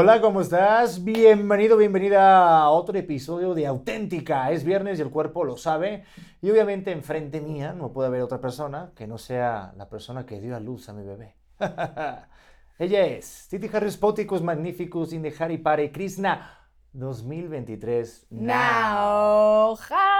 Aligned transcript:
Hola, 0.00 0.20
¿cómo 0.20 0.42
estás? 0.42 1.02
Bienvenido, 1.02 1.76
bienvenida 1.76 2.60
a 2.60 2.70
otro 2.70 2.96
episodio 2.96 3.52
de 3.52 3.66
Auténtica. 3.66 4.52
Es 4.52 4.62
viernes 4.62 5.00
y 5.00 5.02
el 5.02 5.10
cuerpo 5.10 5.42
lo 5.42 5.56
sabe. 5.56 6.04
Y 6.40 6.48
obviamente 6.52 6.92
enfrente 6.92 7.40
mía 7.40 7.72
no 7.72 7.92
puede 7.92 8.06
haber 8.06 8.22
otra 8.22 8.40
persona 8.40 8.92
que 8.94 9.08
no 9.08 9.18
sea 9.18 9.72
la 9.76 9.88
persona 9.88 10.24
que 10.24 10.40
dio 10.40 10.54
a 10.54 10.60
luz 10.60 10.88
a 10.88 10.92
mi 10.92 11.04
bebé. 11.04 11.34
Ella 12.78 13.06
es 13.06 13.48
Titi 13.50 13.68
Harris 13.72 13.96
Poticus 13.96 14.40
Magnificus 14.40 15.12
in 15.12 15.22
the 15.22 15.34
Hari 15.36 15.58
Pare 15.58 15.90
Krishna 15.90 16.48
2023. 16.92 18.28
Now, 18.30 19.74
Hans. 19.74 20.17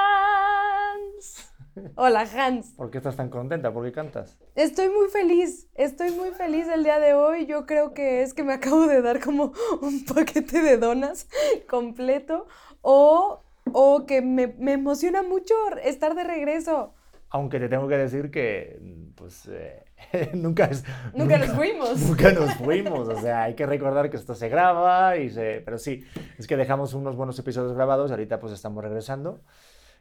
Hola, 1.96 2.26
Hans. 2.34 2.72
¿Por 2.76 2.90
qué 2.90 2.98
estás 2.98 3.16
tan 3.16 3.28
contenta? 3.28 3.72
¿Por 3.72 3.84
qué 3.84 3.92
cantas? 3.92 4.38
Estoy 4.54 4.88
muy 4.88 5.08
feliz, 5.08 5.68
estoy 5.74 6.10
muy 6.10 6.30
feliz 6.30 6.66
el 6.68 6.84
día 6.84 6.98
de 7.00 7.14
hoy. 7.14 7.46
Yo 7.46 7.66
creo 7.66 7.94
que 7.94 8.22
es 8.22 8.34
que 8.34 8.44
me 8.44 8.52
acabo 8.52 8.86
de 8.86 9.02
dar 9.02 9.20
como 9.20 9.52
un 9.82 10.04
paquete 10.04 10.62
de 10.62 10.78
donas 10.78 11.28
completo 11.68 12.46
o, 12.82 13.42
o 13.72 14.06
que 14.06 14.22
me, 14.22 14.48
me 14.58 14.72
emociona 14.72 15.22
mucho 15.22 15.54
estar 15.82 16.14
de 16.14 16.24
regreso. 16.24 16.94
Aunque 17.30 17.60
te 17.60 17.68
tengo 17.68 17.88
que 17.88 17.98
decir 17.98 18.30
que, 18.30 18.80
pues, 19.14 19.46
eh, 19.48 19.84
nunca 20.32 20.64
es... 20.64 20.84
Nunca 21.14 21.36
nos 21.36 21.50
fuimos. 21.50 21.98
Nunca 22.08 22.32
nos 22.32 22.54
fuimos, 22.54 23.08
o 23.08 23.20
sea, 23.20 23.42
hay 23.42 23.54
que 23.54 23.66
recordar 23.66 24.08
que 24.08 24.16
esto 24.16 24.34
se 24.34 24.48
graba 24.48 25.16
y 25.18 25.28
se... 25.28 25.60
Pero 25.62 25.76
sí, 25.76 26.04
es 26.38 26.46
que 26.46 26.56
dejamos 26.56 26.94
unos 26.94 27.16
buenos 27.16 27.38
episodios 27.38 27.74
grabados, 27.74 28.10
ahorita 28.10 28.40
pues 28.40 28.54
estamos 28.54 28.82
regresando. 28.82 29.40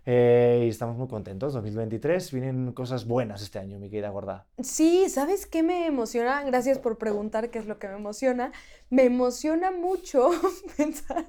Eh, 0.09 0.63
y 0.65 0.69
estamos 0.69 0.95
muy 0.95 1.09
contentos. 1.09 1.51
2023, 1.53 2.31
vienen 2.31 2.71
cosas 2.71 3.05
buenas 3.05 3.41
este 3.41 3.59
año, 3.59 3.77
mi 3.77 3.89
querida 3.89 4.07
gorda. 4.09 4.47
Sí, 4.63 5.09
¿sabes 5.09 5.45
qué 5.45 5.63
me 5.63 5.85
emociona? 5.85 6.43
Gracias 6.43 6.79
por 6.79 6.97
preguntar 6.97 7.49
qué 7.49 7.59
es 7.59 7.65
lo 7.65 7.77
que 7.77 7.89
me 7.89 7.95
emociona. 7.95 8.53
Me 8.89 9.03
emociona 9.03 9.69
mucho 9.71 10.29
pensar 10.77 11.27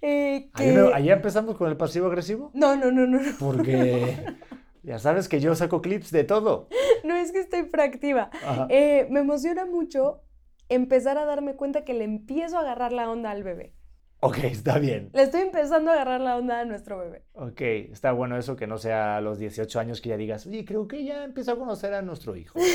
eh, 0.00 0.48
¿Ahí, 0.54 0.66
que... 0.68 0.72
no- 0.72 0.94
ahí 0.94 1.10
empezamos 1.10 1.54
con 1.56 1.68
el 1.68 1.76
pasivo 1.76 2.06
agresivo? 2.06 2.50
No, 2.54 2.76
no, 2.76 2.90
no, 2.90 3.06
no, 3.06 3.20
no. 3.20 3.32
Porque 3.38 4.24
ya 4.82 4.98
sabes 4.98 5.28
que 5.28 5.40
yo 5.40 5.54
saco 5.54 5.82
clips 5.82 6.10
de 6.10 6.24
todo. 6.24 6.68
No 7.04 7.14
es 7.14 7.30
que 7.30 7.40
estoy 7.40 7.64
proactiva. 7.64 8.30
Eh, 8.70 9.06
me 9.10 9.20
emociona 9.20 9.66
mucho 9.66 10.22
empezar 10.70 11.18
a 11.18 11.26
darme 11.26 11.56
cuenta 11.56 11.84
que 11.84 11.92
le 11.92 12.04
empiezo 12.04 12.56
a 12.56 12.60
agarrar 12.60 12.92
la 12.92 13.10
onda 13.10 13.30
al 13.32 13.42
bebé. 13.42 13.74
Ok, 14.20 14.38
está 14.44 14.78
bien. 14.78 15.10
Le 15.12 15.22
estoy 15.22 15.42
empezando 15.42 15.90
a 15.90 15.94
agarrar 15.94 16.20
la 16.20 16.36
onda 16.36 16.60
a 16.60 16.64
nuestro 16.64 16.98
bebé. 16.98 17.22
Ok, 17.34 17.60
está 17.92 18.12
bueno 18.12 18.36
eso 18.38 18.56
que 18.56 18.66
no 18.66 18.78
sea 18.78 19.16
a 19.18 19.20
los 19.20 19.38
18 19.38 19.78
años 19.78 20.00
que 20.00 20.08
ya 20.08 20.16
digas, 20.16 20.46
oye, 20.46 20.64
creo 20.64 20.88
que 20.88 21.04
ya 21.04 21.24
empezó 21.24 21.52
a 21.52 21.58
conocer 21.58 21.94
a 21.94 22.02
nuestro 22.02 22.36
hijo. 22.36 22.58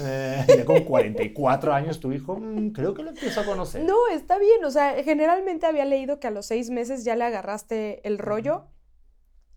Eh, 0.00 0.44
ya 0.46 0.64
con 0.64 0.84
44 0.84 1.72
años 1.72 1.98
tu 1.98 2.12
hijo, 2.12 2.36
"Mm, 2.38 2.70
creo 2.70 2.94
que 2.94 3.02
lo 3.02 3.08
empiezo 3.10 3.40
a 3.40 3.44
conocer. 3.44 3.82
No, 3.82 3.96
está 4.12 4.38
bien. 4.38 4.64
O 4.64 4.70
sea, 4.70 5.02
generalmente 5.02 5.66
había 5.66 5.84
leído 5.84 6.20
que 6.20 6.28
a 6.28 6.30
los 6.30 6.46
seis 6.46 6.70
meses 6.70 7.02
ya 7.04 7.16
le 7.16 7.24
agarraste 7.24 8.00
el 8.06 8.18
rollo. 8.18 8.66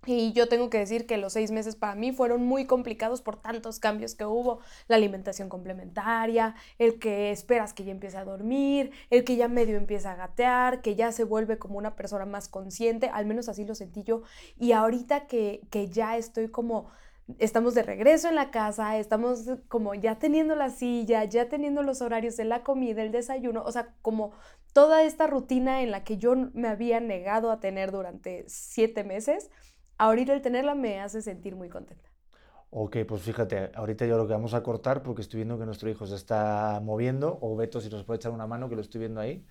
Y 0.08 0.34
yo 0.34 0.50
tengo 0.50 0.72
que 0.72 0.80
decir 0.80 1.06
que 1.06 1.18
los 1.18 1.34
seis 1.34 1.52
meses 1.52 1.76
para 1.76 1.94
mí 1.94 2.12
fueron 2.12 2.44
muy 2.44 2.66
complicados 2.66 3.22
por 3.22 3.40
tantos 3.40 3.80
cambios 3.80 4.16
que 4.16 4.26
hubo. 4.26 4.60
La 4.88 4.96
alimentación 4.96 5.48
complementaria, 5.48 6.56
el 6.80 6.98
que 6.98 7.30
esperas 7.30 7.74
que 7.74 7.84
ya 7.84 7.92
empiece 7.92 8.18
a 8.18 8.26
dormir, 8.26 8.92
el 9.12 9.24
que 9.24 9.36
ya 9.36 9.48
medio 9.48 9.78
empieza 9.78 10.14
a 10.14 10.16
gatear, 10.16 10.82
que 10.82 10.96
ya 10.96 11.12
se 11.12 11.24
vuelve 11.24 11.60
como 11.60 11.78
una 11.78 11.96
persona 11.96 12.26
más 12.26 12.48
consciente, 12.48 13.10
al 13.14 13.28
menos 13.28 13.48
así 13.48 13.64
lo 13.64 13.76
sentí 13.76 14.02
yo. 14.02 14.24
Y 14.58 14.72
ahorita 14.72 15.28
que, 15.28 15.62
que 15.70 15.88
ya 15.90 16.18
estoy 16.18 16.50
como, 16.50 16.90
estamos 17.38 17.76
de 17.76 17.84
regreso 17.84 18.28
en 18.28 18.34
la 18.34 18.50
casa, 18.50 18.98
estamos 18.98 19.52
como 19.68 19.94
ya 19.94 20.18
teniendo 20.18 20.56
la 20.56 20.72
silla, 20.72 21.26
ya 21.26 21.48
teniendo 21.48 21.84
los 21.84 22.02
horarios 22.02 22.38
de 22.38 22.46
la 22.46 22.64
comida, 22.64 23.04
el 23.04 23.12
desayuno, 23.12 23.64
o 23.64 23.72
sea, 23.72 23.94
como 24.02 24.32
toda 24.74 25.04
esta 25.04 25.28
rutina 25.28 25.84
en 25.84 25.92
la 25.92 26.04
que 26.04 26.18
yo 26.18 26.36
me 26.54 26.70
había 26.70 27.00
negado 27.00 27.52
a 27.52 27.60
tener 27.60 27.92
durante 27.92 28.46
siete 28.48 29.04
meses, 29.04 29.52
ahorita 30.06 30.34
el 30.34 30.42
tenerla 30.42 30.76
me 30.76 31.00
hace 31.02 31.22
sentir 31.22 31.56
muy 31.56 31.70
contenta. 31.70 32.09
Ok, 32.74 32.98
pues 33.06 33.22
fíjate, 33.22 33.70
ahorita 33.75 34.06
yo 34.06 34.18
lo 34.18 34.25
que 34.28 34.34
vamos 34.34 34.53
a 34.53 34.64
cortar 34.64 35.03
porque 35.03 35.22
estoy 35.22 35.40
viendo 35.40 35.59
que 35.59 35.66
nuestro 35.66 35.90
hijo 35.90 36.08
se 36.08 36.16
está 36.16 36.80
moviendo, 36.81 37.38
o 37.42 37.56
Beto 37.58 37.81
si 37.81 37.90
nos 37.90 38.06
puede 38.06 38.18
echar 38.18 38.31
una 38.31 38.48
mano, 38.48 38.70
que 38.70 38.75
lo 38.75 38.81
estoy 38.81 39.00
viendo 39.00 39.20
ahí, 39.20 39.46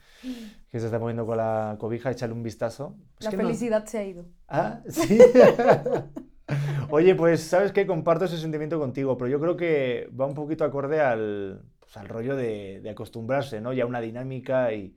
que 0.70 0.80
se 0.80 0.86
está 0.86 0.98
moviendo 0.98 1.26
con 1.26 1.36
la 1.36 1.76
cobija, 1.78 2.10
échale 2.10 2.32
un 2.32 2.42
vistazo. 2.42 2.96
Es 3.18 3.26
La 3.26 3.30
que 3.30 3.36
no- 3.36 3.42
felicidad 3.44 3.84
se 3.86 3.98
ha 3.98 4.04
ido. 4.04 4.24
Ah, 4.48 4.80
sí. 4.88 5.18
Oye, 6.90 7.14
pues 7.14 7.42
sabes 7.42 7.72
que 7.72 7.86
comparto 7.86 8.24
ese 8.24 8.38
sentimiento 8.38 8.78
contigo, 8.78 9.16
pero 9.16 9.28
yo 9.30 9.40
creo 9.40 9.56
que 9.56 10.08
va 10.18 10.26
un 10.26 10.34
poquito 10.34 10.64
acorde 10.64 11.00
al, 11.00 11.62
pues, 11.78 11.96
al 11.96 12.08
rollo 12.08 12.36
de, 12.36 12.80
de 12.82 12.90
acostumbrarse, 12.90 13.60
¿no? 13.60 13.72
Ya 13.72 13.86
una 13.86 14.00
dinámica 14.00 14.72
y 14.72 14.96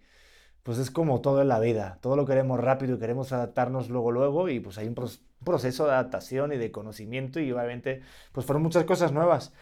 pues 0.64 0.78
es 0.78 0.90
como 0.90 1.20
todo 1.22 1.42
en 1.42 1.50
la 1.50 1.60
vida, 1.60 2.00
todo 2.02 2.16
lo 2.16 2.26
queremos 2.26 2.60
rápido 2.60 2.96
y 2.96 3.00
queremos 3.00 3.34
adaptarnos 3.34 3.90
luego, 3.90 4.12
luego 4.12 4.50
y 4.50 4.62
pues 4.62 4.78
hay 4.78 4.88
un, 4.88 4.96
proceso 5.44 5.86
de 5.86 5.92
adaptación 5.92 6.54
y 6.54 6.58
de 6.58 6.72
conocimiento 6.72 7.42
y 7.42 7.52
obviamente 7.52 8.02
pues 8.32 8.46
fueron 8.46 8.64
muchas 8.64 8.86
cosas 8.86 9.12
nuevas. 9.12 9.54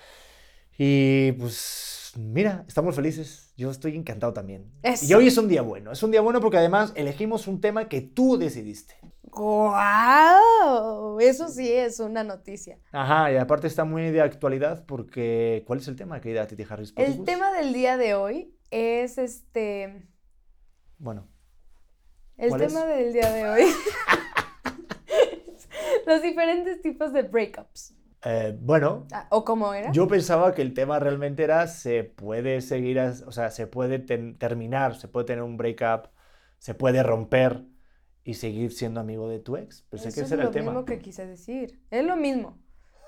Y 0.77 1.31
pues 1.33 2.13
mira, 2.17 2.65
estamos 2.67 2.95
felices, 2.95 3.51
yo 3.57 3.71
estoy 3.71 3.95
encantado 3.95 4.31
también. 4.31 4.71
Y 5.01 5.13
hoy 5.13 5.27
es 5.27 5.37
un 5.37 5.47
día 5.47 5.63
bueno, 5.63 5.91
es 5.91 6.03
un 6.03 6.11
día 6.11 6.21
bueno 6.21 6.39
porque 6.39 6.57
además 6.57 6.93
elegimos 6.95 7.47
un 7.47 7.61
tema 7.61 7.89
que 7.89 8.01
tú 8.01 8.37
decidiste. 8.37 8.95
¡Guau! 9.23 11.19
Eso 11.19 11.47
sí 11.47 11.71
es 11.71 11.99
una 11.99 12.23
noticia. 12.23 12.77
Ajá, 12.91 13.31
y 13.31 13.37
aparte 13.37 13.65
está 13.65 13.85
muy 13.85 14.11
de 14.11 14.21
actualidad 14.21 14.85
porque 14.85 15.63
¿cuál 15.65 15.79
es 15.79 15.87
el 15.87 15.95
tema, 15.95 16.21
querida 16.21 16.45
Titi 16.45 16.65
Harris? 16.69 16.93
El 16.95 17.23
tema 17.23 17.51
del 17.53 17.73
día 17.73 17.97
de 17.97 18.13
hoy 18.13 18.53
es 18.69 19.17
este. 19.17 20.10
Bueno, 21.01 21.27
El 22.37 22.49
¿Cuál 22.49 22.61
es? 22.61 22.73
tema 22.73 22.85
del 22.85 23.11
día 23.11 23.31
de 23.31 23.49
hoy. 23.49 23.63
Los 26.05 26.21
diferentes 26.21 26.81
tipos 26.81 27.11
de 27.13 27.23
breakups. 27.23 27.95
eh, 28.23 28.55
bueno, 28.59 29.07
Ah, 29.11 29.25
¿O 29.31 29.43
cómo 29.43 29.73
era? 29.73 29.91
yo 29.91 30.07
pensaba 30.07 30.53
que 30.53 30.61
el 30.61 30.73
tema 30.75 30.99
realmente 30.99 31.43
era 31.43 31.65
se 31.67 32.03
puede 32.03 32.61
seguir, 32.61 32.99
o 32.99 33.31
sea, 33.31 33.49
se 33.49 33.65
puede 33.67 33.97
ten- 33.99 34.37
terminar, 34.37 34.95
se 34.95 35.07
puede 35.07 35.25
tener 35.25 35.43
un 35.43 35.57
breakup, 35.57 36.07
se 36.59 36.75
puede 36.75 37.01
romper 37.03 37.65
y 38.23 38.35
seguir 38.35 38.71
siendo 38.71 38.99
amigo 38.99 39.27
de 39.27 39.39
tu 39.39 39.57
ex. 39.57 39.81
Pensé 39.89 40.09
Eso 40.09 40.15
que 40.15 40.21
es 40.21 40.25
ese 40.27 40.35
era 40.35 40.43
lo 40.43 40.49
el 40.49 40.53
tema. 40.53 40.71
mismo 40.71 40.85
que 40.85 40.99
quise 40.99 41.25
decir. 41.25 41.81
Es 41.89 42.05
lo 42.05 42.15
mismo. 42.15 42.59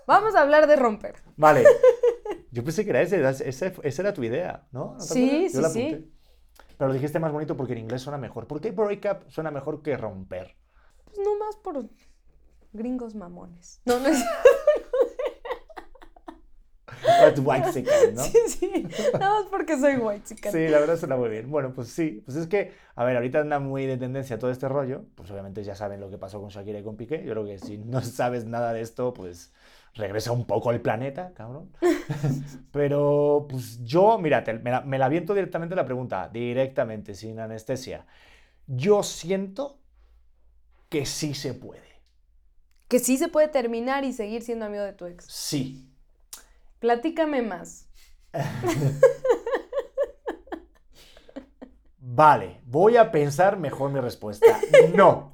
Vamos 0.07 0.35
a 0.35 0.41
hablar 0.41 0.65
de 0.67 0.75
romper. 0.75 1.15
Vale, 1.37 1.63
yo 2.51 2.63
pensé 2.63 2.83
que 2.83 2.89
era 2.89 3.01
ese, 3.01 3.21
ese- 3.47 3.73
esa 3.83 4.01
era 4.01 4.13
tu 4.13 4.23
idea, 4.23 4.67
¿no? 4.71 4.93
¿No 4.95 4.99
Sí, 4.99 5.47
sí, 5.49 5.63
sí. 5.63 6.12
Pero 6.77 6.87
lo 6.87 6.93
dijiste 6.93 7.19
más 7.19 7.31
bonito 7.31 7.55
porque 7.55 7.73
en 7.73 7.79
inglés 7.79 8.01
suena 8.01 8.17
mejor. 8.17 8.47
¿Por 8.47 8.61
qué 8.61 8.71
breakup 8.71 9.29
suena 9.29 9.51
mejor 9.51 9.81
que 9.81 9.97
romper? 9.97 10.55
Pues 11.05 11.17
no 11.19 11.37
más 11.37 11.55
por 11.57 11.87
gringos 12.71 13.15
mamones. 13.15 13.81
No, 13.85 13.99
no 13.99 14.07
es. 14.07 14.23
That's 17.03 17.39
white 17.39 17.71
chicken, 17.73 18.15
¿no? 18.15 18.23
Sí, 18.23 18.37
sí. 18.47 18.87
Nada 19.13 19.41
más 19.41 19.45
porque 19.49 19.77
soy 19.77 19.95
white 19.97 20.23
chica. 20.23 20.51
Sí, 20.51 20.67
la 20.67 20.79
verdad 20.79 20.97
suena 20.97 21.15
muy 21.15 21.29
bien. 21.29 21.49
Bueno, 21.49 21.73
pues 21.73 21.89
sí, 21.89 22.21
pues 22.25 22.37
es 22.37 22.47
que, 22.47 22.73
a 22.95 23.03
ver, 23.03 23.15
ahorita 23.15 23.39
anda 23.39 23.59
muy 23.59 23.85
de 23.85 23.97
tendencia 23.97 24.39
todo 24.39 24.51
este 24.51 24.67
rollo, 24.69 25.05
pues 25.15 25.29
obviamente 25.31 25.63
ya 25.63 25.75
saben 25.75 25.99
lo 25.99 26.09
que 26.09 26.17
pasó 26.17 26.39
con 26.39 26.49
Shakira 26.49 26.79
y 26.79 26.83
con 26.83 26.95
Piqué. 26.95 27.23
Yo 27.23 27.31
creo 27.31 27.45
que 27.45 27.59
si 27.59 27.77
no 27.77 28.01
sabes 28.01 28.45
nada 28.45 28.73
de 28.73 28.81
esto, 28.81 29.13
pues 29.13 29.53
regresa 29.95 30.31
un 30.31 30.45
poco 30.45 30.69
al 30.69 30.81
planeta, 30.81 31.33
cabrón. 31.33 31.71
Pero, 32.71 33.47
pues 33.49 33.83
yo, 33.83 34.17
mira, 34.17 34.43
me 34.61 34.71
la, 34.71 34.81
me 34.81 34.97
la 34.97 35.05
aviento 35.05 35.33
directamente 35.33 35.75
la 35.75 35.85
pregunta, 35.85 36.29
directamente, 36.29 37.13
sin 37.13 37.39
anestesia. 37.39 38.05
Yo 38.67 39.03
siento 39.03 39.79
que 40.89 41.05
sí 41.05 41.33
se 41.33 41.53
puede. 41.53 42.01
Que 42.87 42.99
sí 42.99 43.17
se 43.17 43.27
puede 43.27 43.47
terminar 43.47 44.03
y 44.03 44.13
seguir 44.13 44.41
siendo 44.43 44.65
amigo 44.65 44.83
de 44.83 44.93
tu 44.93 45.05
ex. 45.05 45.25
Sí. 45.25 45.89
Platícame 46.79 47.41
más. 47.41 47.89
Vale, 51.97 52.61
voy 52.65 52.97
a 52.97 53.11
pensar 53.11 53.57
mejor 53.57 53.91
mi 53.91 53.99
respuesta. 53.99 54.59
No. 54.93 55.31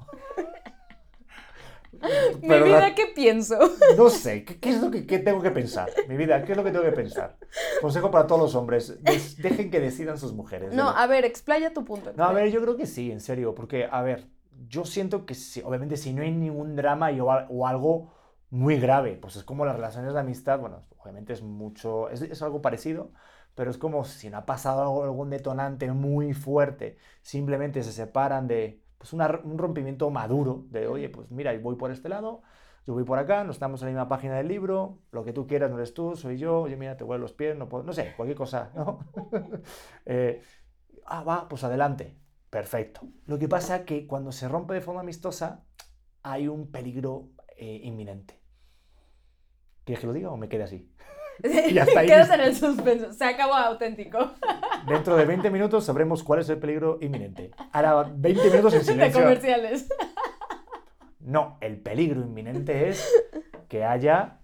Mi 2.42 2.48
Pero 2.48 2.66
la- 2.66 2.78
vida, 2.78 2.94
¿qué 2.94 3.06
pienso? 3.14 3.58
No 3.96 4.08
sé, 4.10 4.44
¿qué, 4.44 4.58
qué 4.58 4.70
es 4.70 4.80
lo 4.80 4.90
que 4.90 5.06
qué 5.06 5.18
tengo 5.18 5.42
que 5.42 5.50
pensar? 5.50 5.90
Mi 6.08 6.16
vida, 6.16 6.44
¿qué 6.44 6.52
es 6.52 6.56
lo 6.58 6.64
que 6.64 6.70
tengo 6.70 6.84
que 6.84 6.92
pensar? 6.92 7.38
Consejo 7.80 8.10
para 8.10 8.26
todos 8.26 8.40
los 8.40 8.54
hombres, 8.54 9.04
des- 9.04 9.40
dejen 9.40 9.70
que 9.70 9.80
decidan 9.80 10.18
sus 10.18 10.32
mujeres. 10.32 10.72
No, 10.74 10.86
verdad. 10.86 11.02
a 11.02 11.06
ver, 11.06 11.24
explaya 11.24 11.72
tu 11.72 11.84
punto. 11.84 12.12
No, 12.16 12.24
a 12.24 12.32
ver, 12.32 12.50
yo 12.50 12.60
creo 12.62 12.76
que 12.76 12.86
sí, 12.86 13.10
en 13.10 13.20
serio, 13.20 13.54
porque, 13.54 13.88
a 13.90 14.02
ver, 14.02 14.28
yo 14.68 14.84
siento 14.84 15.26
que 15.26 15.34
sí, 15.34 15.62
obviamente 15.64 15.96
si 15.96 16.12
no 16.12 16.22
hay 16.22 16.30
ningún 16.32 16.76
drama 16.76 17.12
y 17.12 17.20
o, 17.20 17.26
o 17.26 17.66
algo 17.66 18.12
muy 18.50 18.78
grave, 18.78 19.16
pues 19.20 19.36
es 19.36 19.44
como 19.44 19.64
las 19.64 19.76
relaciones 19.76 20.12
de 20.12 20.20
amistad, 20.20 20.58
bueno, 20.58 20.84
obviamente 20.98 21.32
es 21.32 21.42
mucho, 21.42 22.08
es, 22.10 22.20
es 22.22 22.42
algo 22.42 22.60
parecido, 22.62 23.12
pero 23.54 23.70
es 23.70 23.78
como 23.78 24.04
si 24.04 24.28
no 24.30 24.38
ha 24.38 24.46
pasado 24.46 24.82
algo- 24.82 25.04
algún 25.04 25.30
detonante 25.30 25.90
muy 25.92 26.32
fuerte, 26.34 26.96
simplemente 27.22 27.82
se 27.82 27.92
separan 27.92 28.46
de 28.48 28.80
pues 29.00 29.14
una 29.14 29.40
un 29.44 29.58
rompimiento 29.58 30.10
maduro, 30.10 30.66
de 30.70 30.88
oye, 30.88 31.10
pues 31.10 31.30
mira, 31.32 31.58
voy 31.60 31.76
por 31.76 31.90
este 31.92 32.08
lado, 32.10 32.42
yo 32.86 32.94
voy 32.94 33.04
por 33.04 33.18
acá, 33.18 33.44
no 33.44 33.52
estamos 33.52 33.82
en 33.82 33.88
la 33.88 33.92
misma 33.92 34.08
página 34.08 34.36
del 34.36 34.48
libro, 34.48 35.00
lo 35.12 35.24
que 35.24 35.32
tú 35.34 35.46
quieras 35.48 35.70
no 35.70 35.78
eres 35.78 35.94
tú, 35.94 36.16
soy 36.16 36.38
yo, 36.38 36.62
oye, 36.62 36.76
mira, 36.76 36.96
te 36.96 37.04
huelo 37.04 37.22
los 37.22 37.32
pies, 37.32 37.56
no 37.56 37.68
puedo, 37.68 37.84
no 37.84 37.92
sé, 37.94 38.14
cualquier 38.16 38.38
cosa, 38.38 38.72
¿no? 38.76 39.00
Eh, 40.06 40.42
Ah, 41.06 41.22
va, 41.24 41.48
pues 41.48 41.64
adelante. 41.64 42.16
Perfecto. 42.50 43.02
Lo 43.26 43.38
que 43.38 43.48
pasa 43.48 43.76
es 43.76 43.82
que 43.84 44.06
cuando 44.06 44.32
se 44.32 44.48
rompe 44.48 44.74
de 44.74 44.80
forma 44.80 45.00
amistosa 45.00 45.64
hay 46.22 46.48
un 46.48 46.70
peligro 46.70 47.30
eh, 47.56 47.80
inminente. 47.84 48.40
¿Quieres 49.84 50.00
que 50.00 50.06
lo 50.06 50.12
diga 50.12 50.30
o 50.30 50.36
me 50.36 50.48
quede 50.48 50.64
así? 50.64 50.90
Y 51.42 51.78
hasta 51.78 52.00
ahí. 52.00 52.06
Quedas 52.06 52.30
en 52.30 52.40
el 52.40 52.56
suspenso. 52.56 53.12
Se 53.12 53.24
acabó 53.24 53.54
auténtico. 53.54 54.32
Dentro 54.86 55.16
de 55.16 55.24
20 55.24 55.50
minutos 55.50 55.84
sabremos 55.84 56.22
cuál 56.22 56.40
es 56.40 56.48
el 56.48 56.58
peligro 56.58 56.98
inminente. 57.00 57.50
Ahora 57.72 58.10
20 58.14 58.50
minutos 58.50 58.74
en 58.74 58.84
silencio. 58.84 59.20
De 59.20 59.24
comerciales. 59.24 59.88
No, 61.20 61.58
el 61.60 61.80
peligro 61.80 62.20
inminente 62.20 62.88
es 62.88 63.08
que 63.68 63.84
haya... 63.84 64.38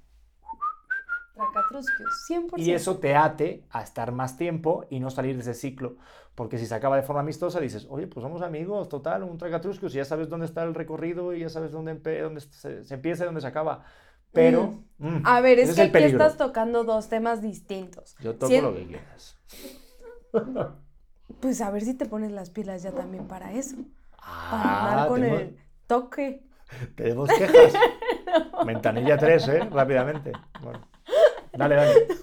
Tracatrusquios, 1.35 2.27
100%. 2.31 2.53
Y 2.57 2.73
eso 2.73 2.97
te 2.99 3.15
ate 3.15 3.67
a 3.71 3.83
estar 3.83 4.11
más 4.11 4.39
tiempo 4.39 4.87
y 4.89 5.01
no 5.01 5.11
salir 5.11 5.35
de 5.35 5.43
ese 5.43 5.53
ciclo. 5.53 5.97
Porque 6.37 6.59
si 6.59 6.67
se 6.67 6.75
acaba 6.75 6.97
de 6.97 7.03
forma 7.03 7.21
amistosa, 7.21 7.61
dices, 7.61 7.87
oye, 7.89 8.07
pues 8.07 8.23
somos 8.23 8.43
amigos, 8.43 8.91
total, 8.91 9.23
un 9.23 9.39
tracatrusquios, 9.39 9.95
y 9.95 9.97
ya 9.97 10.05
sabes 10.05 10.29
dónde 10.29 10.45
está 10.45 10.63
el 10.63 10.75
recorrido 10.75 11.35
y 11.35 11.41
ya 11.41 11.49
sabes 11.49 11.73
dónde, 11.73 11.95
dónde 12.21 12.41
se, 12.41 12.95
empieza 12.95 13.25
y 13.25 13.27
dónde 13.27 13.41
se 13.41 13.47
acaba. 13.47 13.85
Pero. 14.32 14.82
Mm. 14.99 15.08
Mm, 15.19 15.23
a 15.25 15.40
ver, 15.43 15.58
es 15.58 15.75
que 15.75 15.82
aquí 15.82 16.05
estás 16.05 16.38
tocando 16.38 16.84
dos 16.84 17.08
temas 17.08 17.43
distintos. 17.43 18.17
Yo 18.20 18.34
toco 18.34 18.52
lo 18.61 18.75
que 18.75 18.87
quieras. 18.87 19.37
Pues 21.40 21.61
a 21.61 21.70
ver 21.70 21.82
si 21.82 21.94
te 21.94 22.06
pones 22.06 22.31
las 22.31 22.50
pilas 22.50 22.82
ya 22.84 22.93
también 22.93 23.26
para 23.26 23.52
eso. 23.52 23.76
Ah, 24.19 24.90
para 24.90 25.08
con 25.08 25.25
el 25.25 25.58
toque. 25.87 26.46
Tenemos 26.94 27.28
quejas. 27.28 27.75
Mentanilla 28.64 29.17
3, 29.19 29.49
¿eh? 29.49 29.69
Rápidamente. 29.70 30.32
Bueno. 30.62 30.87
Dale, 31.52 31.75
dale. 31.75 32.06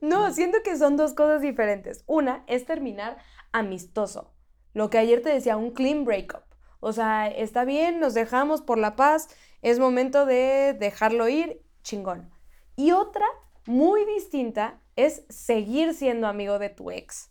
No, 0.00 0.32
siento 0.32 0.58
que 0.62 0.76
son 0.76 0.96
dos 0.96 1.14
cosas 1.14 1.40
diferentes. 1.40 2.04
Una 2.06 2.44
es 2.46 2.66
terminar 2.66 3.16
amistoso. 3.52 4.34
Lo 4.74 4.90
que 4.90 4.98
ayer 4.98 5.22
te 5.22 5.30
decía, 5.30 5.56
un 5.56 5.70
clean 5.70 6.04
breakup. 6.04 6.42
O 6.80 6.92
sea, 6.92 7.28
está 7.28 7.64
bien, 7.64 8.00
nos 8.00 8.12
dejamos 8.12 8.60
por 8.60 8.76
la 8.76 8.96
paz, 8.96 9.28
es 9.64 9.78
momento 9.78 10.26
de 10.26 10.76
dejarlo 10.78 11.26
ir, 11.26 11.62
chingón. 11.82 12.30
Y 12.76 12.92
otra, 12.92 13.24
muy 13.66 14.04
distinta, 14.04 14.82
es 14.94 15.24
seguir 15.30 15.94
siendo 15.94 16.26
amigo 16.26 16.58
de 16.58 16.68
tu 16.68 16.90
ex. 16.90 17.30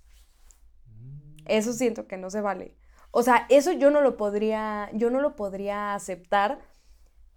Eso 1.45 1.73
siento 1.73 2.07
que 2.07 2.17
no 2.17 2.31
se 2.31 2.41
vale. 2.41 2.75
O 3.11 3.21
sea, 3.21 3.45
eso 3.49 3.71
yo 3.71 3.91
no 3.91 4.01
lo 4.01 4.17
podría, 4.17 4.89
yo 4.93 5.11
no 5.11 5.21
lo 5.21 5.35
podría 5.35 5.93
aceptar 5.93 6.57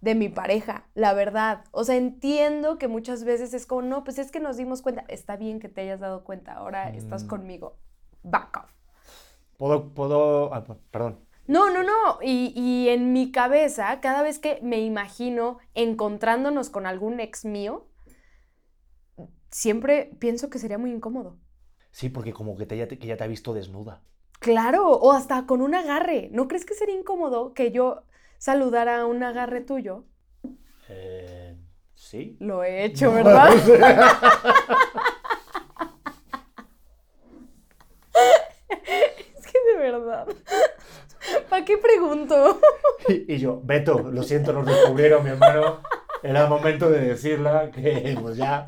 de 0.01 0.15
mi 0.15 0.29
pareja, 0.29 0.87
la 0.95 1.13
verdad. 1.13 1.63
O 1.69 1.83
sea, 1.83 1.95
entiendo 1.95 2.79
que 2.79 2.87
muchas 2.87 3.23
veces 3.23 3.53
es 3.53 3.67
como, 3.67 3.83
no, 3.83 4.03
pues 4.03 4.17
es 4.17 4.31
que 4.31 4.39
nos 4.39 4.57
dimos 4.57 4.81
cuenta, 4.81 5.05
está 5.09 5.35
bien 5.35 5.59
que 5.59 5.69
te 5.69 5.81
hayas 5.81 5.99
dado 5.99 6.23
cuenta, 6.23 6.53
ahora 6.53 6.89
estás 6.89 7.25
mm. 7.25 7.27
conmigo. 7.27 7.77
Back 8.23 8.63
off. 8.63 8.71
Puedo, 9.57 9.93
puedo, 9.93 10.51
ah, 10.55 10.63
perdón. 10.89 11.26
No, 11.47 11.71
no, 11.71 11.81
no. 11.81 12.19
Y, 12.21 12.53
y, 12.55 12.89
en 12.89 13.13
mi 13.13 13.31
cabeza, 13.31 13.99
cada 14.01 14.21
vez 14.21 14.37
que 14.37 14.59
me 14.61 14.81
imagino 14.81 15.59
encontrándonos 15.73 16.69
con 16.69 16.85
algún 16.85 17.19
ex 17.19 17.45
mío, 17.45 17.87
siempre 19.49 20.11
pienso 20.19 20.49
que 20.49 20.59
sería 20.59 20.77
muy 20.77 20.91
incómodo. 20.91 21.37
Sí, 21.91 22.09
porque 22.09 22.33
como 22.33 22.57
que, 22.57 22.65
te, 22.65 22.77
ya, 22.77 22.87
te, 22.87 22.99
que 22.99 23.07
ya 23.07 23.17
te 23.17 23.23
ha 23.23 23.27
visto 23.27 23.53
desnuda. 23.53 24.01
Claro, 24.39 24.91
o 24.91 25.13
hasta 25.13 25.45
con 25.45 25.61
un 25.61 25.73
agarre. 25.73 26.29
¿No 26.31 26.47
crees 26.47 26.65
que 26.65 26.73
sería 26.75 26.95
incómodo 26.95 27.53
que 27.53 27.71
yo 27.71 28.03
saludara 28.37 29.01
a 29.01 29.05
un 29.05 29.23
agarre 29.23 29.61
tuyo? 29.61 30.03
Eh, 30.89 31.57
sí. 31.95 32.37
Lo 32.39 32.63
he 32.63 32.83
hecho, 32.85 33.11
¿verdad? 33.11 33.51
es 39.39 39.47
que 39.47 39.59
de 39.71 39.77
verdad. 39.79 40.27
¿Para 41.57 41.65
qué 41.65 41.77
pregunto? 41.79 42.59
y, 43.09 43.37
yo, 43.37 43.59
Beto, 43.63 44.11
lo 44.11 44.21
siento, 44.21 44.53
nos 44.53 44.67
descubrieron, 44.67 45.23
mi 45.23 45.31
hermano. 45.31 45.81
Era 46.21 46.45
momento 46.45 46.87
de 46.87 46.99
decirla 46.99 47.71
que 47.71 48.15
pues 48.21 48.37
ya 48.37 48.63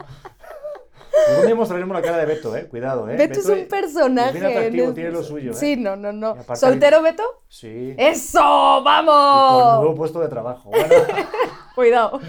un 1.37 1.45
día 1.45 1.53
mostraremos 1.53 1.95
la 1.95 2.01
cara 2.01 2.17
de 2.17 2.25
Beto, 2.25 2.55
eh. 2.55 2.67
Cuidado, 2.67 3.07
eh. 3.07 3.15
Beto, 3.15 3.41
es 3.41 3.45
un 3.45 3.67
personaje. 3.67 4.39
Bien 4.39 4.45
atractivo, 4.45 4.93
tiene 4.93 5.11
lo 5.11 5.21
suyo, 5.21 5.51
¿eh? 5.51 5.53
Sí, 5.53 5.75
no, 5.75 5.95
no, 5.95 6.11
no. 6.11 6.35
¿Soltero 6.55 7.03
Beto? 7.03 7.43
Sí. 7.47 7.93
¡Eso! 7.95 8.39
¡Vamos! 8.83 9.59
Y 9.59 9.65
con 9.65 9.81
nuevo 9.81 9.95
puesto 9.95 10.19
de 10.19 10.27
trabajo. 10.27 10.71
Cuidado. 11.75 12.19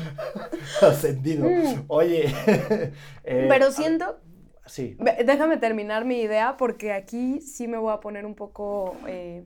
Ascendido. 0.82 1.46
Mm. 1.48 1.84
Oye. 1.88 2.34
Eh, 3.24 3.46
Pero 3.48 3.70
siento. 3.70 4.18
Sí. 4.66 4.96
Déjame 5.24 5.56
terminar 5.56 6.04
mi 6.04 6.20
idea 6.20 6.56
porque 6.56 6.92
aquí 6.92 7.40
sí 7.40 7.68
me 7.68 7.78
voy 7.78 7.92
a 7.92 8.00
poner 8.00 8.26
un 8.26 8.34
poco, 8.34 8.96
eh, 9.06 9.44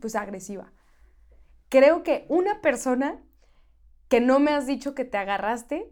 pues, 0.00 0.14
agresiva. 0.14 0.72
Creo 1.68 2.02
que 2.02 2.26
una 2.28 2.60
persona 2.60 3.22
que 4.08 4.20
no 4.20 4.40
me 4.40 4.52
has 4.52 4.66
dicho 4.66 4.94
que 4.94 5.04
te 5.04 5.16
agarraste 5.16 5.90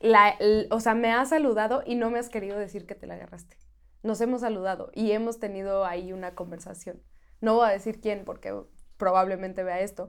la, 0.00 0.34
o 0.70 0.80
sea, 0.80 0.94
me 0.94 1.12
has 1.12 1.28
saludado 1.28 1.82
y 1.84 1.94
no 1.94 2.10
me 2.10 2.18
has 2.18 2.30
querido 2.30 2.58
decir 2.58 2.86
que 2.86 2.94
te 2.94 3.06
la 3.06 3.14
agarraste. 3.14 3.58
Nos 4.02 4.20
hemos 4.22 4.40
saludado 4.40 4.90
y 4.94 5.12
hemos 5.12 5.38
tenido 5.38 5.84
ahí 5.84 6.12
una 6.12 6.34
conversación. 6.34 7.02
No 7.42 7.56
voy 7.56 7.68
a 7.68 7.72
decir 7.72 8.00
quién 8.00 8.24
porque 8.24 8.54
probablemente 8.96 9.62
vea 9.62 9.80
esto, 9.80 10.08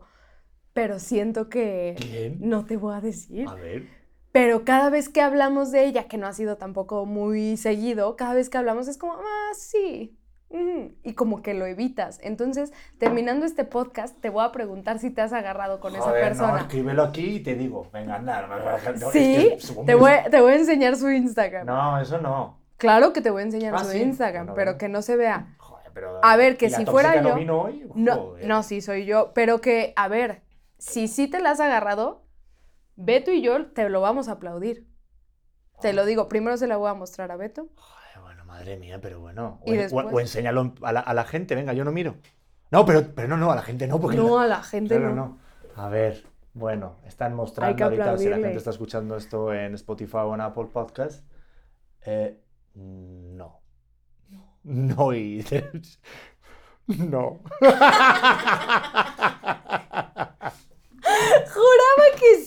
pero 0.73 0.99
siento 0.99 1.49
que 1.49 1.95
¿Quién? 1.97 2.37
no 2.39 2.65
te 2.65 2.77
voy 2.77 2.95
a 2.95 3.01
decir. 3.01 3.47
A 3.49 3.55
ver. 3.55 3.89
Pero 4.31 4.63
cada 4.63 4.89
vez 4.89 5.09
que 5.09 5.21
hablamos 5.21 5.71
de 5.71 5.85
ella, 5.85 6.07
que 6.07 6.17
no 6.17 6.25
ha 6.25 6.33
sido 6.33 6.55
tampoco 6.55 7.05
muy 7.05 7.57
seguido, 7.57 8.15
cada 8.15 8.33
vez 8.33 8.49
que 8.49 8.57
hablamos 8.57 8.87
es 8.87 8.97
como, 8.97 9.15
ah, 9.15 9.51
sí, 9.53 10.17
y 11.03 11.13
como 11.13 11.41
que 11.41 11.53
lo 11.53 11.65
evitas. 11.65 12.19
Entonces, 12.21 12.73
terminando 12.97 13.45
este 13.45 13.63
podcast, 13.63 14.19
te 14.19 14.29
voy 14.29 14.43
a 14.43 14.51
preguntar 14.51 14.99
si 14.99 15.09
te 15.09 15.21
has 15.21 15.33
agarrado 15.33 15.79
con 15.79 15.95
esa 15.95 16.11
persona. 16.11 16.53
No, 16.53 16.57
escríbelo 16.57 17.03
aquí 17.03 17.35
y 17.35 17.39
te 17.39 17.55
digo, 17.55 17.87
venga, 17.91 18.15
anda. 18.15 18.79
sí, 19.11 19.57
te, 19.85 19.95
voy, 19.95 20.11
te 20.29 20.41
voy 20.41 20.53
a 20.53 20.55
enseñar 20.55 20.95
su 20.97 21.09
Instagram. 21.09 21.65
No, 21.65 21.99
eso 21.99 22.19
no. 22.19 22.59
Claro 22.77 23.13
que 23.13 23.21
te 23.21 23.29
voy 23.29 23.43
a 23.43 23.45
enseñar 23.45 23.75
ah, 23.75 23.83
su 23.83 23.95
Instagram, 23.95 24.53
pero 24.55 24.77
que 24.77 24.89
no 24.89 25.01
se 25.01 25.15
vea. 25.15 25.55
Joder, 25.57 25.91
pero, 25.93 26.19
a 26.23 26.35
ver, 26.35 26.57
que 26.57 26.69
si 26.69 26.85
fuera 26.85 27.15
yo. 27.21 27.29
No, 27.29 27.35
vino 27.35 27.61
hoy? 27.61 27.87
no, 27.93 28.33
no, 28.43 28.63
sí, 28.63 28.81
soy 28.81 29.05
yo. 29.05 29.31
Pero 29.33 29.61
que, 29.61 29.93
a 29.95 30.07
ver, 30.07 30.41
si 30.77 31.07
sí 31.07 31.27
te 31.27 31.39
la 31.39 31.51
has 31.51 31.59
agarrado, 31.59 32.23
Beto 32.95 33.31
y 33.31 33.41
yo 33.41 33.67
te 33.67 33.87
lo 33.89 34.01
vamos 34.01 34.27
a 34.27 34.33
aplaudir. 34.33 34.87
Te 35.79 35.93
lo 35.93 36.05
digo, 36.05 36.27
primero 36.27 36.57
se 36.57 36.67
la 36.67 36.77
voy 36.77 36.89
a 36.89 36.93
mostrar 36.93 37.31
a 37.31 37.35
Beto. 37.35 37.69
Madre 38.51 38.75
mía, 38.75 38.99
pero 39.01 39.21
bueno. 39.21 39.61
O, 39.63 40.19
enséñalo 40.19 40.73
a 40.81 41.13
la, 41.13 41.23
gente, 41.23 41.55
venga, 41.55 41.71
yo 41.71 41.85
no 41.85 41.93
miro. 41.93 42.17
No, 42.69 42.85
pero, 42.85 43.15
pero 43.15 43.29
no, 43.29 43.37
no, 43.37 43.49
a 43.49 43.55
la 43.55 43.61
gente 43.61 43.87
no. 43.87 43.97
Porque 43.97 44.17
no, 44.17 44.39
a 44.39 44.45
la 44.45 44.61
gente 44.61 44.99
no. 44.99 45.37
A 45.77 45.87
ver, 45.87 46.25
bueno, 46.53 46.97
están 47.05 47.33
mostrando 47.33 47.81
ahorita, 47.81 48.17
si 48.17 48.27
la 48.27 48.35
gente 48.35 48.57
está 48.57 48.71
escuchando 48.71 49.15
esto 49.15 49.53
en 49.53 49.73
Spotify 49.75 50.17
o 50.17 50.35
en 50.35 50.41
Apple 50.41 50.65
Podcast. 50.65 51.25
Eh, 52.05 52.41
no. 52.75 53.61
No. 54.27 54.57
No, 54.63 55.13
y... 55.13 55.45
no. 56.87 57.39
Juraba 61.53 62.05
que 62.19 62.43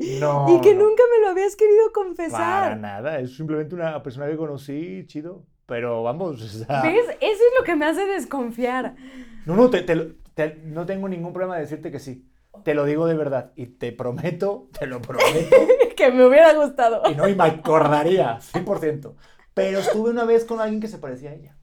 sí. 0.00 0.18
No. 0.20 0.46
Y 0.56 0.60
que 0.60 0.74
nunca 0.74 1.02
me 1.14 1.24
lo 1.24 1.30
habías 1.30 1.56
querido 1.56 1.92
confesar. 1.92 2.40
Para 2.40 2.76
nada. 2.76 3.20
Es 3.20 3.36
simplemente 3.36 3.74
una 3.74 4.02
persona 4.02 4.26
que 4.26 4.36
conocí, 4.36 5.04
chido. 5.06 5.44
Pero 5.66 6.02
vamos. 6.02 6.40
¿Ves? 6.82 7.06
Eso 7.20 7.20
es 7.20 7.52
lo 7.58 7.64
que 7.64 7.76
me 7.76 7.86
hace 7.86 8.06
desconfiar. 8.06 8.94
No, 9.44 9.56
no, 9.56 9.70
no 10.64 10.86
tengo 10.86 11.08
ningún 11.08 11.32
problema 11.32 11.56
de 11.56 11.62
decirte 11.62 11.90
que 11.90 11.98
sí. 11.98 12.28
Te 12.64 12.74
lo 12.74 12.84
digo 12.84 13.06
de 13.06 13.14
verdad. 13.14 13.52
Y 13.56 13.66
te 13.66 13.92
prometo, 13.92 14.68
te 14.78 14.86
lo 14.86 15.00
prometo. 15.00 15.56
que 15.96 16.10
me 16.10 16.26
hubiera 16.26 16.54
gustado. 16.54 17.02
Y 17.10 17.14
no, 17.14 17.28
y 17.28 17.34
me 17.34 17.44
acordaría, 17.44 18.38
100%. 18.38 19.14
Pero 19.54 19.78
estuve 19.78 20.10
una 20.10 20.24
vez 20.24 20.44
con 20.44 20.60
alguien 20.60 20.80
que 20.80 20.88
se 20.88 20.98
parecía 20.98 21.30
a 21.30 21.34
ella. 21.34 21.55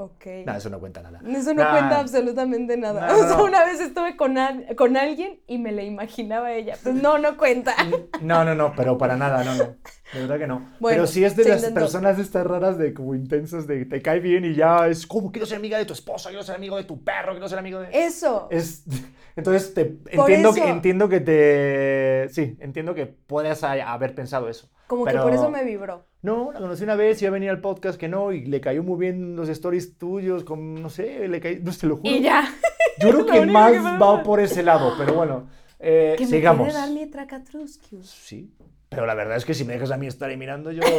Ok. 0.00 0.26
No, 0.46 0.54
eso 0.54 0.70
no 0.70 0.78
cuenta 0.78 1.02
nada. 1.02 1.20
Eso 1.26 1.52
no 1.54 1.68
cuenta 1.68 1.98
absolutamente 1.98 2.76
nada. 2.76 3.12
o 3.16 3.26
sea, 3.26 3.42
una 3.42 3.64
vez 3.64 3.80
estuve 3.80 4.16
con, 4.16 4.36
con 4.76 4.96
alguien 4.96 5.40
y 5.48 5.58
me 5.58 5.72
la 5.72 5.82
imaginaba 5.82 6.46
a 6.46 6.54
ella. 6.54 6.76
Pues 6.80 6.94
no, 6.94 7.18
no 7.18 7.36
cuenta. 7.36 7.74
No, 8.20 8.44
no, 8.44 8.54
no, 8.54 8.74
pero 8.76 8.98
para 8.98 9.16
nada, 9.16 9.42
no, 9.44 9.54
no. 9.54 9.64
De 10.12 10.20
verdad 10.20 10.38
que 10.38 10.46
no. 10.46 10.62
pero 10.80 11.06
sí 11.06 11.24
es 11.24 11.36
de 11.36 11.44
las 11.44 11.64
personas 11.66 12.18
estas 12.18 12.46
raras 12.46 12.78
de 12.78 12.92
como 12.92 13.14
intensas 13.14 13.66
de 13.66 13.84
te 13.84 14.02
cae 14.02 14.20
bien 14.20 14.44
y 14.44 14.54
ya 14.54 14.88
es 14.88 15.06
como 15.06 15.30
quiero 15.30 15.46
ser 15.46 15.58
amiga 15.58 15.78
de 15.78 15.84
tu 15.84 15.92
esposa, 15.92 16.28
quiero 16.28 16.42
ser 16.42 16.56
amigo 16.56 16.76
de 16.76 16.84
tu 16.84 17.02
perro, 17.02 17.32
quiero 17.32 17.48
ser 17.48 17.58
amigo 17.58 17.80
de... 17.80 17.88
Eso. 17.92 18.48
Es... 18.50 18.84
Entonces 19.36 19.72
te... 19.74 19.98
entiendo, 20.10 20.52
Que, 20.52 20.68
entiendo 20.68 21.08
que 21.08 21.20
te... 21.20 22.28
Sí, 22.32 22.56
entiendo 22.60 22.94
que 22.94 23.06
puedes 23.06 23.62
haber 23.62 24.14
pensado 24.14 24.48
eso. 24.48 24.68
Como 24.86 25.04
que 25.04 25.16
por 25.16 25.32
eso 25.32 25.50
me 25.50 25.64
vibró. 25.64 26.07
No, 26.20 26.50
la 26.52 26.58
conocí 26.58 26.82
una 26.82 26.96
vez, 26.96 27.22
iba 27.22 27.28
a 27.28 27.32
venir 27.32 27.48
al 27.48 27.60
podcast 27.60 27.98
que 27.98 28.08
no, 28.08 28.32
y 28.32 28.44
le 28.44 28.60
cayó 28.60 28.82
muy 28.82 28.98
bien 28.98 29.36
los 29.36 29.48
stories 29.48 29.96
tuyos, 29.98 30.42
con, 30.42 30.74
no 30.82 30.90
sé, 30.90 31.28
le 31.28 31.40
cayó, 31.40 31.60
no 31.62 31.72
te 31.72 31.86
lo 31.86 31.96
juro. 31.96 32.10
Y 32.10 32.22
ya. 32.22 32.52
Yo 33.00 33.10
creo 33.10 33.26
que 33.32 33.46
más 33.46 33.72
va 34.00 34.22
por 34.24 34.40
ese 34.40 34.64
lado, 34.64 34.94
pero 34.98 35.14
bueno, 35.14 35.48
eh, 35.78 36.16
que 36.18 36.26
sigamos. 36.26 36.66
Me 36.66 36.72
darle 36.72 37.06
tracatrusquios. 37.06 38.10
Sí, 38.10 38.52
pero 38.88 39.06
la 39.06 39.14
verdad 39.14 39.36
es 39.36 39.44
que 39.44 39.54
si 39.54 39.64
me 39.64 39.74
dejas 39.74 39.92
a 39.92 39.96
mí 39.96 40.08
estar 40.08 40.28
ahí 40.28 40.36
mirando, 40.36 40.72
yo... 40.72 40.82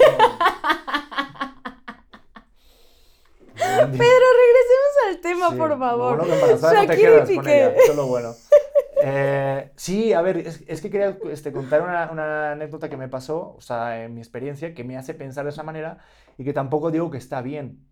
regresemos 3.60 4.94
al 5.08 5.20
tema, 5.20 5.52
por 5.56 5.78
favor. 5.78 6.18
Lo 6.18 6.26
bueno 6.26 6.26
que 6.26 6.34
embarazada 6.34 6.82
no 6.82 6.88
te 6.88 6.96
quedas 6.96 7.30
con 7.30 7.48
ella, 7.48 7.70
eso 7.76 7.92
es 7.92 7.96
lo 7.96 8.08
bueno. 8.08 8.36
Eh, 9.04 9.72
sí, 9.76 10.14
a 10.14 10.22
ver, 10.22 10.38
es, 10.38 10.82
que 10.82 10.90
quería 10.90 11.18
este, 11.32 11.52
contar 11.52 11.82
una, 11.82 12.12
una, 12.12 12.52
anécdota 12.52 12.90
que 12.90 12.98
me 12.98 13.08
pasó, 13.08 13.56
o 13.56 13.62
sea, 13.62 14.04
en 14.04 14.14
mi 14.14 14.22
experiencia, 14.22 14.74
que 14.74 14.84
me 14.84 14.98
hace 14.98 15.14
pensar 15.14 15.46
de 15.46 15.52
esa 15.52 15.64
manera 15.64 16.00
y 16.38 16.44
que 16.44 16.54
tampoco 16.54 16.92
digo 16.92 17.10
que 17.10 17.18
está 17.18 17.42
bien. 17.42 17.86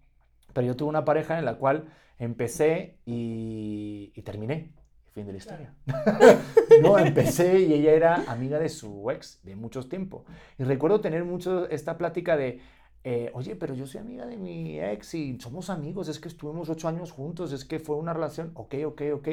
Pero 0.53 0.67
yo 0.67 0.75
tuve 0.75 0.89
una 0.89 1.05
pareja 1.05 1.39
en 1.39 1.45
la 1.45 1.57
cual 1.57 1.89
empecé 2.19 2.97
y, 3.05 4.11
y 4.15 4.21
terminé. 4.23 4.73
Fin 5.13 5.25
de 5.25 5.31
la 5.31 5.37
historia. 5.39 5.73
no, 6.83 6.99
empecé 6.99 7.59
y 7.61 7.73
ella 7.73 7.91
era 7.93 8.15
amiga 8.27 8.59
de 8.59 8.69
su 8.69 9.09
ex 9.09 9.39
de 9.43 9.55
muchos 9.55 9.89
tiempo. 9.89 10.25
Y 10.59 10.63
recuerdo 10.63 11.01
tener 11.01 11.23
mucho 11.23 11.67
esta 11.69 11.97
plática 11.97 12.37
de, 12.37 12.61
eh, 13.03 13.31
oye, 13.33 13.55
pero 13.55 13.73
yo 13.73 13.87
soy 13.87 14.01
amiga 14.01 14.25
de 14.25 14.37
mi 14.37 14.79
ex 14.79 15.13
y 15.13 15.39
somos 15.39 15.69
amigos, 15.69 16.09
es 16.09 16.19
que 16.19 16.27
estuvimos 16.27 16.69
ocho 16.69 16.87
años 16.87 17.11
juntos, 17.11 17.51
es 17.53 17.65
que 17.65 17.79
fue 17.79 17.95
una 17.95 18.13
relación, 18.13 18.51
ok, 18.53 18.75
ok, 18.85 19.01
ok. 19.15 19.27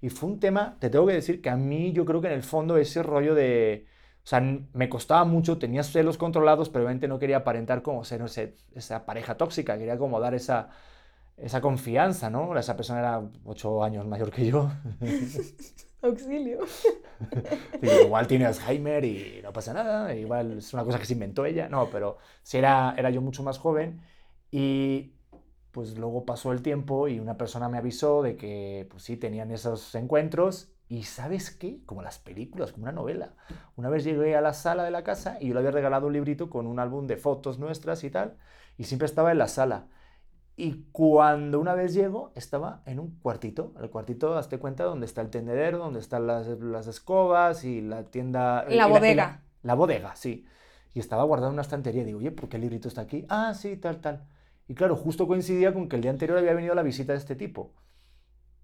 Y 0.00 0.08
fue 0.10 0.30
un 0.30 0.40
tema, 0.40 0.76
te 0.80 0.90
tengo 0.90 1.06
que 1.06 1.14
decir 1.14 1.40
que 1.40 1.50
a 1.50 1.56
mí 1.56 1.92
yo 1.92 2.04
creo 2.04 2.20
que 2.20 2.28
en 2.28 2.34
el 2.34 2.42
fondo 2.42 2.76
ese 2.76 3.02
rollo 3.02 3.34
de, 3.34 3.86
o 4.24 4.26
sea, 4.26 4.40
me 4.40 4.88
costaba 4.88 5.24
mucho, 5.24 5.58
tenía 5.58 5.82
celos 5.82 6.18
controlados, 6.18 6.68
pero 6.70 6.84
obviamente 6.84 7.08
no 7.08 7.18
quería 7.18 7.38
aparentar 7.38 7.82
como 7.82 8.04
ser 8.04 8.22
esa 8.74 9.06
pareja 9.06 9.36
tóxica, 9.36 9.78
quería 9.78 9.98
como 9.98 10.20
dar 10.20 10.34
esa 10.34 10.70
esa 11.36 11.60
confianza, 11.60 12.30
¿no? 12.30 12.56
Esa 12.58 12.76
persona 12.76 13.00
era 13.00 13.22
ocho 13.44 13.82
años 13.82 14.06
mayor 14.06 14.30
que 14.30 14.46
yo. 14.46 14.70
Auxilio. 16.02 16.60
igual 18.04 18.26
tiene 18.26 18.46
Alzheimer 18.46 19.04
y 19.04 19.40
no 19.42 19.52
pasa 19.52 19.72
nada, 19.74 20.14
igual 20.14 20.58
es 20.58 20.72
una 20.72 20.84
cosa 20.84 20.98
que 20.98 21.04
se 21.04 21.12
inventó 21.12 21.44
ella, 21.44 21.68
no, 21.68 21.90
pero 21.90 22.18
si 22.42 22.58
era, 22.58 22.94
era 22.96 23.10
yo 23.10 23.20
mucho 23.20 23.42
más 23.42 23.58
joven 23.58 24.00
y 24.50 25.12
pues 25.70 25.96
luego 25.98 26.24
pasó 26.24 26.52
el 26.52 26.62
tiempo 26.62 27.08
y 27.08 27.20
una 27.20 27.36
persona 27.36 27.68
me 27.68 27.78
avisó 27.78 28.22
de 28.22 28.36
que 28.36 28.86
pues 28.90 29.04
sí, 29.04 29.16
tenían 29.16 29.50
esos 29.50 29.94
encuentros 29.94 30.72
y 30.88 31.04
¿sabes 31.04 31.50
qué? 31.52 31.84
Como 31.86 32.02
las 32.02 32.18
películas, 32.18 32.72
como 32.72 32.84
una 32.84 32.92
novela. 32.92 33.34
Una 33.76 33.88
vez 33.88 34.02
llegué 34.02 34.34
a 34.34 34.40
la 34.40 34.52
sala 34.54 34.82
de 34.82 34.90
la 34.90 35.04
casa 35.04 35.38
y 35.40 35.48
yo 35.48 35.54
le 35.54 35.60
había 35.60 35.70
regalado 35.70 36.08
un 36.08 36.12
librito 36.14 36.50
con 36.50 36.66
un 36.66 36.80
álbum 36.80 37.06
de 37.06 37.16
fotos 37.16 37.60
nuestras 37.60 38.02
y 38.02 38.10
tal 38.10 38.36
y 38.76 38.84
siempre 38.84 39.06
estaba 39.06 39.30
en 39.30 39.38
la 39.38 39.46
sala. 39.46 39.86
Y 40.60 40.84
cuando 40.92 41.58
una 41.58 41.74
vez 41.74 41.94
llego, 41.94 42.32
estaba 42.34 42.82
en 42.84 42.98
un 42.98 43.18
cuartito. 43.22 43.72
El 43.80 43.88
cuartito, 43.88 44.36
hazte 44.36 44.58
cuenta, 44.58 44.84
donde 44.84 45.06
está 45.06 45.22
el 45.22 45.30
tendedero, 45.30 45.78
donde 45.78 46.00
están 46.00 46.26
las, 46.26 46.48
las 46.48 46.86
escobas 46.86 47.64
y 47.64 47.80
la 47.80 48.04
tienda. 48.04 48.66
La 48.68 48.86
bodega. 48.86 49.40
La, 49.62 49.72
bodega, 49.72 50.14
sí. 50.16 50.44
Y 50.92 51.00
estaba 51.00 51.24
guardado 51.24 51.48
en 51.48 51.54
una 51.54 51.62
estantería. 51.62 52.04
Digo, 52.04 52.18
oye, 52.18 52.30
¿por 52.30 52.50
qué 52.50 52.56
el 52.58 52.60
librito 52.60 52.88
está 52.88 53.00
aquí? 53.00 53.24
Ah, 53.30 53.54
sí, 53.54 53.78
tal, 53.78 54.02
tal. 54.02 54.26
Y 54.68 54.74
claro, 54.74 54.96
justo 54.96 55.26
coincidía 55.26 55.72
con 55.72 55.88
que 55.88 55.96
el 55.96 56.02
día 56.02 56.10
anterior 56.10 56.36
había 56.36 56.52
venido 56.52 56.74
la 56.74 56.82
visita 56.82 57.14
de 57.14 57.20
este 57.20 57.36
tipo. 57.36 57.72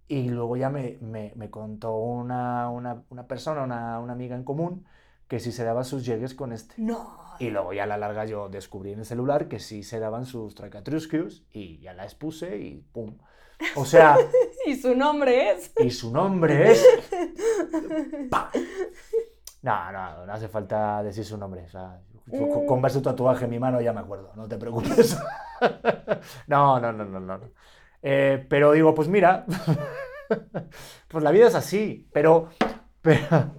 Y 0.07 0.29
luego 0.29 0.59
ya 0.59 0.69
me, 0.69 0.99
me, 1.01 1.33
me 1.35 1.49
contó 1.49 1.97
una, 1.97 2.69
una, 2.69 3.05
una 3.09 3.27
persona, 3.27 3.63
una, 3.63 4.01
una 4.01 4.13
amiga 4.13 4.37
en 4.37 4.45
común, 4.45 4.85
que 5.29 5.41
si 5.41 5.53
se 5.53 5.65
daba 5.65 5.85
sus 5.85 6.05
llegues 6.05 6.35
con 6.35 6.53
este. 6.53 6.75
No. 6.79 7.25
Y 7.39 7.51
luego 7.51 7.73
ya 7.73 7.85
a 7.85 7.87
la 7.87 7.99
larga 7.99 8.25
yo 8.25 8.49
descubrí 8.49 8.93
en 8.93 9.01
el 9.01 9.05
celular 9.05 9.49
que 9.49 9.59
sí 9.59 9.83
se 9.83 9.99
daban 9.99 10.25
sus 10.25 10.55
tracatruscus 10.55 11.45
y 11.51 11.79
ya 11.81 11.93
la 11.93 12.05
expuse 12.05 12.57
y 12.57 12.83
pum. 12.93 13.19
O 13.75 13.85
sea... 13.85 14.17
y 14.67 14.77
su 14.77 14.95
nombre 14.95 15.53
es... 15.53 15.73
Y 15.79 15.91
su 15.91 16.11
nombre 16.11 16.73
es... 16.73 16.87
No, 19.63 19.91
no, 19.91 20.27
no 20.27 20.33
hace 20.33 20.47
falta 20.47 21.03
decir 21.03 21.25
su 21.25 21.37
nombre. 21.37 21.65
O 21.65 21.69
sea, 21.69 22.01
con 22.69 22.81
ver 22.81 22.93
su 22.93 23.03
tatuaje 23.03 23.47
en 23.47 23.51
mi 23.51 23.59
mano 23.59 23.81
ya 23.81 23.93
me 23.93 23.99
acuerdo, 23.99 24.33
no 24.37 24.47
te 24.47 24.59
preocupes. 24.59 25.19
no, 26.47 26.79
no, 26.79 26.93
no, 26.93 27.05
no, 27.05 27.19
no. 27.19 27.41
Eh, 28.01 28.47
pero 28.49 28.71
digo, 28.71 28.95
pues 28.95 29.09
mira, 29.09 29.45
pues 31.09 31.25
la 31.25 31.33
vida 31.33 31.49
es 31.49 31.57
así, 31.57 32.09
pero, 32.13 32.51
pero, 33.03 33.51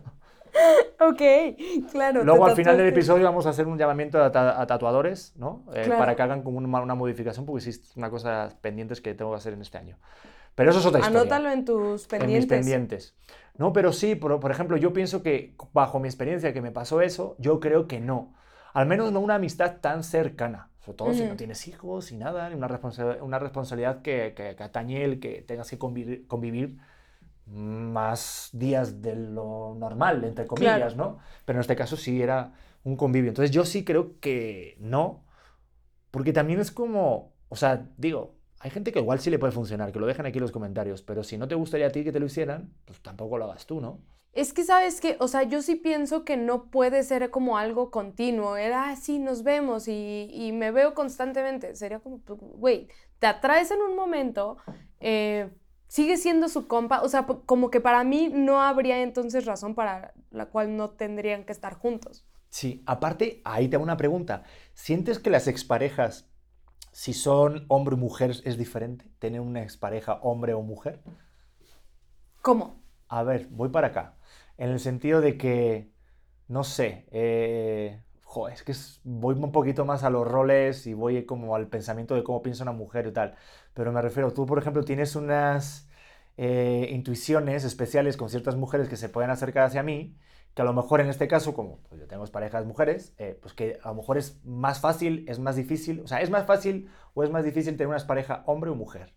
ok, 0.99 1.91
claro. 1.91 2.23
Luego 2.23 2.45
al 2.45 2.55
final 2.55 2.77
del 2.77 2.87
episodio 2.87 3.23
vamos 3.23 3.45
a 3.45 3.49
hacer 3.49 3.67
un 3.67 3.77
llamamiento 3.77 4.21
a, 4.21 4.31
tatuadores, 4.67 5.33
¿no? 5.35 5.63
Eh, 5.73 5.89
para 5.97 6.15
que 6.15 6.21
hagan 6.21 6.43
como 6.43 6.57
una, 6.57 6.95
modificación, 6.95 7.45
porque 7.45 7.61
sí 7.61 7.69
es 7.71 7.95
una 7.95 8.09
cosa 8.09 8.49
pendientes 8.61 9.01
que 9.01 9.13
tengo 9.13 9.31
que 9.31 9.37
hacer 9.37 9.53
en 9.53 9.61
este 9.61 9.77
año. 9.77 9.97
Pero 10.55 10.71
eso 10.71 10.79
es 10.79 10.85
otra 10.85 11.01
historia. 11.01 11.21
Anótalo 11.21 11.51
en 11.51 11.65
tus 11.65 12.07
pendientes. 12.07 12.35
En 12.35 12.39
mis 12.39 12.47
pendientes. 12.47 13.15
No, 13.57 13.73
pero 13.73 13.93
sí, 13.93 14.15
por, 14.15 14.39
por, 14.39 14.51
ejemplo, 14.51 14.77
yo 14.77 14.93
pienso 14.93 15.21
que 15.21 15.55
bajo 15.73 15.99
mi 15.99 16.07
experiencia 16.07 16.53
que 16.53 16.61
me 16.61 16.71
pasó 16.71 17.01
eso, 17.01 17.35
yo 17.39 17.59
creo 17.59 17.87
que 17.87 17.99
no. 17.99 18.33
Al 18.73 18.87
menos 18.87 19.11
no 19.11 19.19
una 19.19 19.35
amistad 19.35 19.77
tan 19.81 20.03
cercana. 20.03 20.69
Sobre 20.79 20.97
todo 20.97 21.13
si 21.13 21.25
no 21.25 21.35
tienes 21.35 21.67
hijos 21.67 22.13
y 22.13 22.17
nada, 22.17 22.49
una, 22.55 22.69
responsabilidad, 22.69 23.21
una 23.21 23.39
responsabilidad 23.39 24.01
que, 24.01 24.33
que, 24.35 24.55
que 24.55 24.63
atañe 24.63 25.03
el 25.03 25.19
que 25.19 25.41
tengas 25.41 25.69
que 25.69 25.77
convivir, 25.77 26.25
convivir 26.27 26.77
más 27.47 28.49
días 28.53 29.01
de 29.01 29.15
lo 29.15 29.75
normal, 29.77 30.23
entre 30.23 30.47
comillas, 30.47 30.95
¿no? 30.95 31.19
Pero 31.45 31.57
en 31.57 31.61
este 31.61 31.75
caso 31.75 31.97
sí 31.97 32.21
era 32.21 32.53
un 32.83 32.95
convivio. 32.95 33.29
Entonces 33.29 33.51
yo 33.51 33.65
sí 33.65 33.83
creo 33.83 34.19
que 34.19 34.75
no, 34.79 35.23
porque 36.11 36.33
también 36.33 36.59
es 36.59 36.71
como, 36.71 37.33
o 37.49 37.55
sea, 37.55 37.89
digo, 37.97 38.35
hay 38.59 38.71
gente 38.71 38.91
que 38.91 38.99
igual 38.99 39.19
sí 39.19 39.29
le 39.29 39.39
puede 39.39 39.53
funcionar, 39.53 39.91
que 39.91 39.99
lo 39.99 40.07
dejen 40.07 40.25
aquí 40.25 40.39
en 40.39 40.43
los 40.43 40.51
comentarios, 40.51 41.01
pero 41.01 41.23
si 41.23 41.37
no 41.37 41.47
te 41.47 41.55
gustaría 41.55 41.87
a 41.87 41.91
ti 41.91 42.03
que 42.03 42.11
te 42.11 42.19
lo 42.19 42.25
hicieran, 42.25 42.73
pues 42.85 43.01
tampoco 43.01 43.37
lo 43.37 43.45
hagas 43.45 43.65
tú, 43.65 43.81
¿no? 43.81 43.99
Es 44.33 44.53
que, 44.53 44.63
¿sabes 44.63 45.01
que 45.01 45.17
O 45.19 45.27
sea, 45.27 45.43
yo 45.43 45.63
sí 45.63 45.75
pienso 45.75 46.23
que 46.23 46.37
no 46.37 46.69
puede 46.69 47.01
ser 47.03 47.31
como 47.31 47.57
algo 47.57 47.89
continuo. 47.89 48.55
Era, 48.55 48.91
así, 48.91 49.13
sí, 49.13 49.19
nos 49.19 49.41
vemos 49.41 49.87
y, 49.87 50.29
y 50.31 50.51
me 50.51 50.69
veo 50.69 50.93
constantemente. 50.93 51.75
Sería 51.75 51.99
como, 51.99 52.19
pues, 52.19 52.39
güey, 52.39 52.87
te 53.17 53.25
atraes 53.25 53.71
en 53.71 53.81
un 53.81 53.95
momento, 53.95 54.57
eh, 54.99 55.49
sigue 55.87 56.17
siendo 56.17 56.49
su 56.49 56.67
compa, 56.67 57.01
o 57.01 57.09
sea, 57.09 57.25
como 57.25 57.69
que 57.69 57.81
para 57.81 58.03
mí 58.03 58.29
no 58.33 58.61
habría 58.61 59.01
entonces 59.01 59.45
razón 59.45 59.75
para 59.75 60.13
la 60.31 60.47
cual 60.47 60.75
no 60.75 60.89
tendrían 60.91 61.43
que 61.43 61.51
estar 61.51 61.73
juntos. 61.75 62.25
Sí, 62.49 62.83
aparte, 62.85 63.41
ahí 63.43 63.67
te 63.67 63.75
hago 63.75 63.83
una 63.83 63.97
pregunta. 63.97 64.43
¿Sientes 64.73 65.19
que 65.19 65.29
las 65.29 65.47
exparejas, 65.47 66.29
si 66.91 67.13
son 67.13 67.65
hombre 67.67 67.95
o 67.95 67.97
mujer, 67.97 68.31
es 68.45 68.57
diferente? 68.57 69.05
¿Tener 69.19 69.41
una 69.41 69.63
expareja 69.63 70.15
hombre 70.21 70.53
o 70.53 70.61
mujer? 70.61 71.01
¿Cómo? 72.41 72.81
A 73.09 73.23
ver, 73.23 73.47
voy 73.49 73.69
para 73.69 73.87
acá. 73.87 74.17
En 74.57 74.69
el 74.69 74.79
sentido 74.79 75.21
de 75.21 75.37
que, 75.37 75.91
no 76.47 76.63
sé, 76.63 77.07
eh, 77.11 78.01
es 78.47 78.63
que 78.63 78.73
voy 79.03 79.35
un 79.35 79.51
poquito 79.51 79.85
más 79.85 80.03
a 80.03 80.09
los 80.09 80.27
roles 80.27 80.85
y 80.85 80.93
voy 80.93 81.25
como 81.25 81.55
al 81.55 81.67
pensamiento 81.67 82.15
de 82.15 82.23
cómo 82.23 82.41
piensa 82.43 82.63
una 82.63 82.71
mujer 82.73 83.07
y 83.07 83.11
tal. 83.13 83.35
Pero 83.73 83.91
me 83.91 84.01
refiero, 84.01 84.31
tú 84.33 84.45
por 84.45 84.59
ejemplo 84.59 84.83
tienes 84.83 85.15
unas 85.15 85.89
eh, 86.37 86.89
intuiciones 86.91 87.63
especiales 87.63 88.17
con 88.17 88.29
ciertas 88.29 88.55
mujeres 88.55 88.89
que 88.89 88.97
se 88.97 89.09
pueden 89.09 89.31
acercar 89.31 89.63
hacia 89.63 89.81
mí, 89.83 90.15
que 90.53 90.61
a 90.61 90.65
lo 90.65 90.73
mejor 90.73 91.01
en 91.01 91.07
este 91.07 91.27
caso, 91.27 91.53
como 91.53 91.79
yo 91.97 92.07
tengo 92.07 92.25
parejas 92.27 92.65
mujeres, 92.65 93.13
eh, 93.17 93.37
pues 93.41 93.53
que 93.53 93.79
a 93.83 93.89
lo 93.89 93.95
mejor 93.95 94.17
es 94.17 94.39
más 94.45 94.79
fácil, 94.79 95.25
es 95.27 95.39
más 95.39 95.55
difícil, 95.55 96.01
o 96.01 96.07
sea, 96.07 96.21
es 96.21 96.29
más 96.29 96.45
fácil 96.45 96.89
o 97.13 97.23
es 97.23 97.31
más 97.31 97.43
difícil 97.43 97.77
tener 97.77 97.87
una 97.87 98.05
pareja 98.05 98.43
hombre 98.45 98.69
o 98.69 98.75
mujer. 98.75 99.13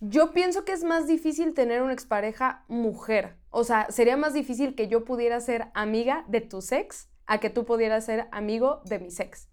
Yo 0.00 0.32
pienso 0.32 0.64
que 0.64 0.72
es 0.72 0.84
más 0.84 1.06
difícil 1.06 1.54
tener 1.54 1.82
una 1.82 1.94
expareja 1.94 2.64
mujer. 2.68 3.36
O 3.50 3.64
sea, 3.64 3.86
sería 3.90 4.18
más 4.18 4.34
difícil 4.34 4.74
que 4.74 4.88
yo 4.88 5.04
pudiera 5.04 5.40
ser 5.40 5.68
amiga 5.72 6.24
de 6.28 6.42
tu 6.42 6.60
sex 6.60 7.08
a 7.26 7.38
que 7.38 7.50
tú 7.50 7.64
pudieras 7.64 8.04
ser 8.04 8.28
amigo 8.32 8.80
de 8.84 8.98
mi 8.98 9.10
sex. 9.10 9.48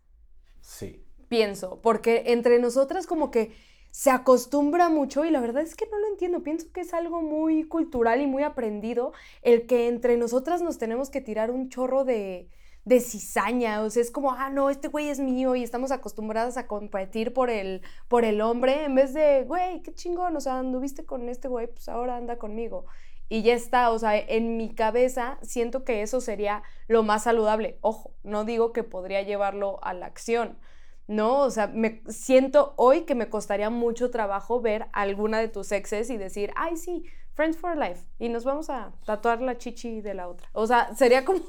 Sí. 0.62 1.04
Pienso, 1.28 1.82
porque 1.82 2.24
entre 2.28 2.60
nosotras 2.60 3.08
como 3.08 3.32
que 3.32 3.52
se 3.92 4.10
acostumbra 4.10 4.90
mucho 4.90 5.24
y 5.24 5.30
la 5.30 5.40
verdad 5.40 5.62
es 5.64 5.76
que 5.76 5.88
no 5.92 6.00
lo 6.00 6.08
entiendo. 6.08 6.44
Pienso 6.44 6.72
que 6.72 6.82
es 6.82 6.94
algo 6.94 7.22
muy 7.22 7.64
cultural 7.64 8.22
y 8.22 8.28
muy 8.28 8.44
aprendido 8.44 9.14
el 9.42 9.66
que 9.68 9.88
entre 9.88 10.18
nosotras 10.18 10.62
nos 10.62 10.78
tenemos 10.78 11.10
que 11.10 11.22
tirar 11.22 11.52
un 11.52 11.70
chorro 11.70 12.04
de, 12.04 12.50
de 12.86 13.00
cizaña, 13.00 13.82
o 13.82 13.90
sea, 13.90 14.02
es 14.02 14.12
como, 14.12 14.32
ah, 14.32 14.50
no, 14.50 14.70
este 14.70 14.88
güey 14.88 15.10
es 15.10 15.20
mío 15.20 15.56
y 15.56 15.64
estamos 15.64 15.92
acostumbradas 15.92 16.58
a 16.58 16.68
competir 16.68 17.34
por 17.34 17.50
el, 17.50 17.82
por 18.08 18.26
el 18.26 18.42
hombre, 18.42 18.86
en 18.86 18.96
vez 18.96 19.14
de, 19.14 19.44
güey, 19.44 19.82
qué 19.84 19.94
chingón, 19.94 20.36
o 20.36 20.42
sea, 20.42 20.60
anduviste 20.60 21.06
con 21.06 21.30
este 21.30 21.48
güey, 21.48 21.68
pues 21.68 21.88
ahora 21.88 22.18
anda 22.18 22.38
conmigo 22.38 22.86
y 23.30 23.42
ya 23.42 23.54
está, 23.54 23.90
o 23.92 24.00
sea, 24.00 24.18
en 24.18 24.58
mi 24.58 24.74
cabeza 24.74 25.38
siento 25.42 25.84
que 25.84 26.02
eso 26.02 26.22
sería 26.22 26.64
lo 26.88 27.04
más 27.04 27.24
saludable. 27.24 27.78
Ojo, 27.82 28.14
no 28.24 28.46
digo 28.46 28.74
que 28.74 28.84
podría 28.84 29.22
llevarlo 29.22 29.80
a 29.84 29.94
la 29.94 30.06
acción, 30.06 30.60
¿no? 31.08 31.40
O 31.40 31.50
sea, 31.50 31.68
me 31.68 32.04
siento 32.08 32.74
hoy 32.78 33.02
que 33.02 33.16
me 33.16 33.30
costaría 33.30 33.70
mucho 33.70 34.12
trabajo 34.12 34.62
ver 34.62 34.88
alguna 34.94 35.40
de 35.40 35.48
tus 35.48 35.72
exes 35.72 36.10
y 36.10 36.18
decir, 36.18 36.52
ay, 36.56 36.78
sí, 36.78 37.06
Friends 37.34 37.58
for 37.58 37.76
Life, 37.76 38.06
y 38.20 38.30
nos 38.30 38.44
vamos 38.44 38.70
a 38.70 38.92
tatuar 39.06 39.42
la 39.42 39.58
chichi 39.58 40.02
de 40.02 40.14
la 40.14 40.28
otra. 40.28 40.48
O 40.54 40.68
sea, 40.68 40.94
sería 40.96 41.26
como, 41.26 41.40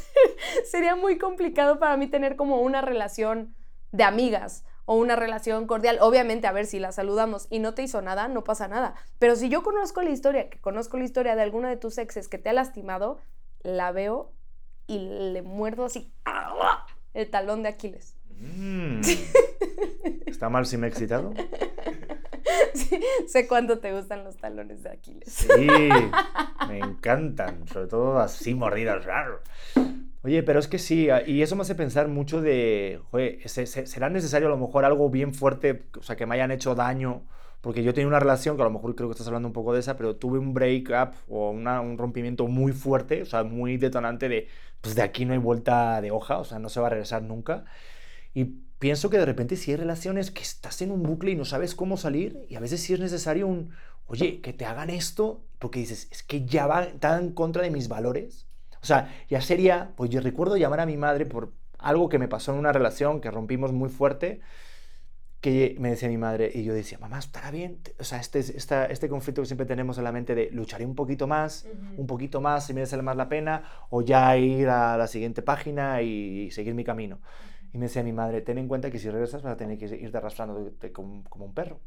sería 0.64 0.96
muy 0.96 1.18
complicado 1.18 1.78
para 1.78 1.96
mí 1.96 2.08
tener 2.08 2.34
como 2.34 2.60
una 2.60 2.80
relación 2.80 3.54
de 3.92 4.02
amigas 4.02 4.64
o 4.90 4.96
una 4.96 5.14
relación 5.14 5.68
cordial. 5.68 5.98
Obviamente, 6.00 6.48
a 6.48 6.52
ver, 6.52 6.66
si 6.66 6.80
la 6.80 6.90
saludamos 6.90 7.46
y 7.48 7.60
no 7.60 7.74
te 7.74 7.82
hizo 7.84 8.02
nada, 8.02 8.26
no 8.26 8.42
pasa 8.42 8.66
nada. 8.66 8.96
Pero 9.20 9.36
si 9.36 9.48
yo 9.48 9.62
conozco 9.62 10.02
la 10.02 10.10
historia, 10.10 10.50
que 10.50 10.58
conozco 10.60 10.96
la 10.96 11.04
historia 11.04 11.36
de 11.36 11.42
alguna 11.42 11.68
de 11.68 11.76
tus 11.76 11.96
exes 11.96 12.26
que 12.26 12.38
te 12.38 12.48
ha 12.48 12.52
lastimado, 12.52 13.20
la 13.62 13.92
veo 13.92 14.32
y 14.88 14.98
le 14.98 15.42
muerdo 15.42 15.84
así 15.84 16.12
el 17.14 17.30
talón 17.30 17.62
de 17.62 17.68
Aquiles. 17.68 18.16
Mm. 18.40 19.02
¿Está 20.26 20.48
mal 20.48 20.66
si 20.66 20.76
me 20.76 20.88
he 20.88 20.90
excitado? 20.90 21.34
sé 23.28 23.46
cuánto 23.46 23.78
te 23.78 23.92
gustan 23.92 24.24
los 24.24 24.38
talones 24.38 24.82
de 24.82 24.90
Aquiles. 24.90 25.32
Sí, 25.32 25.68
me 26.66 26.80
encantan, 26.80 27.68
sobre 27.68 27.86
todo 27.86 28.18
así 28.18 28.56
mordidas. 28.56 29.06
Oye, 30.22 30.42
pero 30.42 30.58
es 30.58 30.68
que 30.68 30.78
sí, 30.78 31.08
y 31.26 31.40
eso 31.40 31.56
me 31.56 31.62
hace 31.62 31.74
pensar 31.74 32.08
mucho 32.08 32.42
de, 32.42 33.00
joder, 33.10 33.48
¿será 33.48 34.10
necesario 34.10 34.48
a 34.48 34.50
lo 34.50 34.58
mejor 34.58 34.84
algo 34.84 35.08
bien 35.08 35.32
fuerte, 35.32 35.84
o 35.98 36.02
sea, 36.02 36.14
que 36.14 36.26
me 36.26 36.34
hayan 36.34 36.50
hecho 36.50 36.74
daño? 36.74 37.22
Porque 37.62 37.82
yo 37.82 37.94
tenía 37.94 38.08
una 38.08 38.20
relación, 38.20 38.56
que 38.56 38.62
a 38.62 38.66
lo 38.66 38.70
mejor 38.70 38.94
creo 38.94 39.08
que 39.08 39.12
estás 39.12 39.26
hablando 39.26 39.48
un 39.48 39.54
poco 39.54 39.72
de 39.72 39.80
esa, 39.80 39.96
pero 39.96 40.16
tuve 40.16 40.38
un 40.38 40.52
break-up 40.52 41.14
o 41.28 41.50
un 41.50 41.96
rompimiento 41.96 42.46
muy 42.48 42.72
fuerte, 42.72 43.22
o 43.22 43.24
sea, 43.24 43.44
muy 43.44 43.78
detonante 43.78 44.28
de, 44.28 44.48
pues 44.82 44.94
de 44.94 45.02
aquí 45.02 45.24
no 45.24 45.32
hay 45.32 45.38
vuelta 45.38 46.00
de 46.02 46.10
hoja, 46.10 46.38
o 46.38 46.44
sea, 46.44 46.58
no 46.58 46.68
se 46.68 46.80
va 46.80 46.88
a 46.88 46.90
regresar 46.90 47.22
nunca. 47.22 47.64
Y 48.34 48.44
pienso 48.78 49.08
que 49.08 49.18
de 49.18 49.24
repente 49.26 49.56
si 49.56 49.70
hay 49.70 49.78
relaciones 49.78 50.30
que 50.30 50.42
estás 50.42 50.82
en 50.82 50.90
un 50.90 51.02
bucle 51.02 51.30
y 51.30 51.36
no 51.36 51.46
sabes 51.46 51.74
cómo 51.74 51.96
salir, 51.96 52.44
y 52.48 52.56
a 52.56 52.60
veces 52.60 52.82
sí 52.82 52.92
es 52.92 53.00
necesario 53.00 53.46
un, 53.46 53.70
oye, 54.06 54.42
que 54.42 54.52
te 54.52 54.66
hagan 54.66 54.90
esto, 54.90 55.42
porque 55.58 55.80
dices, 55.80 56.08
es 56.10 56.22
que 56.22 56.44
ya 56.44 56.66
va 56.66 56.86
tan 56.98 57.24
en 57.24 57.32
contra 57.32 57.62
de 57.62 57.70
mis 57.70 57.88
valores. 57.88 58.49
O 58.82 58.86
sea, 58.86 59.14
ya 59.28 59.40
sería, 59.40 59.92
pues 59.96 60.10
yo 60.10 60.20
recuerdo 60.20 60.56
llamar 60.56 60.80
a 60.80 60.86
mi 60.86 60.96
madre 60.96 61.26
por 61.26 61.52
algo 61.78 62.08
que 62.08 62.18
me 62.18 62.28
pasó 62.28 62.52
en 62.52 62.58
una 62.58 62.72
relación 62.72 63.20
que 63.20 63.30
rompimos 63.30 63.72
muy 63.72 63.88
fuerte, 63.88 64.40
que 65.40 65.76
me 65.78 65.90
decía 65.90 66.08
mi 66.08 66.18
madre, 66.18 66.50
y 66.52 66.64
yo 66.64 66.74
decía, 66.74 66.98
mamá, 66.98 67.18
estará 67.18 67.50
bien. 67.50 67.78
O 67.98 68.04
sea, 68.04 68.20
este, 68.20 68.40
este 68.40 69.08
conflicto 69.08 69.40
que 69.40 69.46
siempre 69.46 69.66
tenemos 69.66 69.96
en 69.96 70.04
la 70.04 70.12
mente 70.12 70.34
de 70.34 70.50
lucharé 70.50 70.84
un 70.84 70.94
poquito 70.94 71.26
más, 71.26 71.66
un 71.96 72.06
poquito 72.06 72.40
más, 72.42 72.66
si 72.66 72.74
merece 72.74 73.00
más 73.00 73.16
la 73.16 73.28
pena, 73.28 73.64
o 73.88 74.02
ya 74.02 74.36
ir 74.36 74.68
a 74.68 74.98
la 74.98 75.06
siguiente 75.06 75.40
página 75.40 76.02
y 76.02 76.50
seguir 76.50 76.74
mi 76.74 76.84
camino. 76.84 77.20
Y 77.72 77.78
me 77.78 77.86
decía 77.86 78.02
mi 78.02 78.12
madre, 78.12 78.42
ten 78.42 78.58
en 78.58 78.68
cuenta 78.68 78.90
que 78.90 78.98
si 78.98 79.08
regresas 79.08 79.42
vas 79.42 79.54
a 79.54 79.56
tener 79.56 79.78
que 79.78 79.86
irte 79.86 80.18
arrastrándote 80.18 80.92
como, 80.92 81.24
como 81.24 81.46
un 81.46 81.54
perro. 81.54 81.80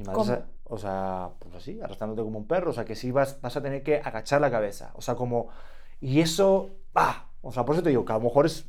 Mi 0.00 0.06
madre, 0.06 0.44
o 0.64 0.78
sea, 0.78 1.30
pues 1.38 1.54
así, 1.54 1.80
arrastrándote 1.80 2.22
como 2.22 2.38
un 2.38 2.46
perro, 2.46 2.70
o 2.70 2.72
sea, 2.72 2.84
que 2.84 2.94
sí 2.94 3.10
vas, 3.10 3.40
vas 3.40 3.56
a 3.56 3.62
tener 3.62 3.82
que 3.82 3.96
agachar 3.96 4.40
la 4.40 4.50
cabeza, 4.50 4.92
o 4.94 5.02
sea, 5.02 5.14
como... 5.14 5.48
Y 6.00 6.20
eso, 6.20 6.70
¡ah! 6.94 7.26
O 7.42 7.52
sea, 7.52 7.64
por 7.64 7.74
eso 7.74 7.82
te 7.82 7.90
digo 7.90 8.04
que 8.04 8.12
a 8.12 8.16
lo 8.16 8.22
mejor 8.22 8.46
es 8.46 8.66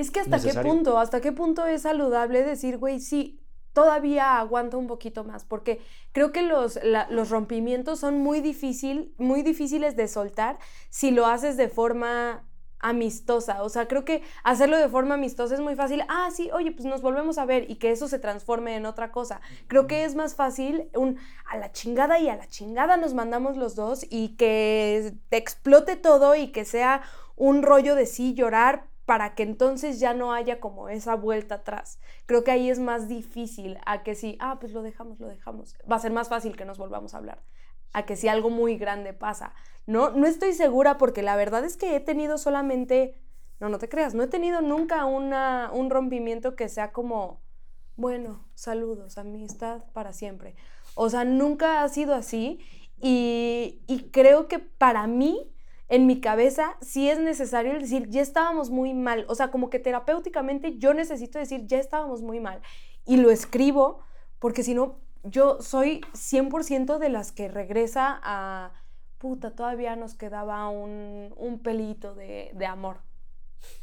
es 0.00 0.10
que 0.10 0.20
hasta 0.20 0.40
qué 0.40 0.58
punto, 0.60 0.98
hasta 0.98 1.20
qué 1.20 1.30
punto 1.30 1.66
es 1.66 1.82
saludable 1.82 2.42
decir, 2.42 2.78
güey, 2.78 3.00
sí, 3.00 3.40
todavía 3.74 4.38
aguanto 4.38 4.78
un 4.78 4.86
poquito 4.86 5.24
más, 5.24 5.44
porque 5.44 5.80
creo 6.12 6.32
que 6.32 6.42
los, 6.42 6.80
los 7.10 7.28
rompimientos 7.28 8.00
son 8.00 8.18
muy, 8.18 8.40
difícil, 8.40 9.14
muy 9.18 9.42
difíciles 9.42 9.96
de 9.96 10.08
soltar 10.08 10.58
si 10.88 11.10
lo 11.10 11.26
haces 11.26 11.58
de 11.58 11.68
forma 11.68 12.48
amistosa. 12.80 13.62
O 13.62 13.68
sea, 13.68 13.86
creo 13.88 14.04
que 14.04 14.22
hacerlo 14.42 14.78
de 14.78 14.88
forma 14.88 15.14
amistosa 15.14 15.54
es 15.54 15.60
muy 15.60 15.76
fácil. 15.76 16.02
Ah, 16.08 16.28
sí, 16.34 16.50
oye, 16.52 16.72
pues 16.72 16.84
nos 16.84 17.02
volvemos 17.02 17.38
a 17.38 17.44
ver 17.44 17.70
y 17.70 17.76
que 17.76 17.90
eso 17.90 18.08
se 18.08 18.18
transforme 18.18 18.76
en 18.76 18.86
otra 18.86 19.12
cosa. 19.12 19.40
Creo 19.68 19.86
que 19.86 20.04
es 20.04 20.14
más 20.14 20.34
fácil 20.34 20.90
un 20.94 21.18
a 21.48 21.56
la 21.58 21.72
chingada 21.72 22.18
y 22.18 22.28
a 22.28 22.36
la 22.36 22.46
chingada 22.46 22.96
nos 22.96 23.14
mandamos 23.14 23.56
los 23.56 23.74
dos 23.74 24.06
y 24.08 24.36
que 24.36 25.14
te 25.28 25.36
explote 25.36 25.96
todo 25.96 26.34
y 26.34 26.52
que 26.52 26.64
sea 26.64 27.02
un 27.36 27.62
rollo 27.62 27.94
de 27.94 28.06
sí 28.06 28.34
llorar 28.34 28.90
para 29.10 29.34
que 29.34 29.42
entonces 29.42 29.98
ya 29.98 30.14
no 30.14 30.32
haya 30.32 30.60
como 30.60 30.88
esa 30.88 31.16
vuelta 31.16 31.56
atrás. 31.56 31.98
Creo 32.26 32.44
que 32.44 32.52
ahí 32.52 32.70
es 32.70 32.78
más 32.78 33.08
difícil 33.08 33.76
a 33.84 34.04
que 34.04 34.14
si, 34.14 34.36
ah, 34.38 34.58
pues 34.60 34.72
lo 34.72 34.82
dejamos, 34.82 35.18
lo 35.18 35.26
dejamos. 35.26 35.74
Va 35.90 35.96
a 35.96 35.98
ser 35.98 36.12
más 36.12 36.28
fácil 36.28 36.56
que 36.56 36.64
nos 36.64 36.78
volvamos 36.78 37.12
a 37.12 37.16
hablar. 37.16 37.42
A 37.92 38.06
que 38.06 38.14
si 38.14 38.28
algo 38.28 38.50
muy 38.50 38.76
grande 38.76 39.12
pasa. 39.12 39.52
No, 39.90 40.10
no 40.10 40.28
estoy 40.28 40.52
segura 40.52 40.98
porque 40.98 41.20
la 41.20 41.34
verdad 41.34 41.64
es 41.64 41.76
que 41.76 41.96
he 41.96 42.00
tenido 42.00 42.38
solamente, 42.38 43.20
no, 43.58 43.68
no 43.68 43.78
te 43.78 43.88
creas, 43.88 44.14
no 44.14 44.22
he 44.22 44.28
tenido 44.28 44.62
nunca 44.62 45.04
una, 45.04 45.68
un 45.72 45.90
rompimiento 45.90 46.54
que 46.54 46.68
sea 46.68 46.92
como, 46.92 47.42
bueno, 47.96 48.46
saludos, 48.54 49.18
amistad 49.18 49.82
para 49.92 50.12
siempre. 50.12 50.54
O 50.94 51.10
sea, 51.10 51.24
nunca 51.24 51.82
ha 51.82 51.88
sido 51.88 52.14
así 52.14 52.60
y, 53.02 53.82
y 53.88 54.10
creo 54.12 54.46
que 54.46 54.60
para 54.60 55.08
mí 55.08 55.52
en 55.88 56.06
mi 56.06 56.20
cabeza 56.20 56.76
sí 56.80 57.10
es 57.10 57.18
necesario 57.18 57.74
decir, 57.74 58.08
ya 58.10 58.22
estábamos 58.22 58.70
muy 58.70 58.94
mal. 58.94 59.24
O 59.28 59.34
sea, 59.34 59.50
como 59.50 59.70
que 59.70 59.80
terapéuticamente 59.80 60.78
yo 60.78 60.94
necesito 60.94 61.40
decir, 61.40 61.66
ya 61.66 61.78
estábamos 61.78 62.22
muy 62.22 62.38
mal. 62.38 62.62
Y 63.04 63.16
lo 63.16 63.32
escribo 63.32 64.04
porque 64.38 64.62
si 64.62 64.72
no, 64.72 65.00
yo 65.24 65.60
soy 65.60 66.02
100% 66.12 66.98
de 66.98 67.08
las 67.08 67.32
que 67.32 67.48
regresa 67.48 68.20
a, 68.22 68.72
puta, 69.20 69.50
todavía 69.54 69.94
nos 69.96 70.14
quedaba 70.14 70.68
un, 70.70 71.32
un 71.36 71.58
pelito 71.60 72.14
de, 72.14 72.50
de 72.54 72.66
amor. 72.66 72.96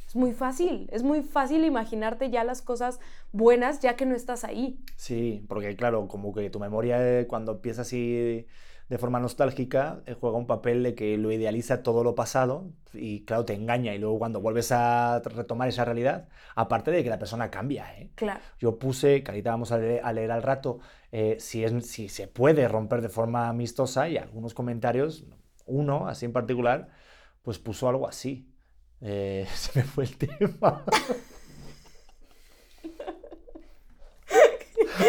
Es 0.07 0.15
muy 0.15 0.33
fácil, 0.33 0.89
es 0.91 1.03
muy 1.03 1.21
fácil 1.21 1.63
imaginarte 1.63 2.31
ya 2.31 2.43
las 2.43 2.61
cosas 2.61 2.99
buenas 3.31 3.79
ya 3.79 3.95
que 3.95 4.05
no 4.05 4.15
estás 4.15 4.43
ahí. 4.43 4.79
Sí, 4.95 5.45
porque 5.47 5.75
claro, 5.75 6.07
como 6.07 6.33
que 6.33 6.49
tu 6.49 6.59
memoria 6.59 6.97
eh, 6.99 7.27
cuando 7.27 7.51
empieza 7.53 7.83
así 7.83 8.47
de 8.89 8.97
forma 8.97 9.19
nostálgica, 9.19 10.01
eh, 10.05 10.15
juega 10.19 10.37
un 10.37 10.47
papel 10.47 10.81
de 10.81 10.95
que 10.95 11.17
lo 11.17 11.31
idealiza 11.31 11.83
todo 11.83 12.03
lo 12.03 12.15
pasado 12.15 12.71
y 12.93 13.25
claro, 13.25 13.43
te 13.43 13.53
engaña 13.53 13.93
y 13.93 13.97
luego 13.99 14.17
cuando 14.17 14.39
vuelves 14.39 14.71
a 14.71 15.19
retomar 15.19 15.67
esa 15.67 15.83
realidad, 15.83 16.29
aparte 16.55 16.91
de 16.91 17.03
que 17.03 17.09
la 17.09 17.19
persona 17.19 17.51
cambia. 17.51 17.93
¿eh? 17.97 18.11
Claro. 18.15 18.39
Yo 18.59 18.79
puse, 18.79 19.23
que 19.23 19.31
ahorita 19.31 19.51
vamos 19.51 19.73
a 19.73 19.77
leer, 19.77 20.01
al 20.03 20.43
rato, 20.43 20.79
eh, 21.11 21.35
si, 21.39 21.65
es, 21.65 21.85
si 21.85 22.07
se 22.07 22.27
puede 22.27 22.67
romper 22.67 23.01
de 23.01 23.09
forma 23.09 23.49
amistosa 23.49 24.07
y 24.07 24.17
algunos 24.17 24.53
comentarios, 24.53 25.25
uno 25.65 26.07
así 26.07 26.25
en 26.25 26.33
particular, 26.33 26.89
pues 27.41 27.59
puso 27.59 27.89
algo 27.89 28.07
así. 28.07 28.53
se 28.99 29.71
me 29.75 29.83
fue 29.83 30.05
el 30.05 30.17
tema. 30.17 30.85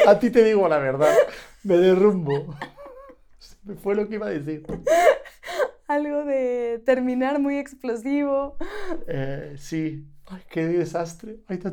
a 0.06 0.18
ti 0.18 0.30
te 0.30 0.44
digo 0.44 0.68
la 0.68 0.78
verdad, 0.78 1.14
me 1.62 1.76
derrumbo. 1.76 2.54
Fue 3.76 3.94
lo 3.94 4.08
que 4.08 4.14
iba 4.16 4.26
a 4.26 4.30
decir. 4.30 4.64
Algo 5.86 6.24
de 6.24 6.82
terminar 6.84 7.38
muy 7.40 7.56
explosivo. 7.56 8.56
Eh, 9.06 9.54
sí. 9.56 10.06
Ay, 10.26 10.42
qué 10.50 10.66
desastre. 10.66 11.40
Ahí 11.46 11.56
está 11.64 11.72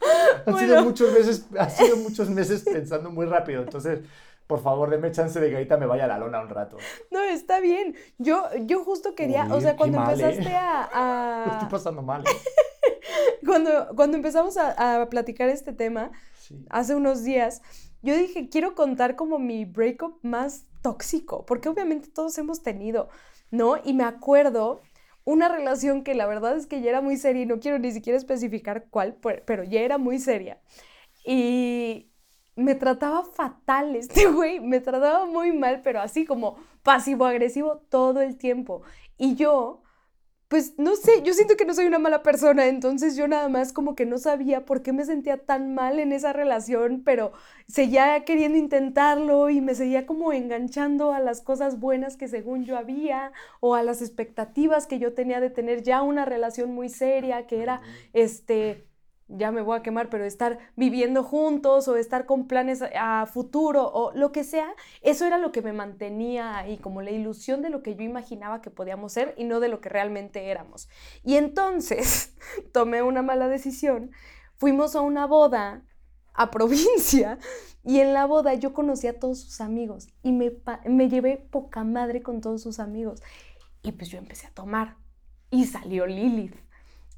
Han, 0.46 0.58
sido 0.58 0.82
muchos 0.82 1.12
meses, 1.12 1.46
han 1.58 1.70
sido 1.70 1.96
muchos 1.96 2.30
meses 2.30 2.62
pensando 2.62 3.10
muy 3.10 3.26
rápido, 3.26 3.62
entonces 3.62 4.00
por 4.50 4.60
favor, 4.60 4.90
denme 4.90 5.12
chance 5.12 5.38
de 5.38 5.48
que 5.48 5.54
ahorita 5.54 5.76
me 5.76 5.86
vaya 5.86 6.06
a 6.06 6.08
la 6.08 6.18
lona 6.18 6.40
un 6.40 6.48
rato. 6.48 6.76
No, 7.12 7.20
está 7.20 7.60
bien. 7.60 7.94
Yo, 8.18 8.48
yo 8.66 8.82
justo 8.82 9.14
quería, 9.14 9.46
o 9.52 9.60
sea, 9.60 9.76
cuando 9.76 9.98
empezaste 9.98 10.42
¿eh? 10.42 10.56
a, 10.56 10.88
a... 10.92 11.44
estoy 11.52 11.68
pasando 11.68 12.02
mal. 12.02 12.24
cuando, 13.46 13.90
cuando 13.94 14.16
empezamos 14.16 14.56
a, 14.56 15.02
a 15.02 15.08
platicar 15.08 15.48
este 15.48 15.72
tema, 15.72 16.10
hace 16.68 16.96
unos 16.96 17.22
días, 17.22 17.62
yo 18.02 18.16
dije, 18.16 18.48
quiero 18.48 18.74
contar 18.74 19.14
como 19.14 19.38
mi 19.38 19.66
breakup 19.66 20.18
más 20.22 20.64
tóxico, 20.82 21.46
porque 21.46 21.68
obviamente 21.68 22.08
todos 22.08 22.36
hemos 22.36 22.60
tenido, 22.64 23.08
¿no? 23.52 23.76
Y 23.84 23.92
me 23.92 24.02
acuerdo 24.02 24.80
una 25.30 25.48
relación 25.48 26.02
que 26.02 26.14
la 26.14 26.26
verdad 26.26 26.56
es 26.56 26.66
que 26.66 26.80
ya 26.80 26.90
era 26.90 27.00
muy 27.00 27.16
seria 27.16 27.42
y 27.42 27.46
no 27.46 27.60
quiero 27.60 27.78
ni 27.78 27.92
siquiera 27.92 28.16
especificar 28.18 28.86
cuál, 28.90 29.16
pero 29.46 29.62
ya 29.62 29.80
era 29.80 29.96
muy 29.96 30.18
seria. 30.18 30.60
Y 31.24 32.10
me 32.56 32.74
trataba 32.74 33.24
fatal 33.24 33.94
este 34.02 34.26
güey, 34.26 34.60
me 34.60 34.80
trataba 34.80 35.26
muy 35.26 35.52
mal, 35.52 35.82
pero 35.82 36.00
así 36.00 36.24
como 36.24 36.56
pasivo-agresivo 36.82 37.78
todo 37.88 38.20
el 38.22 38.36
tiempo. 38.36 38.82
Y 39.18 39.36
yo 39.36 39.82
pues 40.50 40.74
no 40.78 40.96
sé, 40.96 41.22
yo 41.22 41.32
siento 41.32 41.56
que 41.56 41.64
no 41.64 41.74
soy 41.74 41.86
una 41.86 42.00
mala 42.00 42.24
persona, 42.24 42.66
entonces 42.66 43.14
yo 43.14 43.28
nada 43.28 43.48
más 43.48 43.72
como 43.72 43.94
que 43.94 44.04
no 44.04 44.18
sabía 44.18 44.64
por 44.64 44.82
qué 44.82 44.92
me 44.92 45.04
sentía 45.04 45.36
tan 45.36 45.74
mal 45.76 46.00
en 46.00 46.12
esa 46.12 46.32
relación, 46.32 47.02
pero 47.04 47.30
seguía 47.68 48.24
queriendo 48.24 48.58
intentarlo 48.58 49.48
y 49.48 49.60
me 49.60 49.76
seguía 49.76 50.06
como 50.06 50.32
enganchando 50.32 51.12
a 51.12 51.20
las 51.20 51.40
cosas 51.40 51.78
buenas 51.78 52.16
que 52.16 52.26
según 52.26 52.64
yo 52.64 52.76
había 52.76 53.30
o 53.60 53.76
a 53.76 53.84
las 53.84 54.02
expectativas 54.02 54.88
que 54.88 54.98
yo 54.98 55.14
tenía 55.14 55.38
de 55.38 55.50
tener 55.50 55.84
ya 55.84 56.02
una 56.02 56.24
relación 56.24 56.74
muy 56.74 56.88
seria, 56.88 57.46
que 57.46 57.62
era 57.62 57.80
este 58.12 58.89
ya 59.36 59.52
me 59.52 59.62
voy 59.62 59.78
a 59.78 59.82
quemar, 59.82 60.10
pero 60.10 60.24
estar 60.24 60.58
viviendo 60.76 61.22
juntos 61.22 61.88
o 61.88 61.96
estar 61.96 62.26
con 62.26 62.46
planes 62.46 62.82
a 62.96 63.26
futuro 63.26 63.90
o 63.92 64.12
lo 64.14 64.32
que 64.32 64.44
sea, 64.44 64.74
eso 65.02 65.26
era 65.26 65.38
lo 65.38 65.52
que 65.52 65.62
me 65.62 65.72
mantenía 65.72 66.56
ahí, 66.56 66.78
como 66.78 67.02
la 67.02 67.10
ilusión 67.10 67.62
de 67.62 67.70
lo 67.70 67.82
que 67.82 67.94
yo 67.94 68.02
imaginaba 68.02 68.60
que 68.60 68.70
podíamos 68.70 69.12
ser 69.12 69.34
y 69.36 69.44
no 69.44 69.60
de 69.60 69.68
lo 69.68 69.80
que 69.80 69.88
realmente 69.88 70.50
éramos. 70.50 70.88
Y 71.24 71.36
entonces 71.36 72.34
tomé 72.72 73.02
una 73.02 73.22
mala 73.22 73.48
decisión, 73.48 74.10
fuimos 74.56 74.96
a 74.96 75.00
una 75.00 75.26
boda 75.26 75.84
a 76.34 76.50
provincia 76.50 77.38
y 77.84 78.00
en 78.00 78.14
la 78.14 78.26
boda 78.26 78.54
yo 78.54 78.72
conocí 78.72 79.06
a 79.06 79.18
todos 79.18 79.40
sus 79.40 79.60
amigos 79.60 80.08
y 80.22 80.32
me, 80.32 80.52
me 80.86 81.08
llevé 81.08 81.36
poca 81.36 81.84
madre 81.84 82.22
con 82.22 82.40
todos 82.40 82.62
sus 82.62 82.78
amigos. 82.78 83.22
Y 83.82 83.92
pues 83.92 84.10
yo 84.10 84.18
empecé 84.18 84.46
a 84.46 84.50
tomar 84.50 84.96
y 85.50 85.66
salió 85.66 86.06
Lilith. 86.06 86.54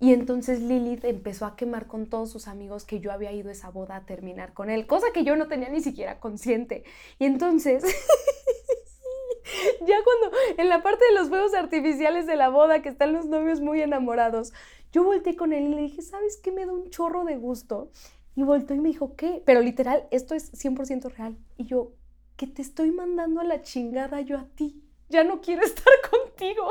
Y 0.03 0.13
entonces 0.13 0.61
Lilith 0.61 1.05
empezó 1.05 1.47
a 1.47 1.55
quemar 1.55 1.87
con 1.87 2.07
todos 2.07 2.29
sus 2.29 2.49
amigos 2.49 2.85
que 2.85 2.99
yo 2.99 3.13
había 3.13 3.31
ido 3.31 3.51
a 3.51 3.53
esa 3.53 3.71
boda 3.71 3.95
a 3.95 4.05
terminar 4.05 4.53
con 4.53 4.69
él, 4.69 4.89
cosa 4.89 5.13
que 5.15 5.23
yo 5.23 5.37
no 5.37 5.47
tenía 5.47 5.69
ni 5.69 5.81
siquiera 5.81 6.19
consciente. 6.19 6.83
Y 7.21 7.25
entonces, 7.25 7.85
ya 9.87 9.97
cuando 10.03 10.37
en 10.57 10.69
la 10.69 10.83
parte 10.83 11.05
de 11.05 11.13
los 11.13 11.29
fuegos 11.29 11.55
artificiales 11.55 12.27
de 12.27 12.35
la 12.35 12.49
boda, 12.49 12.83
que 12.83 12.89
están 12.89 13.13
los 13.13 13.27
novios 13.27 13.61
muy 13.61 13.81
enamorados, 13.81 14.53
yo 14.91 15.05
volteé 15.05 15.37
con 15.37 15.53
él 15.53 15.69
y 15.69 15.75
le 15.77 15.83
dije, 15.83 16.03
¿sabes 16.03 16.37
qué? 16.37 16.51
Me 16.51 16.67
da 16.67 16.73
un 16.73 16.91
chorro 16.91 17.25
de 17.25 17.37
gusto. 17.37 17.93
Y 18.35 18.43
volteó 18.43 18.75
y 18.75 18.81
me 18.81 18.89
dijo, 18.89 19.15
¿qué? 19.15 19.41
Pero 19.47 19.61
literal, 19.61 20.09
esto 20.11 20.35
es 20.35 20.53
100% 20.53 21.15
real. 21.15 21.39
Y 21.57 21.67
yo, 21.67 21.93
que 22.37 22.49
te 22.49 22.61
estoy 22.61 22.91
mandando 22.91 23.41
a 23.41 23.45
la 23.45 23.63
chingada 23.63 24.21
yo 24.21 24.37
a 24.37 24.49
ti. 24.57 24.83
Ya 25.11 25.23
no 25.23 25.41
quiero 25.41 25.63
estar 25.63 25.93
contigo. 26.11 26.67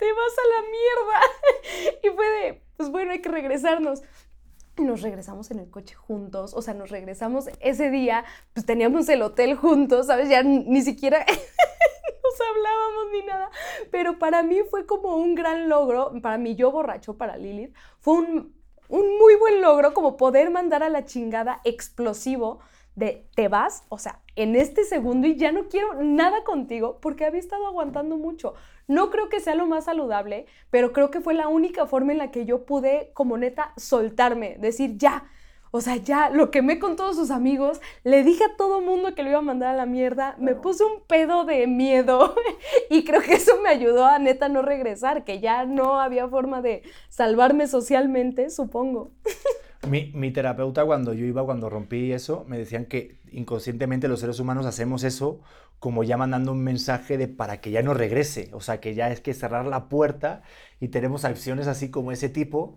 Te 0.00 0.12
vas 0.12 0.36
a 0.36 0.48
la 0.48 0.62
mierda. 0.68 1.20
Y 2.02 2.10
fue 2.10 2.26
de, 2.26 2.62
pues 2.82 2.90
bueno, 2.90 3.12
hay 3.12 3.20
que 3.20 3.28
regresarnos. 3.28 4.02
Nos 4.76 5.02
regresamos 5.02 5.52
en 5.52 5.60
el 5.60 5.70
coche 5.70 5.94
juntos. 5.94 6.52
O 6.52 6.62
sea, 6.62 6.74
nos 6.74 6.90
regresamos 6.90 7.48
ese 7.60 7.90
día, 7.90 8.24
pues 8.54 8.66
teníamos 8.66 9.08
el 9.08 9.22
hotel 9.22 9.54
juntos, 9.54 10.08
¿sabes? 10.08 10.28
Ya 10.28 10.42
ni 10.42 10.82
siquiera 10.82 11.24
nos 11.28 12.40
hablábamos 12.40 13.12
ni 13.12 13.22
nada. 13.22 13.50
Pero 13.92 14.18
para 14.18 14.42
mí 14.42 14.58
fue 14.68 14.84
como 14.84 15.16
un 15.16 15.36
gran 15.36 15.68
logro. 15.68 16.12
Para 16.20 16.38
mí, 16.38 16.56
yo 16.56 16.72
borracho, 16.72 17.16
para 17.16 17.36
Lilith, 17.36 17.72
fue 18.00 18.14
un, 18.14 18.52
un 18.88 19.16
muy 19.16 19.36
buen 19.36 19.62
logro 19.62 19.94
como 19.94 20.16
poder 20.16 20.50
mandar 20.50 20.82
a 20.82 20.88
la 20.88 21.04
chingada 21.04 21.60
explosivo 21.62 22.58
de 22.96 23.28
te 23.36 23.46
vas, 23.46 23.84
o 23.90 23.98
sea, 23.98 24.22
en 24.34 24.56
este 24.56 24.84
segundo 24.84 25.28
y 25.28 25.36
ya 25.36 25.52
no 25.52 25.68
quiero 25.68 26.02
nada 26.02 26.42
contigo 26.42 26.98
porque 27.00 27.24
había 27.24 27.38
estado 27.38 27.64
aguantando 27.68 28.16
mucho. 28.16 28.54
No 28.88 29.10
creo 29.10 29.28
que 29.28 29.40
sea 29.40 29.54
lo 29.54 29.66
más 29.66 29.84
saludable, 29.84 30.46
pero 30.70 30.92
creo 30.92 31.10
que 31.10 31.20
fue 31.20 31.34
la 31.34 31.48
única 31.48 31.86
forma 31.86 32.12
en 32.12 32.18
la 32.18 32.30
que 32.30 32.44
yo 32.44 32.64
pude, 32.64 33.10
como 33.14 33.38
neta, 33.38 33.72
soltarme, 33.76 34.56
decir 34.58 34.96
ya. 34.96 35.24
O 35.74 35.80
sea, 35.80 35.96
ya 35.96 36.28
lo 36.28 36.50
quemé 36.50 36.78
con 36.78 36.96
todos 36.96 37.16
sus 37.16 37.30
amigos, 37.30 37.80
le 38.04 38.22
dije 38.24 38.44
a 38.44 38.56
todo 38.56 38.82
mundo 38.82 39.14
que 39.14 39.22
lo 39.22 39.30
iba 39.30 39.38
a 39.38 39.42
mandar 39.42 39.70
a 39.70 39.76
la 39.76 39.86
mierda, 39.86 40.36
me 40.38 40.54
puse 40.54 40.84
un 40.84 41.00
pedo 41.06 41.46
de 41.46 41.66
miedo 41.66 42.34
y 42.90 43.04
creo 43.04 43.22
que 43.22 43.34
eso 43.34 43.58
me 43.62 43.70
ayudó 43.70 44.04
a 44.04 44.18
neta 44.18 44.50
no 44.50 44.60
regresar, 44.60 45.24
que 45.24 45.40
ya 45.40 45.64
no 45.64 45.98
había 45.98 46.28
forma 46.28 46.60
de 46.60 46.82
salvarme 47.08 47.68
socialmente, 47.68 48.50
supongo. 48.50 49.12
Mi, 49.88 50.12
mi 50.14 50.30
terapeuta 50.30 50.84
cuando 50.84 51.14
yo 51.14 51.24
iba, 51.24 51.42
cuando 51.42 51.70
rompí 51.70 52.12
eso, 52.12 52.44
me 52.46 52.58
decían 52.58 52.84
que 52.84 53.21
inconscientemente 53.32 54.08
los 54.08 54.20
seres 54.20 54.38
humanos 54.40 54.66
hacemos 54.66 55.04
eso 55.04 55.40
como 55.78 56.04
ya 56.04 56.16
mandando 56.16 56.52
un 56.52 56.62
mensaje 56.62 57.18
de 57.18 57.26
para 57.26 57.60
que 57.60 57.72
ya 57.72 57.82
no 57.82 57.92
regrese. 57.92 58.50
O 58.52 58.60
sea, 58.60 58.78
que 58.78 58.94
ya 58.94 59.10
es 59.10 59.20
que 59.20 59.34
cerrar 59.34 59.66
la 59.66 59.88
puerta 59.88 60.42
y 60.78 60.88
tenemos 60.88 61.24
acciones 61.24 61.66
así 61.66 61.90
como 61.90 62.12
ese 62.12 62.28
tipo, 62.28 62.76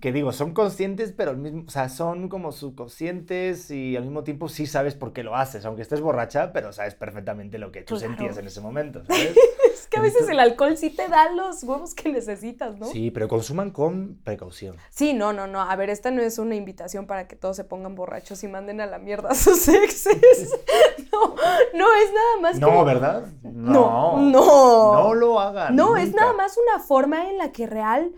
que 0.00 0.12
digo, 0.12 0.32
son 0.32 0.52
conscientes, 0.52 1.12
pero 1.12 1.30
al 1.30 1.36
mismo, 1.36 1.62
o 1.66 1.70
sea, 1.70 1.88
son 1.88 2.28
como 2.28 2.50
subconscientes 2.50 3.70
y 3.70 3.96
al 3.96 4.02
mismo 4.04 4.24
tiempo 4.24 4.48
sí 4.48 4.66
sabes 4.66 4.94
por 4.94 5.12
qué 5.12 5.22
lo 5.22 5.36
haces, 5.36 5.64
aunque 5.64 5.82
estés 5.82 6.00
borracha, 6.00 6.52
pero 6.52 6.72
sabes 6.72 6.94
perfectamente 6.94 7.58
lo 7.58 7.70
que 7.72 7.82
tú 7.82 7.96
Claro. 7.96 8.08
sentías 8.14 8.36
en 8.38 8.46
ese 8.46 8.60
momento, 8.60 9.04
¿sabes? 9.08 9.36
Es 9.72 9.86
que 9.88 9.98
a 9.98 10.02
veces 10.02 10.28
el 10.28 10.38
alcohol 10.40 10.76
sí 10.76 10.90
te 10.90 11.08
da 11.08 11.30
los 11.32 11.62
huevos 11.64 11.94
que 11.94 12.12
necesitas, 12.12 12.78
¿no? 12.78 12.86
Sí, 12.86 13.10
pero 13.10 13.28
consuman 13.28 13.70
con 13.70 14.18
precaución. 14.24 14.76
Sí, 14.90 15.12
no, 15.12 15.32
no, 15.32 15.46
no. 15.46 15.60
A 15.60 15.74
ver, 15.76 15.90
esta 15.90 16.10
no 16.10 16.22
es 16.22 16.38
una 16.38 16.54
invitación 16.54 17.06
para 17.06 17.26
que 17.28 17.34
todos 17.36 17.56
se 17.56 17.64
pongan 17.64 17.94
borrachos 17.94 18.42
y 18.44 18.48
manden 18.48 18.80
a 18.80 18.86
la 18.86 18.98
mierda 18.98 19.30
a 19.30 19.34
sus 19.34 19.68
No, 21.12 21.34
no 21.74 21.86
es 21.94 22.12
nada 22.14 22.40
más 22.40 22.58
No. 22.58 22.84
¿verdad? 22.84 23.26
No, 23.42 24.16
no. 24.18 24.92
No 24.94 25.14
lo 25.14 25.40
hagan. 25.40 25.74
No, 25.76 25.96
es 25.96 26.14
nada 26.14 26.32
más 26.32 26.56
una 26.56 26.82
forma 26.82 27.28
en 27.28 27.38
la 27.38 27.52
que 27.52 27.66
real 27.66 28.12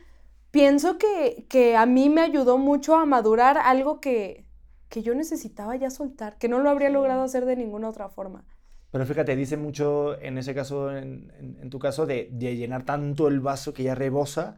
pienso 0.50 0.98
que, 0.98 1.46
que 1.48 1.76
a 1.76 1.86
mí 1.86 2.10
me 2.10 2.20
ayudó 2.20 2.58
mucho 2.58 2.96
a 2.96 3.06
madurar 3.06 3.56
algo 3.58 4.00
que, 4.00 4.44
que 4.88 5.02
yo 5.02 5.14
necesitaba 5.14 5.74
ya 5.76 5.90
soltar, 5.90 6.36
que 6.38 6.48
no 6.48 6.58
lo 6.58 6.68
habría 6.70 6.90
logrado 6.90 7.22
hacer 7.22 7.44
de 7.46 7.56
ninguna 7.56 7.88
otra 7.88 8.08
forma. 8.08 8.44
Pero 8.90 9.06
fíjate, 9.06 9.34
dice 9.36 9.56
mucho 9.56 10.20
en 10.20 10.36
ese 10.36 10.54
caso, 10.54 10.90
en, 10.94 11.32
en- 11.38 11.58
en 11.62 11.70
tu 11.70 11.78
caso, 11.78 12.04
de, 12.04 12.28
de 12.32 12.56
llenar 12.56 12.84
tanto 12.84 13.26
el 13.28 13.40
vaso 13.40 13.72
que 13.72 13.84
ya 13.84 13.94
rebosa 13.94 14.56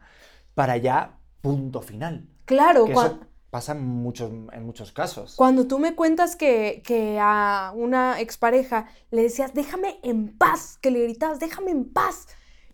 para 0.53 0.75
ya 0.75 1.17
punto 1.41 1.81
final. 1.81 2.27
Claro, 2.43 2.83
Que 2.85 2.93
cua- 2.93 3.05
eso 3.05 3.19
pasa 3.55 3.71
en 3.71 3.85
muchos, 3.85 4.29
en 4.51 4.65
muchos 4.65 4.91
casos. 4.91 5.35
Cuando 5.37 5.65
tú 5.65 5.79
me 5.79 5.95
cuentas 5.95 6.35
que, 6.35 6.83
que 6.85 7.17
a 7.21 7.71
una 7.73 8.19
expareja 8.19 8.89
le 9.11 9.21
decías, 9.21 9.53
déjame 9.53 9.97
en 10.03 10.37
paz, 10.37 10.77
que 10.81 10.91
le 10.91 11.03
gritabas, 11.03 11.39
déjame 11.39 11.71
en 11.71 11.85
paz. 11.85 12.27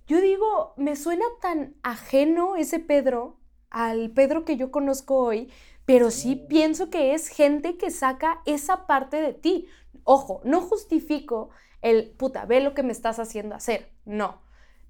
Yo 0.07 0.19
digo, 0.19 0.73
me 0.77 0.95
suena 0.95 1.25
tan 1.39 1.75
ajeno 1.83 2.55
ese 2.55 2.79
Pedro 2.79 3.37
al 3.69 4.09
Pedro 4.09 4.43
que 4.43 4.57
yo 4.57 4.71
conozco 4.71 5.19
hoy, 5.19 5.51
pero 5.85 6.09
sí 6.09 6.35
pienso 6.35 6.89
que 6.89 7.13
es 7.13 7.27
gente 7.27 7.77
que 7.77 7.91
saca 7.91 8.41
esa 8.47 8.87
parte 8.87 9.21
de 9.21 9.33
ti. 9.33 9.67
Ojo, 10.03 10.41
no 10.45 10.61
justifico 10.61 11.51
el, 11.83 12.09
puta, 12.09 12.45
ve 12.45 12.59
lo 12.59 12.73
que 12.73 12.81
me 12.81 12.91
estás 12.91 13.19
haciendo 13.19 13.53
hacer. 13.53 13.91
No. 14.03 14.41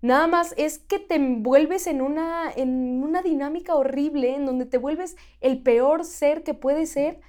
Nada 0.01 0.27
más 0.27 0.53
es 0.57 0.79
que 0.79 0.99
te 0.99 1.15
envuelves 1.15 1.87
en 1.87 2.01
una, 2.01 2.51
en 2.55 3.03
una 3.03 3.21
dinámica 3.21 3.75
horrible 3.75 4.35
en 4.35 4.45
donde 4.45 4.65
te 4.65 4.77
vuelves 4.77 5.15
el 5.41 5.61
peor 5.61 6.05
ser 6.05 6.43
que 6.43 6.53
puedes 6.53 6.89
ser 6.91 7.19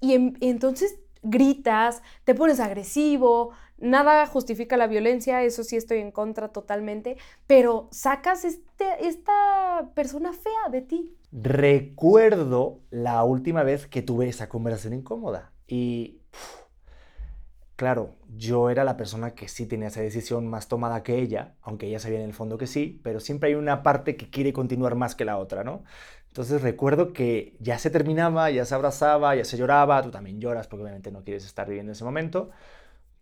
y, 0.00 0.14
en- 0.14 0.36
y 0.40 0.48
entonces 0.50 0.98
gritas, 1.22 2.02
te 2.24 2.34
pones 2.34 2.60
agresivo, 2.60 3.50
nada 3.78 4.26
justifica 4.26 4.76
la 4.76 4.86
violencia, 4.86 5.42
eso 5.42 5.64
sí 5.64 5.76
estoy 5.76 5.98
en 5.98 6.12
contra 6.12 6.48
totalmente, 6.48 7.16
pero 7.48 7.88
sacas 7.90 8.44
este, 8.44 8.84
esta 9.06 9.90
persona 9.94 10.32
fea 10.32 10.70
de 10.70 10.82
ti. 10.82 11.12
Recuerdo 11.32 12.80
la 12.90 13.24
última 13.24 13.64
vez 13.64 13.86
que 13.88 14.02
tuve 14.02 14.28
esa 14.28 14.48
conversación 14.48 14.94
incómoda. 14.94 15.52
Y, 15.66 16.20
claro, 17.76 18.15
yo 18.36 18.70
era 18.70 18.84
la 18.84 18.96
persona 18.96 19.34
que 19.34 19.48
sí 19.48 19.66
tenía 19.66 19.88
esa 19.88 20.00
decisión 20.00 20.46
más 20.48 20.68
tomada 20.68 21.02
que 21.02 21.18
ella, 21.18 21.54
aunque 21.62 21.86
ella 21.86 21.98
sabía 22.00 22.18
en 22.18 22.24
el 22.26 22.34
fondo 22.34 22.58
que 22.58 22.66
sí, 22.66 23.00
pero 23.04 23.20
siempre 23.20 23.50
hay 23.50 23.54
una 23.54 23.82
parte 23.82 24.16
que 24.16 24.30
quiere 24.30 24.52
continuar 24.52 24.94
más 24.94 25.14
que 25.14 25.24
la 25.24 25.38
otra, 25.38 25.64
¿no? 25.64 25.84
Entonces 26.28 26.62
recuerdo 26.62 27.12
que 27.12 27.56
ya 27.60 27.78
se 27.78 27.90
terminaba, 27.90 28.50
ya 28.50 28.64
se 28.64 28.74
abrazaba, 28.74 29.34
ya 29.36 29.44
se 29.44 29.56
lloraba, 29.56 30.02
tú 30.02 30.10
también 30.10 30.40
lloras 30.40 30.68
porque 30.68 30.82
obviamente 30.82 31.10
no 31.10 31.24
quieres 31.24 31.46
estar 31.46 31.66
viviendo 31.68 31.92
ese 31.92 32.04
momento, 32.04 32.50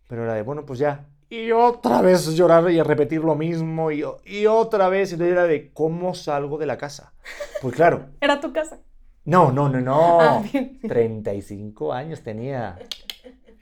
pero 0.07 0.23
era 0.23 0.33
de, 0.33 0.41
bueno, 0.43 0.65
pues 0.65 0.79
ya. 0.79 1.07
Y 1.29 1.51
otra 1.51 2.01
vez 2.01 2.27
llorar 2.35 2.69
y 2.69 2.81
repetir 2.81 3.21
lo 3.23 3.35
mismo 3.35 3.91
y, 3.91 4.03
y 4.25 4.45
otra 4.45 4.89
vez, 4.89 5.11
y 5.11 5.13
entonces 5.15 5.33
era 5.33 5.45
de, 5.47 5.71
¿cómo 5.73 6.13
salgo 6.13 6.57
de 6.57 6.65
la 6.67 6.77
casa? 6.77 7.13
Pues 7.61 7.75
claro, 7.75 8.07
Era 8.21 8.39
tu 8.39 8.53
casa. 8.53 8.79
no, 9.25 9.51
no, 9.51 9.69
no, 9.69 9.81
no. 9.81 10.19
Ah, 10.21 10.43
bien. 10.53 10.79
35 10.87 11.93
años 11.93 12.21
tenía. 12.21 12.77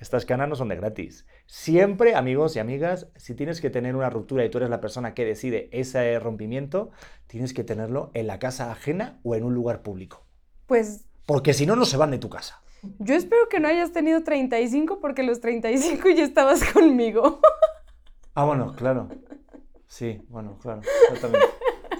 Estas 0.04 0.26
canas 0.26 0.50
no 0.50 0.56
son 0.58 0.68
de 0.68 0.76
gratis. 0.76 1.26
Siempre, 1.46 2.14
amigos 2.14 2.58
y 2.58 2.60
amigas, 2.60 3.08
si 3.16 3.36
tienes 3.36 3.62
que 3.62 3.70
tener 3.70 3.96
una 3.96 4.10
ruptura 4.10 4.44
y 4.44 4.50
tú 4.50 4.58
eres 4.58 4.70
la 4.70 4.82
persona 4.82 5.14
que 5.14 5.24
decide 5.24 5.70
ese 5.72 6.20
rompimiento, 6.20 6.92
tienes 7.28 7.54
que 7.54 7.64
tenerlo 7.64 8.12
en 8.14 8.28
la 8.28 8.38
casa 8.38 8.70
ajena 8.70 9.22
o 9.24 9.34
en 9.36 9.46
un 9.46 9.54
lugar 9.54 9.82
público. 9.82 10.26
Pues 10.66 11.06
Porque 11.26 11.54
si 11.54 11.66
no, 11.66 11.78
no 11.78 11.86
se 11.86 11.96
van 11.96 12.12
de 12.12 12.18
tu 12.18 12.30
casa. 12.30 12.62
yo 13.00 13.16
espero 13.16 13.48
que 13.48 13.62
no 13.62 13.70
hayas 13.70 13.94
tenido 13.94 14.24
35 14.26 15.00
porque 15.00 15.24
los 15.24 15.40
35 15.40 16.10
ya 16.10 16.26
estabas 16.26 16.62
conmigo. 16.74 17.40
Ah, 18.34 18.44
bueno, 18.44 18.76
claro. 18.76 19.08
Sí, 19.88 20.22
bueno, 20.28 20.60
claro. 20.62 20.82
Exactamente. 21.12 21.48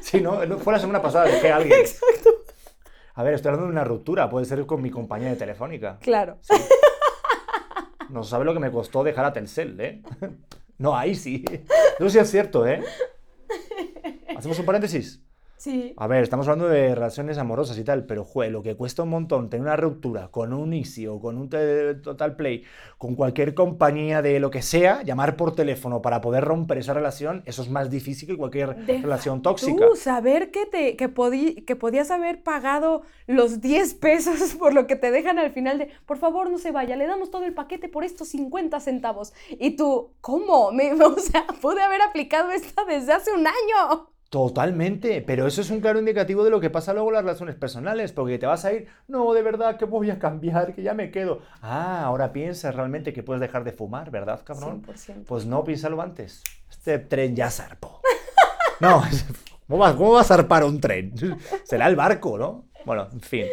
Sí, 0.02 0.20
no, 0.20 0.42
fue 0.60 0.74
la 0.74 0.80
semana 0.80 1.02
pasada, 1.02 1.24
dejé 1.24 1.54
a 1.54 1.56
alguien. 1.56 1.80
Exacto. 1.80 2.32
A 3.14 3.24
ver, 3.24 3.36
estoy 3.36 3.48
hablando 3.48 3.68
de 3.68 3.72
una 3.72 3.86
ruptura, 3.86 4.30
puede 4.30 4.46
ser 4.46 4.66
con 4.66 4.82
mi 4.82 4.90
compañía 4.90 5.30
de 5.30 5.38
telefónica. 5.38 6.00
Claro. 6.02 6.40
No 8.14 8.24
sabe 8.24 8.46
lo 8.46 8.54
que 8.54 8.60
me 8.60 8.70
costó 8.70 9.04
dejar 9.04 9.26
a 9.26 9.34
Telcel, 9.34 9.80
¿eh? 9.82 10.02
No, 10.78 10.96
ahí 10.96 11.16
sí. 11.16 11.46
Eso 12.00 12.10
sí 12.10 12.20
es 12.20 12.30
cierto, 12.30 12.68
¿eh? 12.68 12.84
¿Hacemos 14.36 14.60
un 14.60 14.66
paréntesis? 14.66 15.23
Sí. 15.64 15.94
A 15.96 16.08
ver, 16.08 16.24
estamos 16.24 16.46
hablando 16.50 16.68
de 16.68 16.94
relaciones 16.94 17.38
amorosas 17.38 17.78
y 17.78 17.86
tal, 17.86 18.06
pero, 18.06 18.26
jue, 18.26 18.50
lo 18.50 18.62
que 18.64 18.76
cuesta 18.76 19.04
un 19.04 19.10
montón 19.10 19.50
tener 19.50 19.66
una 19.66 19.78
ruptura 19.78 20.28
con 20.28 20.52
un 20.52 20.74
Easy 20.74 21.08
o 21.08 21.22
con 21.22 21.38
un 21.38 21.48
Total 21.50 22.36
Play, 22.36 22.66
con 22.98 23.16
cualquier 23.16 23.54
compañía 23.54 24.22
de 24.22 24.42
lo 24.42 24.52
que 24.52 24.62
sea, 24.62 25.04
llamar 25.04 25.38
por 25.38 25.56
teléfono 25.56 26.02
para 26.02 26.20
poder 26.20 26.44
romper 26.44 26.80
esa 26.80 26.94
relación, 26.94 27.44
eso 27.46 27.62
es 27.62 27.70
más 27.70 27.90
difícil 27.90 28.28
que 28.28 28.36
cualquier 28.36 28.76
Deja 28.76 29.04
relación 29.04 29.42
tóxica. 29.42 29.88
Tú 29.88 29.96
saber 29.96 30.52
que, 30.52 30.66
te, 30.66 30.98
que, 30.98 31.08
podí- 31.08 31.64
que 31.64 31.78
podías 31.78 32.12
haber 32.12 32.44
pagado 32.44 33.04
los 33.28 33.62
10 33.62 33.94
pesos 33.94 34.56
por 34.60 34.74
lo 34.74 34.86
que 34.86 34.98
te 34.98 35.12
dejan 35.12 35.40
al 35.40 35.52
final 35.52 35.78
de, 35.78 35.90
por 36.06 36.18
favor, 36.18 36.50
no 36.52 36.58
se 36.58 36.74
vaya, 36.74 36.98
le 36.98 37.08
damos 37.08 37.32
todo 37.32 37.46
el 37.46 37.54
paquete 37.54 37.88
por 37.88 38.04
estos 38.04 38.28
50 38.28 38.82
centavos. 38.82 39.32
Y 39.50 39.78
tú, 39.78 40.12
¿cómo? 40.20 40.72
Me, 40.74 40.92
o 40.92 41.18
sea, 41.20 41.46
pude 41.62 41.82
haber 41.82 42.02
aplicado 42.02 42.52
esta 42.52 42.84
desde 42.84 43.14
hace 43.14 43.32
un 43.32 43.48
año. 43.48 44.10
Totalmente, 44.34 45.22
pero 45.22 45.46
eso 45.46 45.62
es 45.62 45.70
un 45.70 45.80
claro 45.80 46.00
indicativo 46.00 46.44
de 46.44 46.50
lo 46.50 46.60
que 46.60 46.72
pasa 46.72 46.92
luego 46.92 47.10
en 47.10 47.14
las 47.14 47.24
relaciones 47.24 47.54
personales, 47.54 48.14
porque 48.14 48.40
te 48.40 48.48
vas 48.48 48.66
a 48.66 48.74
ir, 48.74 48.88
no, 49.08 49.32
de 49.32 49.44
verdad 49.44 49.78
que 49.78 49.86
voy 49.86 50.10
a 50.10 50.18
cambiar, 50.18 50.74
que 50.74 50.82
ya 50.82 50.96
me 50.96 51.12
quedo. 51.12 51.42
Ah, 51.62 52.02
ahora 52.04 52.34
piensas 52.34 52.74
realmente 52.74 53.14
que 53.14 53.22
puedes 53.22 53.42
dejar 53.42 53.64
de 53.64 53.74
fumar, 53.74 54.10
¿verdad, 54.10 54.42
cabrón? 54.44 54.82
100%. 54.88 55.26
Pues 55.28 55.46
no, 55.46 55.64
piénsalo 55.64 56.02
antes. 56.02 56.42
Este 56.68 56.98
tren 56.98 57.36
ya 57.36 57.52
zarpó. 57.52 58.02
No, 58.80 59.04
¿cómo 59.68 59.84
va, 59.84 59.96
cómo 59.96 60.14
va 60.14 60.22
a 60.22 60.24
zarpar 60.24 60.64
un 60.64 60.82
tren? 60.82 61.14
Será 61.64 61.86
el 61.88 61.96
barco, 61.96 62.36
¿no? 62.36 62.66
Bueno, 62.88 63.10
en 63.14 63.22
fin. 63.22 63.46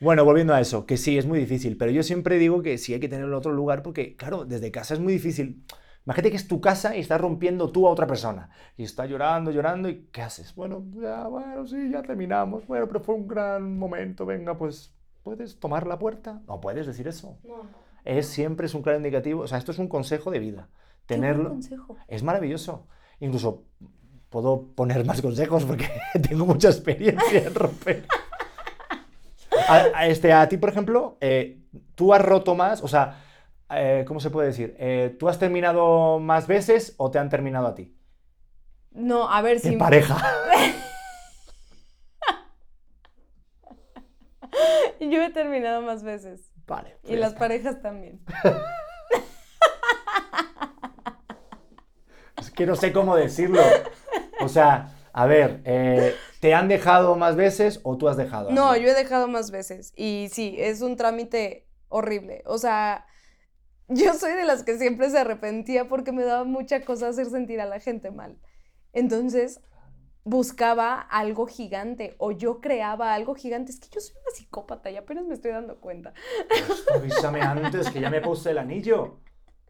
Bueno, 0.00 0.24
volviendo 0.24 0.54
a 0.54 0.60
eso, 0.62 0.86
que 0.86 0.96
sí, 0.96 1.18
es 1.18 1.26
muy 1.26 1.38
difícil, 1.38 1.76
pero 1.76 1.90
yo 1.90 2.02
siempre 2.02 2.38
digo 2.38 2.62
que 2.62 2.78
sí 2.78 2.94
hay 2.94 3.00
que 3.00 3.10
tenerlo 3.10 3.32
en 3.32 3.38
otro 3.38 3.52
lugar 3.52 3.82
porque, 3.82 4.16
claro, 4.16 4.46
desde 4.46 4.70
casa 4.70 4.94
es 4.94 5.00
muy 5.00 5.12
difícil. 5.12 5.62
Imagínate 6.06 6.30
que 6.30 6.36
es 6.36 6.46
tu 6.46 6.60
casa 6.60 6.94
y 6.94 7.00
estás 7.00 7.20
rompiendo 7.20 7.70
tú 7.70 7.86
a 7.86 7.90
otra 7.90 8.06
persona. 8.06 8.50
Y 8.76 8.84
está 8.84 9.06
llorando, 9.06 9.50
llorando, 9.50 9.88
¿y 9.88 10.06
qué 10.12 10.20
haces? 10.22 10.54
Bueno, 10.54 10.84
ya, 11.00 11.26
bueno, 11.26 11.66
sí, 11.66 11.90
ya 11.90 12.02
terminamos. 12.02 12.66
Bueno, 12.66 12.86
pero 12.86 13.00
fue 13.00 13.14
un 13.14 13.26
gran 13.26 13.78
momento, 13.78 14.26
venga, 14.26 14.58
pues, 14.58 14.94
¿puedes 15.22 15.58
tomar 15.58 15.86
la 15.86 15.98
puerta? 15.98 16.42
No 16.46 16.60
puedes 16.60 16.86
decir 16.86 17.08
eso. 17.08 17.38
No. 17.44 17.62
Es 18.04 18.26
siempre 18.26 18.66
es 18.66 18.74
un 18.74 18.82
claro 18.82 18.98
indicativo, 18.98 19.42
o 19.42 19.46
sea, 19.46 19.56
esto 19.56 19.72
es 19.72 19.78
un 19.78 19.88
consejo 19.88 20.30
de 20.30 20.40
vida. 20.40 20.68
Tenerlo 21.06 21.50
consejo. 21.50 21.96
es 22.06 22.22
maravilloso. 22.22 22.86
Incluso 23.20 23.64
puedo 24.28 24.66
poner 24.74 25.06
más 25.06 25.22
consejos 25.22 25.64
porque 25.64 25.88
tengo 26.28 26.44
mucha 26.44 26.68
experiencia 26.68 27.46
en 27.46 27.54
romper. 27.54 28.04
A, 29.68 29.76
a 29.94 30.06
este, 30.08 30.30
a 30.30 30.46
ti, 30.48 30.58
por 30.58 30.68
ejemplo, 30.68 31.16
eh, 31.22 31.60
tú 31.94 32.12
has 32.12 32.20
roto 32.20 32.54
más, 32.54 32.82
o 32.82 32.88
sea, 32.88 33.23
eh, 33.70 34.04
¿cómo 34.06 34.20
se 34.20 34.30
puede 34.30 34.48
decir? 34.48 34.76
Eh, 34.78 35.16
¿Tú 35.18 35.28
has 35.28 35.38
terminado 35.38 36.18
más 36.18 36.46
veces 36.46 36.94
o 36.96 37.10
te 37.10 37.18
han 37.18 37.28
terminado 37.28 37.66
a 37.66 37.74
ti? 37.74 37.96
No, 38.90 39.30
a 39.30 39.42
ver 39.42 39.60
si. 39.60 39.68
En 39.68 39.78
pareja. 39.78 40.16
Yo 45.00 45.22
he 45.22 45.30
terminado 45.30 45.82
más 45.82 46.02
veces. 46.02 46.50
Vale. 46.66 46.96
pues 47.02 47.12
Y 47.12 47.16
las 47.16 47.34
parejas 47.34 47.82
también. 47.82 48.20
Es 52.36 52.50
que 52.50 52.66
no 52.66 52.76
sé 52.76 52.92
cómo 52.92 53.16
decirlo. 53.16 53.62
O 54.40 54.48
sea, 54.48 54.94
a 55.14 55.26
ver, 55.26 55.62
eh, 55.64 56.14
¿te 56.40 56.52
han 56.52 56.68
dejado 56.68 57.16
más 57.16 57.36
veces 57.36 57.80
o 57.84 57.96
tú 57.96 58.08
has 58.08 58.16
dejado? 58.16 58.50
No, 58.50 58.76
yo 58.76 58.88
he 58.88 58.94
dejado 58.94 59.28
más 59.28 59.50
veces. 59.50 59.92
Y 59.96 60.28
sí, 60.30 60.56
es 60.58 60.82
un 60.82 60.96
trámite 60.96 61.68
horrible. 61.88 62.42
O 62.44 62.58
sea, 62.58 63.06
yo 63.88 64.14
soy 64.14 64.32
de 64.32 64.44
las 64.44 64.62
que 64.62 64.78
siempre 64.78 65.10
se 65.10 65.18
arrepentía 65.18 65.88
porque 65.88 66.12
me 66.12 66.24
daba 66.24 66.44
mucha 66.44 66.84
cosa 66.84 67.08
hacer 67.08 67.26
sentir 67.26 67.60
a 67.60 67.66
la 67.66 67.80
gente 67.80 68.10
mal. 68.10 68.38
Entonces, 68.92 69.60
buscaba 70.24 71.00
algo 71.00 71.46
gigante 71.46 72.14
o 72.18 72.32
yo 72.32 72.60
creaba 72.60 73.14
algo 73.14 73.34
gigante. 73.34 73.72
Es 73.72 73.80
que 73.80 73.88
yo 73.90 74.00
soy 74.00 74.16
una 74.16 74.34
psicópata 74.34 74.90
y 74.90 74.96
apenas 74.96 75.26
me 75.26 75.34
estoy 75.34 75.52
dando 75.52 75.80
cuenta. 75.80 76.14
Pues 76.66 76.84
avísame 76.94 77.42
antes 77.42 77.90
que 77.90 78.00
ya 78.00 78.10
me 78.10 78.20
puse 78.20 78.50
el 78.50 78.58
anillo. 78.58 79.20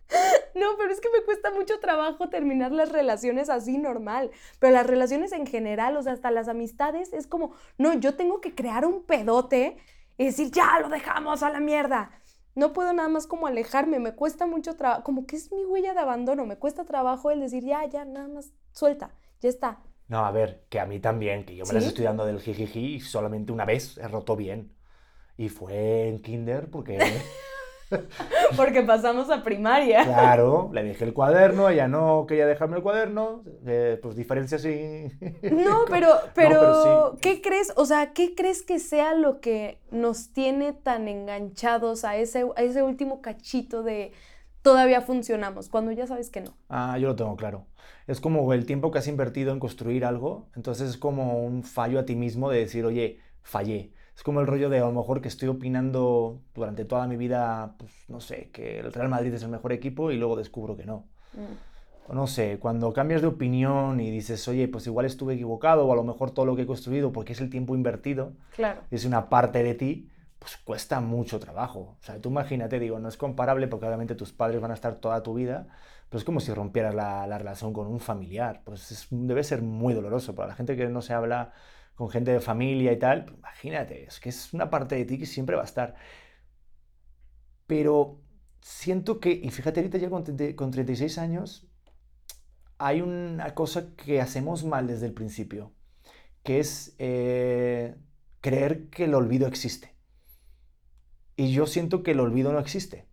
No, 0.55 0.77
pero 0.79 0.93
es 0.93 1.01
que 1.01 1.09
me 1.11 1.25
cuesta 1.25 1.51
mucho 1.51 1.81
trabajo 1.81 2.29
terminar 2.29 2.71
las 2.71 2.93
relaciones 2.93 3.51
así 3.51 3.77
normal. 3.77 4.31
Pero 4.61 4.73
las 4.73 4.87
relaciones 4.87 5.33
en 5.33 5.47
general, 5.47 5.97
o 5.97 6.03
sea, 6.03 6.13
hasta 6.13 6.31
las 6.31 6.47
amistades, 6.47 7.13
es 7.13 7.27
como, 7.27 7.55
no, 7.77 7.95
yo 7.95 8.15
tengo 8.15 8.41
que 8.41 8.55
crear 8.55 8.87
un 8.87 9.03
pedote 9.05 9.79
y 10.17 10.27
decir, 10.27 10.53
ya 10.53 10.79
lo 10.79 10.89
dejamos 10.89 11.43
a 11.43 11.51
la 11.51 11.59
mierda. 11.59 12.13
No 12.55 12.73
puedo 12.73 12.93
nada 12.93 13.09
más 13.09 13.27
como 13.27 13.47
alejarme, 13.47 13.99
me 13.99 14.15
cuesta 14.15 14.47
mucho 14.47 14.77
trabajo, 14.77 15.03
como 15.03 15.27
que 15.27 15.37
es 15.37 15.51
mi 15.53 15.65
huella 15.65 15.93
de 15.93 16.01
abandono, 16.01 16.47
me 16.47 16.57
cuesta 16.57 16.85
trabajo 16.85 17.31
el 17.31 17.41
decir, 17.41 17.65
ya, 17.65 17.85
ya, 17.87 18.05
nada 18.05 18.29
más, 18.29 18.53
suelta, 18.73 19.15
ya 19.41 19.49
está. 19.49 19.81
No, 20.07 20.25
a 20.25 20.31
ver, 20.31 20.65
que 20.69 20.79
a 20.79 20.87
mí 20.87 21.01
también, 21.01 21.45
que 21.45 21.57
yo 21.57 21.65
me 21.65 21.73
las 21.73 21.85
estoy 21.85 22.05
dando 22.05 22.27
del 22.27 22.41
jijiji 22.41 22.97
y 22.97 23.01
solamente 23.01 23.53
una 23.53 23.65
vez 23.65 23.99
he 23.99 24.07
roto 24.07 24.37
bien. 24.37 24.77
Y 25.37 25.49
fue 25.49 26.09
en 26.09 26.21
kinder 26.21 26.71
porque, 26.71 26.99
Porque 28.57 28.83
pasamos 28.83 29.31
a 29.31 29.43
primaria. 29.43 30.05
claro, 30.05 30.71
le 30.73 30.85
dejé 30.85 31.05
el 31.05 31.13
cuaderno, 31.13 31.69
ella 31.69 31.89
no 31.89 32.27
quería 32.27 32.47
dejarme 32.47 32.77
el 32.77 32.83
cuaderno, 32.83 33.43
eh, 33.67 33.99
pues 34.03 34.17
diferencias 34.17 34.65
y... 34.65 35.11
No, 35.51 35.85
pero, 35.91 36.09
pero, 36.35 36.61
pero 36.61 37.13
sí. 37.13 37.19
¿qué 37.21 37.43
crees? 37.43 37.73
O 37.77 37.87
sea, 37.87 38.13
¿qué 38.13 38.35
crees 38.35 38.63
que 38.63 38.79
sea 38.79 39.15
lo 39.15 39.41
que 39.41 39.81
nos 39.91 40.33
tiene 40.33 40.73
tan 40.73 41.09
enganchados 41.09 42.05
a 42.05 42.17
ese, 42.17 42.47
a 42.57 42.63
ese 42.63 42.83
último 42.83 43.21
cachito 43.21 43.83
de 43.83 44.13
todavía 44.63 45.03
funcionamos, 45.03 45.69
cuando 45.69 45.93
ya 45.93 46.07
sabes 46.07 46.31
que 46.31 46.41
no? 46.41 46.57
Ah, 46.69 46.97
yo 46.99 47.09
lo 47.09 47.17
tengo 47.17 47.37
claro. 47.37 47.67
Es 48.07 48.21
como 48.21 48.53
el 48.53 48.67
tiempo 48.67 48.91
que 48.91 48.99
has 48.99 49.09
invertido 49.09 49.53
en 49.53 49.61
construir 49.61 50.05
algo, 50.05 50.49
entonces 50.57 50.91
es 50.91 50.97
como 50.97 51.45
un 51.45 51.63
fallo 51.63 51.99
a 51.99 52.05
ti 52.05 52.17
mismo 52.17 52.51
de 52.51 52.61
decir, 52.61 52.85
oye, 52.85 53.21
fallé. 53.43 53.93
Es 54.17 54.23
como 54.23 54.41
el 54.41 54.47
rollo 54.47 54.69
de 54.71 54.79
a 54.79 54.83
lo 54.85 54.93
mejor 54.93 55.21
que 55.21 55.29
estoy 55.29 55.49
opinando 55.49 56.41
durante 56.55 56.85
toda 56.85 57.07
mi 57.09 57.17
vida, 57.17 57.75
pues 57.79 57.93
no 58.09 58.21
sé, 58.21 58.51
que 58.53 58.79
el 58.79 58.93
Real 58.93 59.09
Madrid 59.09 59.35
es 59.35 59.43
el 59.43 59.49
mejor 59.49 59.73
equipo 59.73 60.11
y 60.13 60.17
luego 60.17 60.37
descubro 60.37 60.77
que 60.77 60.85
no. 60.87 61.05
Mm. 61.33 62.11
O 62.11 62.15
no 62.15 62.27
sé, 62.27 62.59
cuando 62.61 62.93
cambias 62.93 63.23
de 63.23 63.29
opinión 63.29 63.99
y 63.99 64.11
dices, 64.11 64.47
oye, 64.47 64.69
pues 64.69 64.87
igual 64.87 65.07
estuve 65.07 65.35
equivocado 65.35 65.87
o 65.87 65.93
a 65.93 65.97
lo 65.97 66.05
mejor 66.05 66.31
todo 66.31 66.45
lo 66.47 66.55
que 66.55 66.63
he 66.63 66.67
construido 66.67 67.13
porque 67.13 67.33
es 67.33 67.41
el 67.41 67.51
tiempo 67.51 67.75
invertido, 67.75 68.35
Claro. 68.55 68.83
es 68.91 69.05
una 69.05 69.29
parte 69.31 69.63
de 69.63 69.75
ti, 69.75 70.11
pues 70.39 70.59
cuesta 70.59 71.01
mucho 71.01 71.41
trabajo. 71.41 71.97
O 72.01 72.05
sea, 72.05 72.21
tú 72.21 72.29
imagínate, 72.29 72.79
digo, 72.79 72.99
no 72.99 73.09
es 73.09 73.17
comparable 73.17 73.67
porque 73.69 73.87
obviamente 73.87 74.15
tus 74.15 74.33
padres 74.33 74.61
van 74.61 74.71
a 74.71 74.75
estar 74.75 74.97
toda 74.97 75.23
tu 75.23 75.33
vida, 75.35 75.67
pero 76.11 76.19
es 76.19 76.25
como 76.25 76.39
si 76.41 76.53
rompieras 76.53 76.95
la, 76.95 77.27
la 77.27 77.39
relación 77.39 77.73
con 77.73 77.87
un 77.87 77.99
familiar. 78.01 78.61
Pues 78.65 78.93
es- 78.93 79.07
debe 79.11 79.43
ser 79.43 79.63
muy 79.63 79.95
doloroso 79.95 80.35
para 80.35 80.49
la 80.49 80.55
gente 80.55 80.77
que 80.77 80.87
no 80.89 81.01
se 81.01 81.15
habla 81.15 81.53
con 81.95 82.11
gente 82.11 82.33
de 82.33 82.41
familia 82.41 82.93
y 82.93 82.99
tal. 82.99 83.27
imagínate, 83.39 84.05
es 84.05 84.21
que 84.21 84.29
es 84.31 84.53
una 84.55 84.71
parte 84.71 84.97
de 84.97 85.05
ti 85.05 85.19
que 85.19 85.27
siempre 85.27 85.57
va 85.57 85.63
a 85.63 85.67
estar. 85.67 85.95
Pero 87.67 88.21
siento 88.61 89.21
que, 89.21 89.31
y 89.33 89.51
fíjate 89.51 89.81
ahorita 89.81 89.99
ya 89.99 90.11
con, 90.11 90.25
30 90.25 90.57
con 90.57 90.71
36 90.71 91.19
años, 91.19 91.67
hay 92.79 93.01
una 93.01 93.55
cosa 93.55 93.95
que 93.97 94.21
hacemos 94.21 94.65
mal 94.65 94.87
desde 94.87 95.07
el 95.07 95.15
principio, 95.15 95.73
que 96.45 96.61
es 96.61 96.95
eh, 96.99 97.97
creer 98.41 98.91
que 98.91 99.05
el 99.05 99.15
olvido 99.15 99.47
existe. 99.49 99.95
Y 101.37 101.53
yo 101.53 101.67
siento 101.67 102.03
que 102.03 102.13
el 102.13 102.21
olvido 102.21 102.53
no 102.53 102.59
existe. 102.61 103.07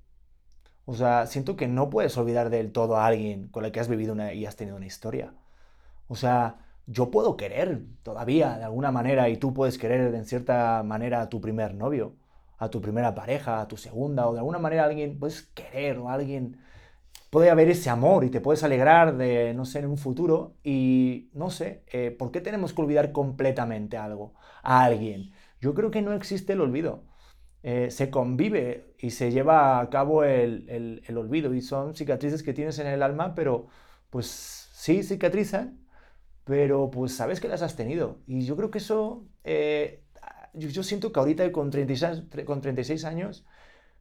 O 0.86 0.96
sea, 0.96 1.28
siento 1.28 1.56
que 1.58 1.68
no 1.68 1.90
puedes 1.90 2.18
olvidar 2.18 2.50
del 2.50 2.72
todo 2.72 2.98
a 2.98 3.08
alguien 3.08 3.50
con 3.50 3.66
el 3.66 3.72
que 3.72 3.80
has 3.80 3.90
vivido 3.90 4.14
una- 4.14 4.34
y 4.34 4.46
has 4.46 4.56
tenido 4.58 4.78
una 4.78 4.88
historia. 4.88 5.34
O 6.08 6.16
sea, 6.16 6.60
yo 6.88 7.12
puedo 7.12 7.38
querer 7.38 7.84
todavía 8.04 8.58
de 8.58 8.64
alguna 8.66 8.92
manera 8.92 9.30
y 9.30 9.38
tú 9.38 9.54
puedes 9.54 9.78
querer 9.78 10.14
en 10.16 10.26
cierta 10.26 10.84
manera 10.84 11.22
a 11.22 11.30
tu 11.30 11.42
primer 11.42 11.74
novio, 11.76 12.16
a 12.58 12.70
tu 12.70 12.82
primera 12.82 13.16
pareja, 13.16 13.62
a 13.62 13.68
tu 13.68 13.78
segunda, 13.78 14.28
o 14.28 14.34
de 14.34 14.40
alguna 14.40 14.60
manera 14.60 14.86
alguien 14.86 15.20
puedes 15.20 15.44
querer 15.54 15.98
o 16.00 16.10
alguien 16.10 16.58
puede 17.30 17.50
haber 17.50 17.70
ese 17.70 17.90
amor 17.90 18.24
y 18.26 18.30
te 18.30 18.42
puedes 18.42 18.64
alegrar 18.64 19.18
de, 19.18 19.54
no 19.54 19.66
sé, 19.66 19.80
en 19.80 19.88
un 19.88 19.98
futuro 19.98 20.56
y 20.64 21.30
no 21.34 21.50
sé, 21.50 21.84
eh, 21.92 22.12
¿por 22.12 22.32
qué 22.32 22.42
tenemos 22.42 22.74
que 22.74 22.82
olvidar 22.82 23.12
completamente 23.12 23.98
algo, 23.98 24.34
a 24.64 24.84
alguien? 24.84 25.32
Yo 25.62 25.74
creo 25.74 25.92
que 25.92 26.02
no 26.02 26.14
existe 26.14 26.54
el 26.54 26.62
olvido. 26.62 27.04
Eh, 27.64 27.92
se 27.92 28.10
convive 28.10 28.96
y 29.00 29.12
se 29.12 29.32
lleva 29.32 29.80
a 29.80 29.90
cabo 29.90 30.24
el, 30.24 30.68
el- 30.70 31.04
el 31.08 31.18
olvido 31.18 31.54
y 31.54 31.62
son 31.62 31.96
cicatrices 31.96 32.44
que 32.44 32.54
tienes 32.54 32.80
en 32.80 32.88
el 32.88 33.04
alma, 33.04 33.36
pero 33.36 33.68
pues 34.10 34.28
sí 34.74 35.04
cicatrizan, 35.04 35.80
pero 36.44 36.90
pues 36.92 37.16
sabes 37.16 37.40
que 37.42 37.48
las 37.48 37.62
has 37.62 37.76
tenido. 37.76 38.20
Y 38.28 38.46
yo 38.46 38.56
creo 38.58 38.72
que 38.72 38.80
eso, 38.80 39.26
eh, 39.44 40.04
yo, 40.54 40.84
siento 40.84 41.12
que 41.12 41.20
ahorita 41.20 41.52
con 41.52 41.70
36, 41.72 42.24
tre- 42.30 42.46
con 42.46 42.62
36 42.62 43.06
años 43.06 43.46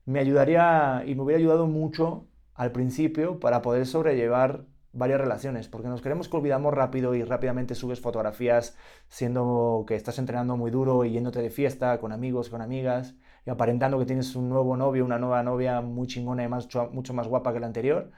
me 0.07 0.21
ayudaría 0.21 1.03
y 1.07 1.15
me 1.15 1.23
hubiera 1.23 1.39
ayudado 1.39 1.67
mucho 1.67 2.27
al 2.55 2.73
principio 2.73 3.39
para 3.41 3.63
poder 3.63 3.87
sobrellevar 3.87 4.67
varias 4.93 5.21
relaciones, 5.21 5.69
porque 5.69 5.89
nos 5.89 6.03
queremos 6.03 6.29
que 6.29 6.37
olvidamos 6.37 6.75
rápido 6.75 7.15
y 7.15 7.23
rápidamente 7.23 7.75
subes 7.77 8.01
fotografías 8.01 8.77
siendo 9.09 9.85
que 9.87 9.95
estás 9.95 10.19
entrenando 10.19 10.57
muy 10.57 10.71
duro 10.73 11.05
y 11.05 11.13
yéndote 11.13 11.41
de 11.43 11.51
fiesta 11.51 11.99
con 12.01 12.13
amigos, 12.13 12.49
con 12.51 12.61
amigas 12.61 13.15
y 13.47 13.51
aparentando 13.51 13.99
que 13.99 14.07
tienes 14.07 14.35
un 14.37 14.49
nuevo 14.49 14.77
novio, 14.77 15.05
una 15.05 15.19
nueva 15.19 15.43
novia 15.45 15.81
muy 15.81 16.09
chingona 16.09 16.43
y 16.45 16.49
más, 16.49 16.69
mucho 16.93 17.15
más 17.15 17.29
guapa 17.29 17.53
que 17.53 17.61
la 17.61 17.67
anterior. 17.67 18.11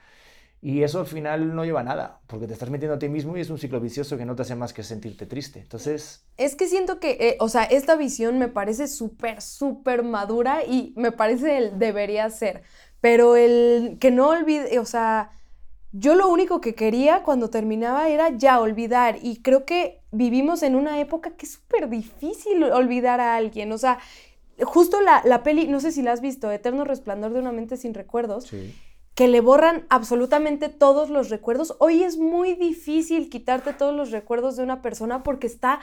Y 0.64 0.85
eso 0.85 1.01
al 1.01 1.07
final 1.07 1.57
no 1.57 1.64
lleva 1.64 1.81
a 1.81 1.83
nada, 1.83 2.20
porque 2.29 2.46
te 2.46 2.53
estás 2.53 2.70
metiendo 2.70 2.94
a 2.94 2.98
ti 3.01 3.09
mismo 3.09 3.37
y 3.37 3.40
es 3.40 3.51
un 3.51 3.59
ciclo 3.59 3.81
vicioso 3.81 4.16
que 4.16 4.25
no 4.25 4.37
te 4.37 4.42
hace 4.42 4.55
más 4.55 4.72
que 4.72 4.85
sentirte 4.85 5.27
triste. 5.27 5.59
Entonces, 5.59 6.25
Es 6.37 6.55
que 6.55 6.68
siento 6.68 7.01
que, 7.01 7.16
eh, 7.18 7.37
o 7.40 7.48
sea, 7.48 7.64
esta 7.64 7.96
visión 7.96 8.38
me 8.38 8.46
parece 8.46 8.87
súper, 8.87 9.42
súper 9.42 10.05
madura 10.05 10.64
y 10.64 10.94
me 10.96 11.11
parece 11.11 11.59
el 11.59 11.81
debería 11.81 12.31
ser. 12.31 12.62
Pero 13.01 13.35
el 13.35 13.96
que 13.98 14.12
no 14.12 14.29
olvide, 14.29 14.79
o 14.79 14.85
sea, 14.85 15.31
yo 15.90 16.14
lo 16.14 16.29
único 16.29 16.61
que 16.61 16.77
quería 16.77 17.25
cuando 17.25 17.51
terminaba 17.51 18.09
era 18.09 18.31
ya 18.31 18.61
olvidar. 18.61 19.18
Y 19.20 19.42
creo 19.42 19.64
que 19.64 20.01
vivimos 20.12 20.62
en 20.62 20.77
una 20.77 21.01
época 21.01 21.31
que 21.33 21.46
es 21.46 21.55
súper 21.55 21.88
difícil 21.88 22.62
olvidar 22.62 23.20
a 23.20 23.35
alguien. 23.35 23.72
O 23.72 23.79
sea, 23.79 23.98
justo 24.62 25.01
la, 25.01 25.22
la 25.25 25.42
peli, 25.42 25.66
no 25.66 25.81
sé 25.81 25.90
si 25.90 26.03
la 26.03 26.12
has 26.12 26.20
visto, 26.20 26.53
Eterno 26.53 26.85
Resplandor 26.85 27.33
de 27.33 27.40
una 27.40 27.51
mente 27.51 27.77
sin 27.77 27.94
recuerdos. 27.94 28.44
sí. 28.44 28.72
Que 29.14 29.29
le 29.29 29.40
borran 29.40 29.87
absolutamente 29.90 30.68
todos 30.68 31.11
los 31.11 31.29
recuerdos. 31.29 31.77
Hoy 31.81 32.03
es 32.03 32.16
muy 32.16 32.55
difícil 32.55 33.29
quitarte 33.29 33.72
todos 33.72 33.94
los 33.94 34.11
recuerdos 34.11 34.57
de 34.57 34.62
una 34.62 34.81
persona 34.81 35.22
porque 35.22 35.46
está 35.46 35.81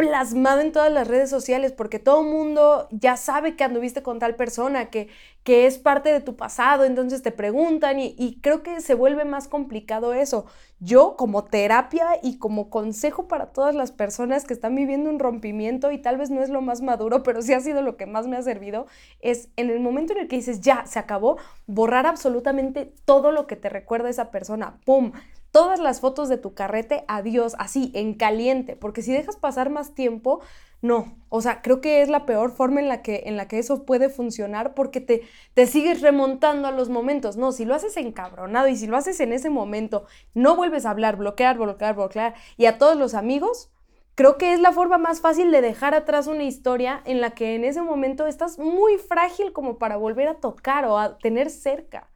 plasmado 0.00 0.62
en 0.62 0.72
todas 0.72 0.90
las 0.90 1.06
redes 1.06 1.28
sociales, 1.28 1.72
porque 1.72 1.98
todo 1.98 2.22
el 2.22 2.28
mundo 2.28 2.88
ya 2.90 3.18
sabe 3.18 3.54
que 3.54 3.64
anduviste 3.64 4.02
con 4.02 4.18
tal 4.18 4.34
persona, 4.34 4.88
que, 4.88 5.08
que 5.44 5.66
es 5.66 5.76
parte 5.76 6.10
de 6.10 6.22
tu 6.22 6.36
pasado, 6.36 6.84
entonces 6.84 7.22
te 7.22 7.32
preguntan 7.32 7.98
y, 8.00 8.38
creo 8.40 8.62
que 8.62 8.80
se 8.80 8.94
vuelve 8.94 9.26
más 9.26 9.46
complicado 9.46 10.14
eso. 10.14 10.46
Yo 10.78 11.16
como 11.18 11.44
terapia 11.44 12.06
y 12.22 12.38
como 12.38 12.70
consejo 12.70 13.28
para 13.28 13.52
todas 13.52 13.74
las 13.74 13.92
personas 13.92 14.46
que 14.46 14.54
están 14.54 14.74
viviendo 14.74 15.10
un 15.10 15.18
rompimiento 15.18 15.90
y 15.92 15.98
tal 15.98 16.16
vez 16.16 16.30
no 16.30 16.42
es 16.42 16.48
lo 16.48 16.62
más 16.62 16.80
maduro, 16.80 17.22
pero 17.22 17.42
sí 17.42 17.52
ha 17.52 17.60
sido 17.60 17.82
lo 17.82 17.98
que 17.98 18.06
más 18.06 18.26
me 18.26 18.38
ha 18.38 18.42
servido, 18.42 18.86
es 19.20 19.50
en 19.56 19.68
el 19.68 19.80
momento 19.80 20.14
en 20.14 20.20
el 20.20 20.28
que 20.28 20.36
dices, 20.36 20.62
ya, 20.62 20.86
se 20.86 20.98
acabó, 20.98 21.36
borrar 21.66 22.06
absolutamente 22.06 22.94
todo 23.04 23.32
lo 23.32 23.46
que 23.46 23.56
te 23.56 23.68
recuerda 23.68 24.08
esa 24.08 24.30
persona. 24.30 24.78
¡Pum! 24.86 25.12
Todas 25.50 25.80
las 25.80 26.00
fotos 26.00 26.28
de 26.28 26.38
tu 26.38 26.54
carrete, 26.54 27.04
adiós, 27.08 27.56
así, 27.58 27.90
en 27.94 28.14
caliente, 28.14 28.76
porque 28.76 29.02
si 29.02 29.12
dejas 29.12 29.36
pasar 29.36 29.70
más 29.70 29.94
tiempo, 29.94 30.40
no, 30.82 31.14
o 31.28 31.42
sea, 31.42 31.60
creo 31.60 31.80
que 31.80 32.00
es 32.00 32.08
la 32.08 32.24
peor 32.24 32.52
forma 32.52 32.80
en 32.80 32.88
la 32.88 33.02
que, 33.02 33.24
en 33.26 33.36
la 33.36 33.48
que 33.48 33.58
eso 33.58 33.84
puede 33.84 34.08
funcionar 34.08 34.74
porque 34.74 35.00
te, 35.00 35.22
te 35.52 35.66
sigues 35.66 36.00
remontando 36.00 36.68
a 36.68 36.72
los 36.72 36.88
momentos, 36.88 37.36
no, 37.36 37.52
si 37.52 37.64
lo 37.64 37.74
haces 37.74 37.96
encabronado 37.96 38.68
y 38.68 38.76
si 38.76 38.86
lo 38.86 38.96
haces 38.96 39.20
en 39.20 39.32
ese 39.32 39.50
momento, 39.50 40.06
no 40.32 40.56
vuelves 40.56 40.86
a 40.86 40.90
hablar, 40.90 41.16
bloquear, 41.16 41.58
bloquear, 41.58 41.94
bloquear, 41.94 42.34
y 42.56 42.66
a 42.66 42.78
todos 42.78 42.96
los 42.96 43.14
amigos, 43.14 43.70
creo 44.14 44.38
que 44.38 44.52
es 44.52 44.60
la 44.60 44.72
forma 44.72 44.98
más 44.98 45.20
fácil 45.20 45.50
de 45.50 45.60
dejar 45.60 45.94
atrás 45.94 46.26
una 46.26 46.44
historia 46.44 47.02
en 47.04 47.20
la 47.20 47.30
que 47.30 47.54
en 47.54 47.64
ese 47.64 47.82
momento 47.82 48.26
estás 48.26 48.58
muy 48.58 48.96
frágil 48.98 49.52
como 49.52 49.78
para 49.78 49.96
volver 49.96 50.28
a 50.28 50.34
tocar 50.34 50.84
o 50.86 50.98
a 50.98 51.18
tener 51.18 51.50
cerca. 51.50 52.09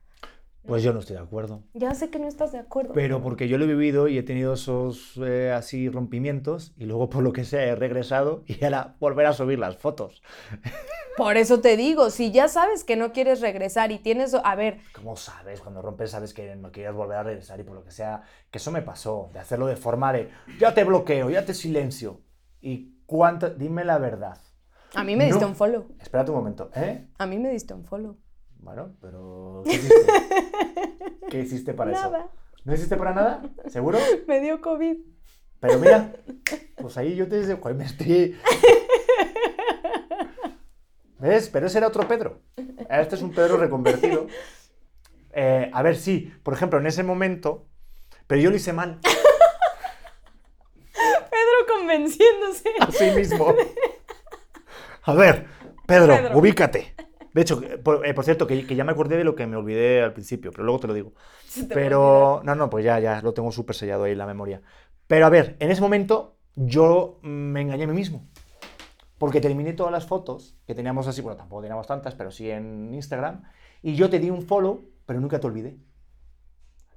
Pues 0.66 0.82
yo 0.82 0.92
no 0.94 1.00
estoy 1.00 1.16
de 1.16 1.22
acuerdo. 1.22 1.62
Ya 1.74 1.94
sé 1.94 2.08
que 2.08 2.18
no 2.18 2.26
estás 2.26 2.52
de 2.52 2.58
acuerdo. 2.58 2.94
Pero 2.94 3.20
porque 3.22 3.48
yo 3.48 3.58
lo 3.58 3.64
he 3.64 3.68
vivido 3.68 4.08
y 4.08 4.16
he 4.16 4.22
tenido 4.22 4.54
esos 4.54 5.18
eh, 5.18 5.52
así 5.52 5.90
rompimientos 5.90 6.72
y 6.78 6.86
luego 6.86 7.10
por 7.10 7.22
lo 7.22 7.32
que 7.34 7.44
sea 7.44 7.62
he 7.64 7.74
regresado 7.74 8.44
y 8.46 8.64
ahora 8.64 8.96
volver 8.98 9.26
a 9.26 9.34
subir 9.34 9.58
las 9.58 9.76
fotos. 9.76 10.22
Por 11.16 11.36
eso 11.36 11.60
te 11.60 11.76
digo, 11.76 12.10
si 12.10 12.32
ya 12.32 12.48
sabes 12.48 12.82
que 12.82 12.96
no 12.96 13.12
quieres 13.12 13.40
regresar 13.40 13.92
y 13.92 13.98
tienes, 13.98 14.34
a 14.34 14.54
ver, 14.56 14.78
¿Cómo 14.94 15.16
sabes? 15.16 15.60
Cuando 15.60 15.80
rompes 15.82 16.10
sabes 16.10 16.32
que 16.34 16.56
no 16.56 16.72
quieres 16.72 16.94
volver 16.94 17.18
a 17.18 17.22
regresar 17.22 17.60
y 17.60 17.62
por 17.62 17.76
lo 17.76 17.84
que 17.84 17.90
sea, 17.92 18.22
que 18.50 18.58
eso 18.58 18.72
me 18.72 18.82
pasó, 18.82 19.30
de 19.32 19.38
hacerlo 19.40 19.66
de 19.66 19.76
forma 19.76 20.12
de, 20.12 20.30
ya 20.58 20.74
te 20.74 20.82
bloqueo, 20.82 21.30
ya 21.30 21.44
te 21.44 21.54
silencio. 21.54 22.20
¿Y 22.60 22.96
cuánto? 23.06 23.50
Dime 23.50 23.84
la 23.84 23.98
verdad. 23.98 24.38
a 24.94 25.04
mí 25.04 25.14
me 25.14 25.26
diste 25.26 25.42
No. 25.42 25.48
un 25.48 25.54
follow. 25.56 25.86
Espérate 26.00 26.30
un 26.30 26.38
momento, 26.38 26.70
¿eh? 26.74 27.06
A 27.18 27.26
mí 27.26 27.38
me 27.38 27.50
diste 27.50 27.74
un 27.74 27.84
follow. 27.84 28.16
Bueno, 28.64 28.94
pero 29.02 29.62
¿qué 29.66 29.72
hiciste? 29.74 30.06
¿Qué 31.30 31.40
hiciste 31.40 31.74
para 31.74 31.90
Nada. 31.92 32.18
eso? 32.18 32.30
¿No 32.64 32.72
hiciste 32.74 32.96
para 32.96 33.12
nada? 33.12 33.42
¿Seguro? 33.68 33.98
Me 34.26 34.40
dio 34.40 34.62
COVID. 34.62 34.96
Pero 35.60 35.78
mira, 35.78 36.14
pues 36.78 36.96
ahí 36.96 37.14
yo 37.14 37.28
te 37.28 37.40
digo, 37.40 37.58
"Joder, 37.60 37.76
me 37.76 37.84
estoy... 37.84 38.38
¿Ves? 41.18 41.48
Pero 41.50 41.66
ese 41.66 41.78
era 41.78 41.88
otro 41.88 42.06
Pedro. 42.08 42.40
Este 42.90 43.14
es 43.16 43.22
un 43.22 43.32
Pedro 43.32 43.56
reconvertido. 43.58 44.26
Eh, 45.32 45.70
a 45.72 45.82
ver, 45.82 45.96
sí, 45.96 46.32
por 46.42 46.54
ejemplo, 46.54 46.78
en 46.78 46.86
ese 46.86 47.02
momento, 47.02 47.66
pero 48.26 48.40
yo 48.40 48.50
lo 48.50 48.56
hice 48.56 48.72
mal, 48.72 49.00
Pedro 50.92 51.66
convenciéndose. 51.76 52.70
así 52.80 53.10
mismo. 53.12 53.54
A 55.02 55.14
ver, 55.14 55.46
Pedro, 55.86 56.14
Pedro. 56.16 56.38
ubícate. 56.38 56.94
De 57.34 57.42
hecho, 57.42 57.62
eh, 57.62 57.78
por, 57.78 58.06
eh, 58.06 58.14
por 58.14 58.24
cierto, 58.24 58.46
que, 58.46 58.66
que 58.66 58.76
ya 58.76 58.84
me 58.84 58.92
acordé 58.92 59.16
de 59.16 59.24
lo 59.24 59.34
que 59.34 59.46
me 59.46 59.56
olvidé 59.56 60.02
al 60.02 60.12
principio, 60.14 60.52
pero 60.52 60.64
luego 60.64 60.80
te 60.80 60.86
lo 60.86 60.94
digo. 60.94 61.14
Te 61.68 61.74
Pero, 61.74 62.42
no, 62.44 62.54
no, 62.54 62.70
pues 62.70 62.84
ya, 62.84 63.00
ya, 63.00 63.20
lo 63.22 63.34
tengo 63.34 63.52
súper 63.52 63.76
sellado 63.76 64.04
ahí 64.04 64.12
en 64.12 64.18
la 64.18 64.26
memoria. 64.26 64.62
Pero 65.08 65.26
a 65.26 65.30
ver, 65.30 65.56
en 65.60 65.70
ese 65.70 65.82
momento 65.82 66.38
yo 66.56 67.18
me 67.22 67.60
engañé 67.62 67.84
a 67.84 67.86
mí 67.88 67.94
mismo. 67.94 68.26
Porque 69.18 69.40
terminé 69.40 69.72
todas 69.74 69.92
las 69.92 70.06
fotos 70.06 70.56
que 70.66 70.74
teníamos 70.74 71.06
así, 71.08 71.22
bueno, 71.22 71.36
tampoco 71.36 71.62
teníamos 71.62 71.86
tantas, 71.86 72.14
pero 72.14 72.30
sí 72.30 72.50
en 72.50 72.92
Instagram, 72.94 73.42
y 73.82 73.94
yo 73.96 74.10
te 74.10 74.18
di 74.20 74.30
un 74.30 74.42
follow, 74.42 74.90
pero 75.06 75.20
nunca 75.20 75.40
te 75.40 75.46
olvidé. 75.46 75.78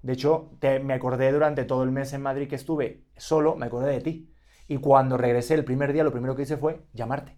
De 0.01 0.13
hecho, 0.13 0.51
te- 0.59 0.79
me 0.79 0.93
acordé 0.95 1.31
durante 1.31 1.63
todo 1.63 1.83
el 1.83 1.91
mes 1.91 2.11
en 2.13 2.21
Madrid 2.23 2.47
que 2.47 2.55
estuve 2.55 3.03
solo, 3.15 3.55
me 3.55 3.65
acordé 3.67 3.91
de 3.91 4.01
ti. 4.01 4.33
Y 4.67 4.77
cuando 4.77 5.17
regresé 5.17 5.53
el 5.53 5.65
primer 5.65 5.93
día, 5.93 6.03
lo 6.03 6.11
primero 6.11 6.35
que 6.35 6.43
hice 6.43 6.57
fue 6.57 6.81
llamarte. 6.93 7.37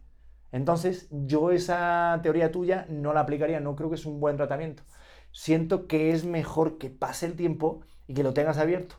Entonces, 0.52 1.08
yo 1.12 1.52
esa 1.52 2.20
teoría 2.24 2.52
tuya 2.52 2.86
no 2.90 3.14
la 3.14 3.22
aplicaría, 3.22 3.60
no 3.60 3.76
creo 3.76 3.90
que 3.90 3.96
es 3.96 4.06
un 4.06 4.20
buen 4.20 4.38
tratamiento. 4.38 4.84
Siento 5.32 5.88
que 5.88 6.12
es 6.12 6.26
mejor 6.26 6.78
que 6.78 6.90
pase 6.90 7.26
el 7.28 7.36
tiempo 7.36 7.82
y 8.08 8.14
que 8.16 8.24
lo 8.24 8.34
tengas 8.34 8.58
abierto. 8.58 8.96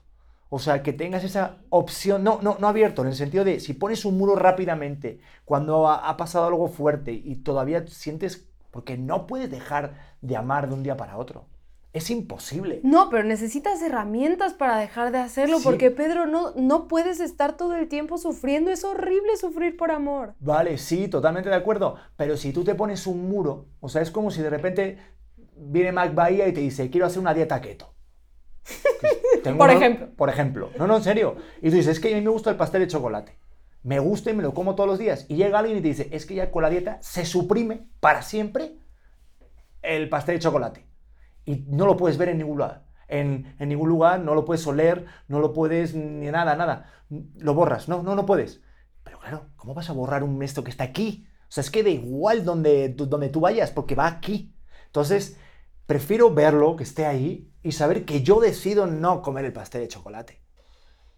O 0.48 0.58
sea, 0.58 0.82
que 0.82 0.92
tengas 0.92 1.24
esa 1.24 1.58
opción, 1.70 2.24
no, 2.24 2.40
no, 2.42 2.56
no 2.58 2.68
abierto, 2.68 3.02
en 3.02 3.08
el 3.08 3.14
sentido 3.14 3.44
de 3.44 3.60
si 3.60 3.72
pones 3.72 4.04
un 4.04 4.18
muro 4.18 4.34
rápidamente, 4.36 5.20
cuando 5.44 5.88
ha, 5.88 6.08
ha 6.08 6.16
pasado 6.16 6.46
algo 6.46 6.68
fuerte 6.68 7.12
y 7.12 7.36
todavía 7.36 7.86
sientes, 7.86 8.48
porque 8.70 8.98
no 8.98 9.26
puedes 9.26 9.50
dejar 9.50 9.94
de 10.20 10.36
amar 10.36 10.68
de 10.68 10.74
un 10.74 10.82
día 10.82 10.96
para 10.96 11.18
otro. 11.18 11.46
Es 11.92 12.08
imposible. 12.10 12.80
No, 12.84 13.10
pero 13.10 13.24
necesitas 13.24 13.82
herramientas 13.82 14.54
para 14.54 14.78
dejar 14.78 15.10
de 15.10 15.18
hacerlo, 15.18 15.58
Sí. 15.58 15.64
porque 15.64 15.90
Pedro, 15.90 16.26
no, 16.26 16.52
no 16.54 16.86
puedes 16.86 17.18
estar 17.18 17.56
todo 17.56 17.74
el 17.74 17.88
tiempo 17.88 18.16
sufriendo. 18.16 18.70
Es 18.70 18.84
horrible 18.84 19.36
sufrir 19.36 19.76
por 19.76 19.90
amor. 19.90 20.34
Vale, 20.38 20.78
sí, 20.78 21.08
totalmente 21.08 21.48
de 21.48 21.56
acuerdo. 21.56 21.96
Pero 22.16 22.36
si 22.36 22.52
tú 22.52 22.62
te 22.62 22.76
pones 22.76 23.08
un 23.08 23.28
muro, 23.28 23.66
o 23.80 23.88
sea, 23.88 24.02
es 24.02 24.10
como 24.12 24.30
si 24.30 24.40
de 24.40 24.50
repente 24.50 24.98
viene 25.56 25.90
Mac 25.90 26.14
Bahía 26.14 26.46
y 26.46 26.52
te 26.52 26.60
dice, 26.60 26.90
quiero 26.90 27.06
hacer 27.06 27.18
una 27.18 27.34
dieta 27.34 27.60
keto. 27.60 27.92
Tengo 29.42 29.58
Por 29.58 29.70
ejemplo. 29.70 30.10
Por 30.14 30.28
ejemplo. 30.28 30.70
No, 30.78 30.86
no, 30.86 30.98
en 30.98 31.02
serio. 31.02 31.36
Y 31.60 31.70
tú 31.70 31.76
dices, 31.76 31.96
es 31.96 32.00
que 32.00 32.12
a 32.12 32.16
mí 32.16 32.22
me 32.22 32.30
gusta 32.30 32.50
el 32.50 32.56
pastel 32.56 32.82
de 32.82 32.86
chocolate. 32.88 33.36
Me 33.82 33.98
gusta 33.98 34.30
y 34.30 34.34
me 34.34 34.42
lo 34.42 34.54
como 34.54 34.74
todos 34.76 34.88
los 34.88 34.98
días. 34.98 35.24
Y 35.28 35.36
llega 35.36 35.58
alguien 35.58 35.78
y 35.78 35.80
te 35.80 35.88
dice, 35.88 36.08
es 36.12 36.24
que 36.26 36.34
ya 36.36 36.50
con 36.52 36.62
la 36.62 36.70
dieta 36.70 36.98
se 37.00 37.24
suprime 37.24 37.88
para 37.98 38.22
siempre 38.22 38.76
el 39.82 40.08
pastel 40.08 40.36
de 40.36 40.40
chocolate. 40.40 40.86
Y 41.50 41.64
no 41.68 41.86
lo 41.86 41.96
puedes 41.96 42.18
ver 42.18 42.28
en 42.30 42.38
ningún 42.38 42.58
lugar. 42.58 42.86
En, 43.08 43.56
en 43.58 43.68
ningún 43.68 43.88
lugar, 43.88 44.20
no 44.20 44.34
lo 44.34 44.44
puedes 44.44 44.66
oler, 44.66 45.06
no 45.28 45.40
lo 45.40 45.52
puedes 45.52 45.94
ni 45.94 46.30
nada, 46.30 46.54
nada. 46.56 46.86
Lo 47.36 47.54
borras, 47.54 47.88
no, 47.88 48.02
no, 48.02 48.14
no 48.14 48.26
puedes. 48.26 48.60
Pero 49.02 49.18
claro, 49.18 49.46
¿cómo 49.56 49.74
vas 49.74 49.90
a 49.90 49.92
borrar 49.94 50.22
un 50.22 50.42
esto 50.42 50.62
que 50.62 50.70
está 50.70 50.84
aquí? 50.84 51.26
O 51.42 51.52
sea, 51.52 51.62
es 51.62 51.70
que 51.70 51.82
da 51.82 51.90
igual 51.90 52.44
donde, 52.44 52.90
tú- 52.90 53.08
vayas, 53.40 53.70
porque 53.72 53.94
va 53.96 54.06
aquí. 54.06 54.54
Entonces, 54.86 55.36
prefiero 55.86 56.32
verlo, 56.32 56.76
que 56.76 56.84
esté 56.84 57.06
ahí, 57.06 57.52
y 57.62 57.72
saber 57.72 58.04
que 58.04 58.22
yo 58.22 58.40
decido 58.40 58.86
no 58.86 59.22
comer 59.22 59.44
el 59.44 59.52
pastel 59.52 59.82
de 59.82 59.88
chocolate. 59.88 60.40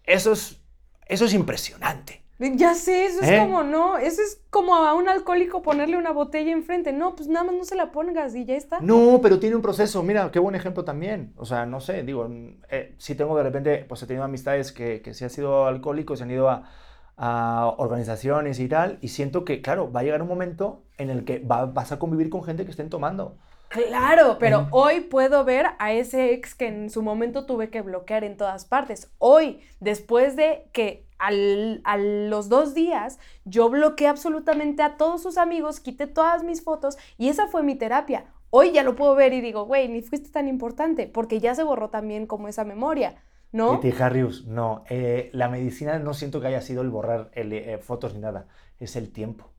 Eso 0.03 0.33
es, 0.33 0.61
eso 1.07 1.25
es 1.25 1.33
impresionante. 1.33 2.22
Ya 2.39 2.73
sé, 2.75 3.05
eso 3.05 3.21
es 3.21 3.29
¿Eh? 3.29 3.37
como, 3.39 3.63
no, 3.63 3.97
eso 3.97 4.21
es 4.21 4.41
como 4.49 4.75
a 4.75 4.93
un 4.95 5.07
alcohólico 5.07 5.61
ponerle 5.61 5.97
una 5.97 6.11
botella 6.11 6.51
enfrente. 6.51 6.91
No, 6.91 7.15
pues 7.15 7.29
nada 7.29 7.45
más 7.45 7.55
no 7.55 7.63
se 7.63 7.75
la 7.75 7.91
pongas 7.91 8.35
y 8.35 8.43
ya 8.45 8.55
está. 8.55 8.79
No, 8.81 9.19
pero 9.21 9.39
tiene 9.39 9.55
un 9.55 9.61
proceso. 9.61 10.03
Mira, 10.03 10.29
qué 10.31 10.39
buen 10.39 10.55
ejemplo 10.55 10.83
también. 10.83 11.33
O 11.37 11.45
sea, 11.45 11.65
no 11.65 11.79
sé, 11.79 12.03
digo, 12.03 12.27
eh, 12.69 12.95
si 12.97 13.15
tengo 13.15 13.37
de 13.37 13.43
repente, 13.43 13.85
pues 13.87 14.01
he 14.03 14.07
tenido 14.07 14.25
amistades 14.25 14.71
que, 14.71 15.01
que 15.01 15.13
sí 15.13 15.23
han 15.23 15.29
sido 15.29 15.67
alcohólicos, 15.67 16.19
se 16.19 16.23
han 16.25 16.31
ido 16.31 16.49
a, 16.49 16.69
a 17.17 17.67
organizaciones 17.77 18.59
y 18.59 18.67
tal, 18.67 18.97
y 19.01 19.09
siento 19.09 19.45
que, 19.45 19.61
claro, 19.61 19.91
va 19.91 20.01
a 20.01 20.03
llegar 20.03 20.21
un 20.21 20.27
momento 20.27 20.83
en 20.97 21.09
el 21.11 21.23
que 21.25 21.39
va- 21.39 21.65
vas 21.67 21.91
a 21.91 21.99
convivir 21.99 22.29
con 22.29 22.43
gente 22.43 22.65
que 22.65 22.71
estén 22.71 22.89
tomando. 22.89 23.37
Claro, 23.69 24.37
pero 24.39 24.59
En- 24.59 24.67
hoy 24.71 25.01
puedo 25.01 25.43
ver 25.45 25.65
a 25.79 25.93
ese 25.93 26.31
ex 26.33 26.53
que 26.53 26.67
en 26.67 26.89
su 26.91 27.01
momento 27.01 27.45
tuve 27.47 27.71
que 27.71 27.81
bloquear 27.81 28.23
en 28.23 28.37
todas 28.37 28.65
partes. 28.65 29.11
Hoy, 29.17 29.61
después 29.79 30.35
de 30.35 30.69
que 30.73 31.07
al- 31.27 31.81
a 31.83 31.97
los 31.97 32.49
dos 32.49 32.73
días 32.73 33.19
yo 33.45 33.69
bloqueé 33.69 34.07
absolutamente 34.07 34.83
a 34.83 34.97
todos 34.97 35.21
sus 35.23 35.37
amigos, 35.37 35.79
quité 35.79 36.07
todas 36.07 36.43
mis 36.43 36.63
fotos 36.63 36.97
y 37.17 37.29
esa 37.29 37.47
fue 37.47 37.63
mi 37.63 37.75
terapia. 37.75 38.25
Hoy 38.49 38.71
ya 38.71 38.83
lo 38.83 38.95
puedo 38.95 39.15
ver 39.15 39.33
y 39.33 39.41
digo, 39.41 39.65
güey, 39.65 39.87
ni 39.89 40.01
fuiste 40.01 40.29
tan 40.29 40.47
importante, 40.47 41.07
porque 41.07 41.39
ya 41.39 41.55
se 41.55 41.63
borró 41.63 41.89
también 41.89 42.27
como 42.27 42.47
esa 42.47 42.63
memoria, 42.65 43.15
¿no? 43.51 43.81
Kitty 43.81 43.91
Harrius, 43.99 44.45
no, 44.45 44.83
eh, 44.89 45.29
la 45.33 45.47
medicina 45.49 45.97
no 45.99 46.13
siento 46.13 46.41
que 46.41 46.47
haya 46.47 46.61
sido 46.61 46.81
el 46.81 46.89
borrar 46.89 47.31
el, 47.33 47.53
eh, 47.53 47.77
fotos 47.79 48.13
ni 48.13 48.19
nada, 48.19 48.47
es 48.79 48.95
el 48.97 49.11
tiempo. 49.11 49.51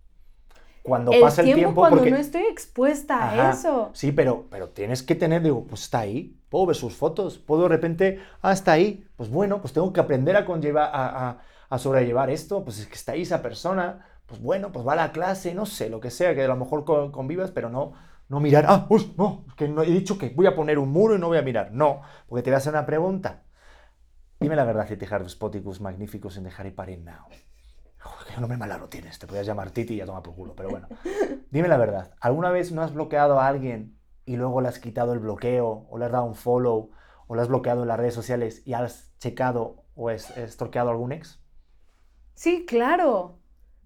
Cuando 0.83 1.19
el 1.19 1.21
pasa 1.21 1.43
tiempo 1.43 1.51
el 1.51 1.55
tiempo, 1.55 1.81
cuando 1.81 2.01
porque... 2.01 2.11
no 2.11 2.17
estoy 2.17 2.43
expuesta 2.43 3.17
Ajá, 3.19 3.47
a 3.47 3.51
eso. 3.51 3.91
Sí, 3.93 4.13
pero, 4.13 4.49
pero 4.51 4.71
tienes 4.71 5.03
que 5.03 5.15
tener, 5.15 5.43
digo, 5.43 5.67
pues 5.67 5.83
está 5.85 6.01
ahí, 6.01 6.39
puedo 6.51 6.67
ver 6.67 6.77
sus 6.77 6.95
fotos, 6.97 7.39
puedo 7.39 7.63
de 7.65 7.69
repente, 7.71 8.21
ah, 8.43 8.53
está 8.53 8.73
ahí, 8.73 9.07
pues 9.17 9.31
bueno, 9.31 9.61
pues 9.61 9.73
tengo 9.73 9.93
que 9.93 10.01
aprender 10.01 10.37
a, 10.37 10.45
conllevar, 10.45 10.91
a, 10.93 11.31
a- 11.31 11.43
a 11.75 11.79
sobrellevar 11.79 12.31
esto, 12.31 12.65
pues 12.65 12.79
es 12.81 12.87
que 12.87 12.95
está 12.95 13.13
ahí 13.13 13.23
esa 13.23 13.43
persona, 13.43 14.07
pues 14.27 14.41
bueno, 14.41 14.73
pues 14.73 14.87
va 14.87 14.95
a 14.95 14.97
la 14.97 15.13
clase, 15.13 15.55
no 15.55 15.67
sé, 15.67 15.89
lo 15.89 16.01
que 16.01 16.11
sea, 16.11 16.35
que 16.35 16.43
a 16.45 16.49
lo 16.49 16.57
mejor 16.57 16.85
con- 16.85 17.13
convivas, 17.13 17.51
pero 17.51 17.69
no, 17.71 17.93
no 18.29 18.41
mirar, 18.41 18.65
ah, 18.69 18.87
pues 18.89 19.17
no, 19.17 19.45
que 19.57 19.69
no 19.69 19.83
he 19.83 19.87
dicho 19.87 20.19
que 20.19 20.31
voy 20.31 20.47
a 20.47 20.55
poner 20.55 20.79
un 20.79 20.91
muro 20.91 21.17
y 21.17 21.19
no 21.19 21.29
voy 21.29 21.39
a 21.39 21.43
mirar, 21.43 21.73
no, 21.73 22.03
porque 22.27 22.43
te 22.43 22.51
voy 22.51 22.55
a 22.55 22.59
hacer 22.59 22.73
una 22.73 22.87
pregunta. 22.87 23.43
Dime 24.41 24.57
la 24.57 24.65
verdad, 24.65 24.87
Titi 24.87 25.07
Harvus 25.09 25.37
Poticus 25.37 25.81
Magnificus 25.81 26.37
in 26.37 26.45
the 26.45 26.53
Harry 26.57 26.71
Potter 26.71 26.99
now. 26.99 27.27
Qué 28.29 28.41
nombre 28.41 28.59
largo 28.59 28.89
tienes, 28.89 29.19
te 29.19 29.27
podías 29.27 29.47
llamar 29.47 29.71
Titi 29.71 29.95
y 29.95 29.97
ya 29.99 30.07
toma 30.07 30.23
por 30.23 30.35
culo, 30.35 30.55
pero 30.55 30.71
bueno. 30.71 30.89
Dime 31.51 31.69
la 31.69 31.77
verdad, 31.77 32.15
¿alguna 32.21 32.51
vez 32.51 32.73
no 32.73 32.83
has 32.83 32.93
bloqueado 32.93 33.41
a 33.41 33.47
alguien 33.47 33.99
y 34.27 34.37
luego 34.37 34.61
le 34.61 34.69
has 34.69 34.79
quitado 34.79 35.13
el 35.13 35.21
bloqueo 35.21 35.87
o 35.89 35.99
le 35.99 36.07
has 36.07 36.13
dado 36.13 36.25
un 36.25 36.35
follow 36.35 36.91
o 37.27 37.35
le 37.35 37.43
has 37.43 37.49
bloqueado 37.49 37.83
en 37.83 37.89
las 37.89 37.99
redes 37.99 38.15
sociales 38.15 38.63
y 38.67 38.75
has 38.75 39.15
checado 39.19 39.85
o 39.95 40.11
es 40.11 40.37
estorqueado 40.37 40.91
algún 40.91 41.13
ex? 41.13 41.44
Sí, 42.35 42.65
claro. 42.67 43.39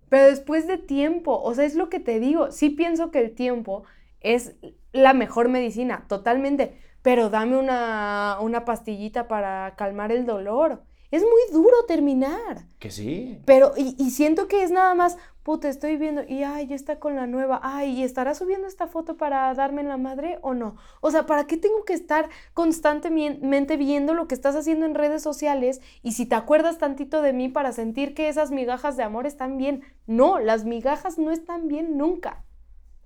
Pero 0.08 0.26
después 0.26 0.66
de 0.66 0.78
tiempo, 0.78 1.40
o 1.40 1.54
sea, 1.54 1.64
es 1.64 1.74
lo 1.74 1.88
que 1.88 2.00
te 2.00 2.18
digo. 2.18 2.50
Sí 2.50 2.70
pienso 2.70 3.10
que 3.10 3.20
el 3.20 3.34
tiempo 3.34 3.84
es 4.20 4.56
la 4.92 5.12
mejor 5.12 5.48
medicina, 5.48 6.04
totalmente. 6.08 6.78
Pero 7.02 7.30
dame 7.30 7.56
una, 7.56 8.38
una 8.40 8.64
pastillita 8.64 9.28
para 9.28 9.74
calmar 9.76 10.12
el 10.12 10.26
dolor. 10.26 10.82
Es 11.10 11.22
muy 11.22 11.52
duro 11.52 11.76
terminar. 11.86 12.66
Que 12.78 12.90
sí. 12.90 13.40
Pero, 13.44 13.72
y, 13.76 13.94
y 13.98 14.10
siento 14.10 14.48
que 14.48 14.62
es 14.62 14.70
nada 14.70 14.94
más, 14.94 15.16
puta, 15.48 15.70
estoy 15.70 15.96
viendo, 15.96 16.24
y 16.28 16.42
ay, 16.42 16.66
ya 16.66 16.76
está 16.76 16.98
con 16.98 17.16
la 17.16 17.26
nueva, 17.26 17.58
ay, 17.62 17.92
¿y 17.92 18.04
estará 18.04 18.34
subiendo 18.34 18.68
esta 18.68 18.86
foto 18.86 19.16
para 19.16 19.54
darme 19.54 19.80
en 19.80 19.88
la 19.88 19.96
madre 19.96 20.38
o 20.42 20.52
no? 20.52 20.76
O 21.00 21.10
sea, 21.10 21.24
¿para 21.24 21.46
qué 21.46 21.56
tengo 21.56 21.86
que 21.86 21.94
estar 21.94 22.28
constantemente 22.52 23.78
viendo 23.78 24.12
lo 24.12 24.28
que 24.28 24.34
estás 24.34 24.54
haciendo 24.56 24.84
en 24.84 24.94
redes 24.94 25.22
sociales? 25.22 25.80
Y 26.02 26.12
si 26.12 26.26
te 26.26 26.34
acuerdas 26.34 26.76
tantito 26.76 27.22
de 27.22 27.32
mí 27.32 27.48
para 27.48 27.72
sentir 27.72 28.12
que 28.12 28.28
esas 28.28 28.50
migajas 28.50 28.98
de 28.98 29.04
amor 29.04 29.26
están 29.26 29.56
bien. 29.56 29.84
No, 30.06 30.38
las 30.38 30.66
migajas 30.66 31.16
no 31.16 31.30
están 31.30 31.66
bien 31.66 31.96
nunca. 31.96 32.44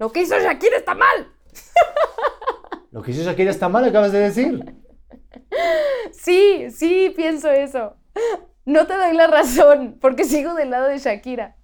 Lo 0.01 0.11
que 0.11 0.23
hizo 0.23 0.37
Shakira 0.37 0.79
está 0.79 0.97
mal. 0.97 1.33
Lo 2.91 3.03
que 3.03 3.13
hizo 3.13 3.23
Shakira 3.23 3.53
está 3.53 3.69
mal, 3.69 3.85
acabas 3.85 4.11
de 4.11 4.19
decir. 4.19 4.65
Sí, 6.11 6.71
sí, 6.71 7.13
pienso 7.15 7.49
eso. 7.51 7.95
No 8.65 8.87
te 8.87 8.95
doy 8.97 9.15
la 9.15 9.27
razón, 9.27 9.99
porque 10.01 10.25
sigo 10.25 10.55
del 10.55 10.71
lado 10.71 10.89
de 10.89 10.99
Shakira. 10.99 11.57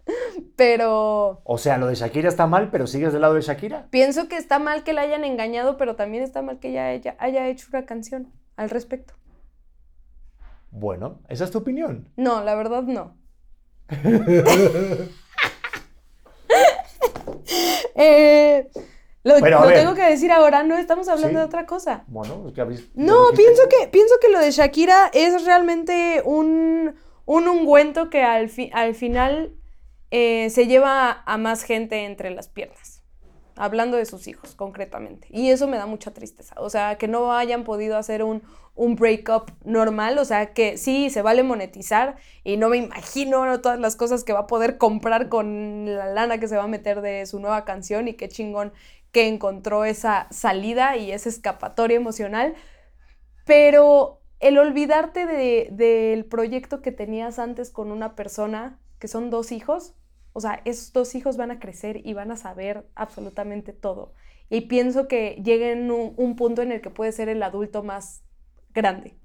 Pero 0.57 1.40
O 1.44 1.59
sea, 1.59 1.78
lo 1.78 1.86
de 1.86 1.94
Shakira 1.94 2.28
está 2.28 2.46
mal, 2.46 2.70
pero 2.70 2.86
sigues 2.86 3.12
del 3.12 3.22
lado 3.22 3.34
de 3.34 3.42
Shakira. 3.42 3.86
pienso 3.90 4.28
que 4.28 4.36
está 4.36 4.59
mal 4.59 4.82
que 4.82 4.92
la 4.92 5.03
hayan 5.03 5.24
engañado, 5.24 5.76
pero 5.76 5.94
también 5.96 6.22
está 6.24 6.42
mal 6.42 6.59
que 6.59 6.70
ella, 6.70 6.92
ella 6.92 7.14
haya 7.18 7.46
hecho 7.46 7.66
una 7.72 7.84
canción 7.86 8.32
al 8.57 8.70
respecto. 8.70 9.14
Bueno, 10.70 11.20
esa 11.28 11.44
es 11.44 11.51
tu 11.51 11.59
opinión. 11.59 12.09
No, 12.16 12.42
la 12.42 12.55
verdad 12.55 12.82
no. 12.82 13.16
Eh, 17.94 18.68
lo 19.24 19.34
Pero, 19.40 19.62
tengo 19.66 19.94
que 19.94 20.02
decir 20.04 20.30
ahora, 20.32 20.62
no 20.62 20.76
estamos 20.76 21.08
hablando 21.08 21.30
Sí. 21.30 21.34
de 21.36 21.44
otra 21.44 21.66
cosa. 21.66 22.04
Bueno, 22.06 22.44
es 22.48 22.54
que 22.54 22.60
habéis... 22.60 22.88
No, 22.94 23.30
pienso 23.36 23.62
que, 23.68 23.88
pienso 23.88 24.14
que 24.20 24.28
lo 24.30 24.38
de 24.40 24.50
Shakira 24.50 25.10
es 25.12 25.44
realmente 25.44 26.22
un, 26.24 26.94
un 27.26 27.48
ungüento 27.48 28.10
que 28.10 28.22
al, 28.22 28.48
fi- 28.48 28.70
al 28.72 28.94
final 28.94 29.54
eh, 30.10 30.48
se 30.50 30.66
lleva 30.66 31.22
a 31.26 31.36
más 31.36 31.62
gente 31.64 32.04
entre 32.06 32.30
las 32.30 32.48
piernas. 32.48 33.02
Hablando 33.60 33.96
de 33.96 34.06
sus 34.06 34.28
hijos, 34.28 34.54
concretamente. 34.54 35.26
Y 35.32 35.50
eso 35.50 35.66
me 35.66 35.78
da 35.78 35.86
mucha 35.86 36.12
tristeza. 36.12 36.54
O 36.58 36.70
sea, 36.70 36.96
que 36.96 37.08
no 37.08 37.32
hayan 37.32 37.64
podido 37.64 37.96
hacer 37.98 38.22
un, 38.22 38.40
un 38.76 38.94
breakup 38.94 39.50
normal. 39.64 40.16
O 40.18 40.24
sea, 40.24 40.54
que 40.54 40.76
sí, 40.78 41.10
se 41.10 41.22
vale 41.22 41.42
monetizar. 41.42 42.14
Y 42.44 42.56
no 42.56 42.68
me 42.68 42.76
imagino 42.76 43.44
¿no? 43.46 43.60
todas 43.60 43.80
las 43.80 43.96
cosas 43.96 44.22
que 44.22 44.32
va 44.32 44.38
a 44.40 44.46
poder 44.46 44.78
comprar 44.78 45.28
con 45.28 45.86
la 45.92 46.06
lana 46.06 46.38
que 46.38 46.46
se 46.46 46.56
va 46.56 46.62
a 46.62 46.68
meter 46.68 47.00
de 47.00 47.26
su 47.26 47.40
nueva 47.40 47.64
canción. 47.64 48.06
Y 48.06 48.14
qué 48.14 48.28
chingón 48.28 48.72
que 49.12 49.28
encontró 49.28 49.84
esa 49.84 50.26
salida 50.30 50.96
y 50.96 51.12
esa 51.12 51.28
escapatoria 51.28 51.96
emocional. 51.96 52.54
Pero 53.44 54.20
el 54.40 54.59
olvidarte 54.59 55.26
de- 55.26 55.68
del 55.72 56.24
proyecto 56.26 56.82
que 56.82 56.92
tenías 56.92 57.38
antes 57.38 57.70
con 57.70 57.90
una 57.92 58.14
persona, 58.14 58.80
que 58.98 59.09
son 59.09 59.30
dos 59.30 59.52
hijos, 59.52 59.94
o 60.32 60.40
sea, 60.40 60.61
esos 60.64 60.92
dos 60.92 61.14
hijos 61.14 61.36
van 61.36 61.50
a 61.50 61.59
crecer 61.59 62.06
y 62.06 62.12
van 62.14 62.30
a 62.30 62.36
saber 62.36 62.86
absolutamente 62.94 63.72
todo. 63.72 64.14
Y 64.50 64.62
pienso 64.62 65.09
que 65.09 65.40
lleguen 65.44 65.90
un 65.90 66.36
punto 66.36 66.62
en 66.62 66.72
el 66.72 66.80
que 66.80 66.90
puede 66.90 67.12
ser 67.12 67.28
el 67.28 67.42
adulto 67.42 67.82
más 67.82 68.22
grande, 68.74 69.16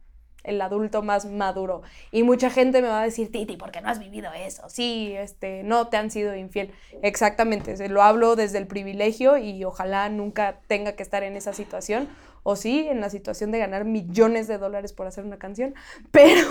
el 0.43 0.61
adulto 0.61 1.01
más 1.03 1.25
maduro. 1.25 1.81
Y 2.11 2.23
mucha 2.23 2.49
gente 2.49 2.81
me 2.81 2.87
va 2.89 3.01
a 3.01 3.03
decir, 3.05 3.31
Titi, 3.31 3.57
¿por 3.57 3.71
qué 3.71 3.81
no 3.81 3.89
has 3.89 3.99
vivido 3.99 4.31
eso? 4.33 4.69
Sí, 4.69 5.13
este, 5.15 5.63
no 5.63 5.87
te 5.87 5.97
han 5.97 6.11
sido 6.11 6.35
infiel. 6.35 6.71
Exactamente, 7.01 7.77
se- 7.77 7.89
lo 7.89 8.01
hablo 8.01 8.35
desde 8.35 8.57
el 8.57 8.67
privilegio 8.67 9.37
y 9.37 9.63
ojalá 9.63 10.09
nunca 10.09 10.59
tenga 10.67 10.93
que 10.93 11.03
estar 11.03 11.23
en 11.23 11.35
esa 11.35 11.53
situación. 11.53 12.07
O 12.45 12.57
sí, 12.57 12.87
en 12.89 12.99
la 12.99 13.09
situación 13.09 13.51
de 13.51 13.59
ganar 13.59 13.85
millones 13.85 14.47
de 14.49 14.57
dólares 14.57 14.91
por 14.91 15.07
hacer 15.07 15.23
una 15.23 15.37
canción. 15.37 15.75
Pero, 16.11 16.47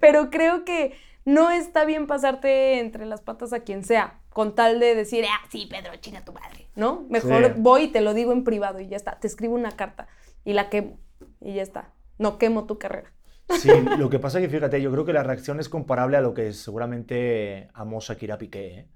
pero 0.00 0.30
creo 0.30 0.64
que 0.64 0.94
no 1.26 1.50
está 1.50 1.84
bien 1.84 2.06
pasarte 2.06 2.80
entre 2.80 3.04
las 3.06 3.20
patas 3.20 3.52
a 3.52 3.60
quien 3.60 3.84
sea, 3.84 4.18
con 4.30 4.54
tal 4.54 4.80
de 4.80 4.94
decir, 4.94 5.24
ah, 5.28 5.46
sí, 5.50 5.66
Pedro, 5.70 5.94
chinga 5.96 6.24
tu 6.24 6.32
madre, 6.32 6.66
¿no? 6.74 7.04
Mejor 7.10 7.44
Sí. 7.46 7.52
voy 7.58 7.82
y 7.84 7.88
te 7.88 8.00
lo 8.00 8.14
digo 8.14 8.32
en 8.32 8.42
privado 8.42 8.80
y 8.80 8.88
ya 8.88 8.96
está. 8.96 9.20
Te 9.20 9.26
escribo 9.26 9.54
una 9.54 9.70
carta 9.72 10.08
y 10.44 10.54
la 10.54 10.70
quemo 10.70 10.98
y 11.40 11.54
ya 11.54 11.62
está. 11.62 11.90
No 12.22 12.38
quemo 12.38 12.66
tu 12.66 12.78
carrera. 12.78 13.12
Sí, 13.48 13.68
lo 13.98 14.08
que 14.08 14.20
pasa 14.20 14.38
es 14.38 14.46
que 14.46 14.54
fíjate, 14.54 14.80
yo 14.80 14.92
creo 14.92 15.04
que 15.04 15.12
la 15.12 15.24
reacción 15.24 15.58
es 15.58 15.68
comparable 15.68 16.16
a 16.16 16.20
lo 16.20 16.34
que 16.34 16.52
seguramente 16.52 17.68
amó 17.74 17.98
Shakira 17.98 18.38
Piqué, 18.38 18.78
¿eh? 18.78 18.88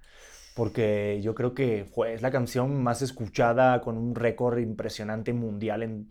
porque 0.55 1.21
yo 1.23 1.35
creo 1.35 1.53
que 1.53 1.85
fue, 1.85 2.15
es 2.15 2.23
la 2.23 2.31
canción 2.31 2.83
más 2.83 3.03
escuchada 3.03 3.81
con 3.81 3.99
un 3.99 4.15
récord 4.15 4.59
impresionante 4.59 5.33
mundial, 5.33 5.83
en, 5.83 6.11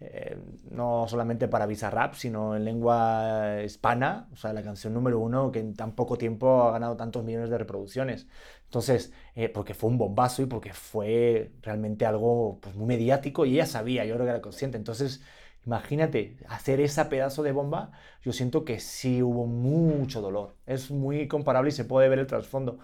eh, 0.00 0.38
no 0.70 1.06
solamente 1.06 1.48
para 1.48 1.66
Bizarrap, 1.66 2.14
sino 2.14 2.56
en 2.56 2.64
lengua 2.64 3.62
hispana, 3.64 4.28
o 4.32 4.36
sea, 4.36 4.52
la 4.52 4.62
canción 4.62 4.94
número 4.94 5.20
uno 5.20 5.52
que 5.52 5.60
en 5.60 5.74
tan 5.74 5.94
poco 5.94 6.18
tiempo 6.18 6.64
ha 6.64 6.72
ganado 6.72 6.96
tantos 6.96 7.24
millones 7.24 7.50
de 7.50 7.58
reproducciones. 7.58 8.26
Entonces, 8.64 9.12
eh, 9.34 9.48
porque 9.48 9.74
fue 9.74 9.90
un 9.90 9.98
bombazo 9.98 10.42
y 10.42 10.46
porque 10.46 10.72
fue 10.72 11.52
realmente 11.62 12.06
algo 12.06 12.58
pues, 12.60 12.74
muy 12.74 12.86
mediático 12.86 13.46
y 13.46 13.54
ella 13.54 13.66
sabía, 13.66 14.04
yo 14.04 14.14
creo 14.14 14.26
que 14.26 14.30
era 14.30 14.42
consciente. 14.42 14.76
Entonces, 14.76 15.22
Imagínate, 15.66 16.36
hacer 16.48 16.80
esa 16.80 17.08
pedazo 17.08 17.42
de 17.42 17.52
bomba, 17.52 17.92
yo 18.22 18.32
siento 18.32 18.64
que 18.64 18.80
sí 18.80 19.22
hubo 19.22 19.46
mucho 19.46 20.20
dolor. 20.20 20.56
Es 20.66 20.90
muy 20.90 21.26
comparable 21.28 21.70
y 21.70 21.72
se 21.72 21.84
puede 21.84 22.08
ver 22.08 22.18
el 22.18 22.26
trasfondo. 22.26 22.78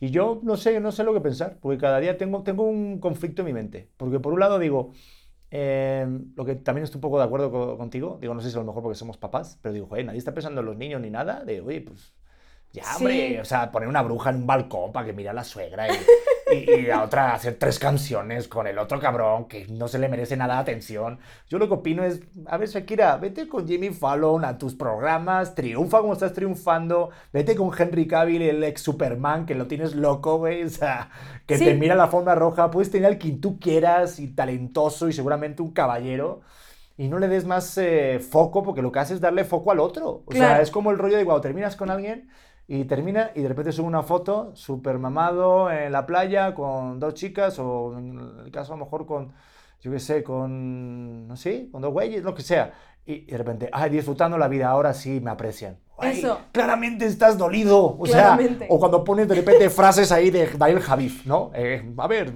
Y 0.00 0.10
yo 0.10 0.40
no 0.42 0.56
sé, 0.56 0.80
no 0.80 0.92
sé 0.92 1.04
lo 1.04 1.12
que 1.14 1.20
pensar, 1.20 1.58
porque 1.60 1.78
cada 1.78 2.00
día 2.00 2.16
tengo, 2.16 2.42
tengo 2.42 2.64
un 2.64 2.98
conflicto 2.98 3.42
en 3.42 3.46
mi 3.46 3.52
mente. 3.52 3.90
Porque 3.96 4.18
por 4.18 4.32
un 4.32 4.40
lado 4.40 4.58
digo, 4.58 4.92
eh, 5.50 6.06
lo 6.34 6.44
que 6.44 6.54
también 6.56 6.84
estoy 6.84 6.96
un 6.98 7.02
poco 7.02 7.18
de 7.18 7.24
acuerdo 7.24 7.50
co- 7.50 7.76
contigo, 7.76 8.18
digo, 8.20 8.34
no 8.34 8.40
sé 8.40 8.50
si 8.50 8.56
a 8.56 8.60
lo 8.60 8.66
mejor 8.66 8.82
porque 8.82 8.98
somos 8.98 9.18
papás, 9.18 9.58
pero 9.62 9.72
digo, 9.74 9.88
nadie 10.04 10.18
está 10.18 10.32
pensando 10.34 10.60
en 10.60 10.66
los 10.66 10.76
niños 10.76 11.00
ni 11.00 11.10
nada, 11.10 11.44
de, 11.44 11.60
oye, 11.60 11.82
pues 11.82 12.14
ya, 12.72 12.84
Sí. 12.84 13.04
hombre, 13.04 13.40
o 13.40 13.44
sea, 13.44 13.70
poner 13.70 13.88
una 13.88 14.02
bruja 14.02 14.30
en 14.30 14.36
un 14.36 14.46
balcón 14.46 14.92
para 14.92 15.04
que 15.06 15.12
mire 15.12 15.28
a 15.28 15.34
la 15.34 15.44
suegra 15.44 15.86
y, 15.88 15.90
y, 16.52 16.70
y 16.70 16.82
la 16.82 17.02
otra 17.02 17.34
hacer 17.34 17.56
tres 17.58 17.78
canciones 17.78 18.48
con 18.48 18.66
el 18.66 18.78
otro 18.78 18.98
cabrón 19.00 19.46
que 19.46 19.66
no 19.68 19.88
se 19.88 19.98
le 19.98 20.08
merece 20.08 20.36
nada 20.36 20.54
de 20.56 20.60
atención. 20.60 21.18
Yo 21.48 21.58
lo 21.58 21.68
que 21.68 21.74
opino 21.74 22.04
es, 22.04 22.20
a 22.46 22.56
ver, 22.58 22.68
Shakira, 22.68 23.16
vete 23.16 23.48
con 23.48 23.66
Jimmy 23.66 23.90
Fallon 23.90 24.44
a 24.44 24.58
tus 24.58 24.74
programas, 24.74 25.54
triunfa 25.54 26.00
como 26.00 26.12
estás 26.12 26.32
triunfando, 26.32 27.10
vete 27.32 27.56
con 27.56 27.70
Henry 27.76 28.06
Cavill, 28.06 28.42
el 28.42 28.62
ex 28.64 28.82
Superman, 28.82 29.46
que 29.46 29.54
lo 29.54 29.66
tienes 29.66 29.94
loco, 29.94 30.38
güey, 30.38 30.64
o 30.64 30.68
sea, 30.68 31.10
que 31.46 31.58
Sí. 31.58 31.64
te 31.64 31.74
mira 31.74 31.94
la 31.94 32.08
forma 32.08 32.34
roja, 32.34 32.70
puedes 32.70 32.90
tener 32.90 33.06
al 33.06 33.18
quien 33.18 33.40
tú 33.40 33.58
quieras 33.58 34.18
y 34.20 34.28
talentoso 34.28 35.08
y 35.08 35.12
seguramente 35.12 35.62
un 35.62 35.72
caballero. 35.72 36.40
Y 36.98 37.08
no 37.08 37.18
le 37.18 37.26
des 37.26 37.46
más 37.46 37.76
eh, 37.78 38.20
foco, 38.20 38.62
porque 38.62 38.82
lo 38.82 38.92
que 38.92 38.98
hace 38.98 39.14
es 39.14 39.20
darle 39.20 39.44
foco 39.44 39.72
al 39.72 39.80
otro. 39.80 40.22
O 40.26 40.32
sea, 40.32 40.48
Claro. 40.48 40.62
es 40.62 40.70
como 40.70 40.90
el 40.90 40.98
rollo 40.98 41.16
de 41.16 41.24
cuando 41.24 41.40
terminas 41.40 41.74
con 41.74 41.90
alguien 41.90 42.28
y 42.74 42.86
termina 42.86 43.32
y 43.34 43.42
de 43.42 43.48
repente 43.48 43.70
sube 43.70 43.86
una 43.86 44.02
foto 44.02 44.56
súper 44.56 44.98
mamado 44.98 45.70
en 45.70 45.92
la 45.92 46.06
playa 46.06 46.54
con 46.54 46.98
dos 46.98 47.12
chicas 47.12 47.58
o 47.58 47.98
en 47.98 48.18
el 48.46 48.50
caso 48.50 48.72
a 48.72 48.76
lo 48.78 48.86
mejor 48.86 49.04
con, 49.04 49.30
yo 49.82 49.92
qué 49.92 50.00
sé, 50.00 50.22
con, 50.22 51.28
no 51.28 51.36
sé, 51.36 51.68
con 51.70 51.82
dos 51.82 51.92
güeyes, 51.92 52.22
lo 52.22 52.34
que 52.34 52.40
sea. 52.40 52.72
Y 53.04 53.26
de 53.26 53.36
repente, 53.36 53.68
ay, 53.74 53.90
disfrutando 53.90 54.38
la 54.38 54.48
vida, 54.48 54.70
ahora 54.70 54.94
sí 54.94 55.20
me 55.20 55.30
aprecian. 55.30 55.76
Ay, 55.98 56.20
Eso. 56.20 56.38
Claramente 56.50 57.04
estás 57.04 57.36
dolido. 57.36 57.94
O 57.98 58.06
sea, 58.06 58.36
Claramente. 58.36 58.66
o 58.70 58.78
cuando 58.78 59.04
pones 59.04 59.28
de 59.28 59.34
repente 59.34 59.68
frases 59.68 60.10
ahí 60.10 60.30
de 60.30 60.46
Daniel 60.56 60.80
Javif, 60.80 61.26
¿no? 61.26 61.50
Eh, 61.54 61.92
a 61.98 62.06
ver, 62.06 62.32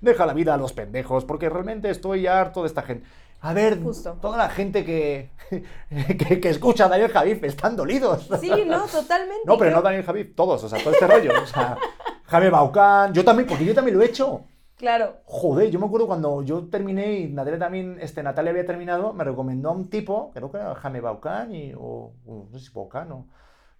deja 0.00 0.24
la 0.24 0.32
vida 0.32 0.54
a 0.54 0.56
los 0.56 0.72
pendejos, 0.72 1.26
porque 1.26 1.50
realmente 1.50 1.90
estoy 1.90 2.26
harto 2.26 2.62
de 2.62 2.68
esta 2.68 2.80
gente. 2.80 3.06
A 3.44 3.52
ver, 3.52 3.82
Justo. 3.82 4.16
toda 4.22 4.38
la 4.38 4.48
gente 4.48 4.84
que, 4.86 5.30
que, 6.28 6.40
que 6.40 6.48
escucha 6.48 6.86
a 6.86 6.88
Daniel 6.88 7.10
Javif 7.10 7.44
están 7.44 7.76
dolidos. 7.76 8.28
Sí, 8.40 8.50
no, 8.66 8.86
totalmente. 8.86 9.42
No, 9.44 9.58
pero 9.58 9.70
Creo- 9.70 9.76
no 9.76 9.82
Daniel 9.82 10.02
Javif, 10.04 10.34
todos, 10.34 10.64
o 10.64 10.68
sea, 10.68 10.78
todo 10.82 10.94
este 10.94 11.06
rollo. 11.06 11.30
O 11.42 11.46
sea, 11.46 11.76
Jaime 12.24 12.48
Baucán, 12.50 13.12
yo 13.12 13.22
también, 13.24 13.46
porque 13.46 13.64
yo 13.66 13.74
también 13.74 13.96
lo 13.98 14.02
he 14.02 14.06
hecho. 14.06 14.44
Claro. 14.76 15.18
Joder, 15.26 15.70
yo 15.70 15.78
me 15.78 15.86
acuerdo 15.86 16.06
cuando 16.06 16.42
yo 16.42 16.68
terminé 16.68 17.18
y 17.20 17.28
Natalia 17.28 17.58
también, 17.58 17.98
este, 18.00 18.22
Natalia 18.22 18.50
había 18.50 18.64
terminado, 18.66 19.12
me 19.12 19.24
recomendó 19.24 19.68
a 19.68 19.72
un 19.72 19.88
tipo, 19.90 20.30
creo 20.32 20.50
que 20.50 20.56
era 20.56 20.74
Jaime 20.76 21.00
Baucán, 21.00 21.54
y, 21.54 21.74
o, 21.74 22.14
o 22.26 22.48
no 22.50 22.58
sé 22.58 22.64
si 22.66 22.72
Baucán 22.74 23.12
o 23.12 23.26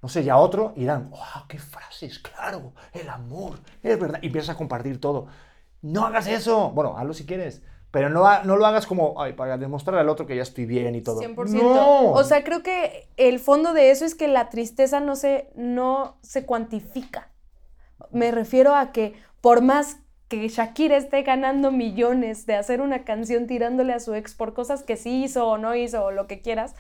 no 0.03 0.09
sé, 0.11 0.23
ya 0.23 0.37
otro, 0.37 0.75
y 0.77 0.85
eran, 0.85 1.09
¡wow, 1.09 1.47
qué 1.49 1.59
frases! 1.59 2.19
Claro, 2.19 2.75
el 2.93 3.09
amor, 3.09 3.55
es 3.83 3.99
verdad, 3.99 4.19
y 4.21 4.27
empiezas 4.27 4.55
a 4.55 4.59
compartir 4.59 5.01
todo. 5.01 5.27
No 5.81 6.05
hagas 6.05 6.27
eso. 6.27 6.71
Bueno, 6.73 6.99
hazlo 6.99 7.15
si 7.15 7.25
quieres, 7.25 7.63
pero 7.95 8.11
no, 8.11 8.27
ha- 8.27 8.43
no 8.43 8.57
lo 8.57 8.67
hagas 8.67 8.87
como, 8.87 9.23
ay, 9.23 9.35
para 9.35 9.57
demostrar 9.57 9.99
al 9.99 10.09
otro 10.09 10.27
que 10.27 10.35
ya 10.37 10.43
estoy 10.43 10.67
bien 10.67 10.95
y 10.97 11.01
todo. 11.01 11.21
100%. 11.23 11.63
No. 11.63 12.11
O 12.11 12.25
sea, 12.25 12.43
creo 12.43 12.63
que 12.65 13.09
el 13.17 13.39
fondo 13.39 13.73
de 13.73 13.91
eso 13.93 14.05
es 14.05 14.15
que 14.17 14.27
la 14.29 14.51
tristeza 14.51 14.99
no 14.99 15.15
se, 15.15 15.49
no 15.55 16.19
se 16.21 16.45
cuantifica. 16.45 17.31
Me 18.11 18.33
refiero 18.33 18.75
a 18.75 18.91
que 18.91 19.15
por 19.41 19.63
más 19.63 19.99
que 20.29 20.49
Shakira 20.49 20.97
esté 20.97 21.23
ganando 21.23 21.71
millones 21.71 22.47
de 22.47 22.57
hacer 22.57 22.81
una 22.81 23.05
canción 23.05 23.47
tirándole 23.47 23.93
a 23.93 24.01
su 24.01 24.13
ex 24.15 24.35
por 24.35 24.55
cosas 24.55 24.83
que 24.83 24.97
sí 24.97 25.23
hizo 25.23 25.47
o 25.47 25.57
no 25.57 25.77
hizo 25.77 26.05
o 26.05 26.11
lo 26.11 26.27
que 26.27 26.41
quieras, 26.43 26.75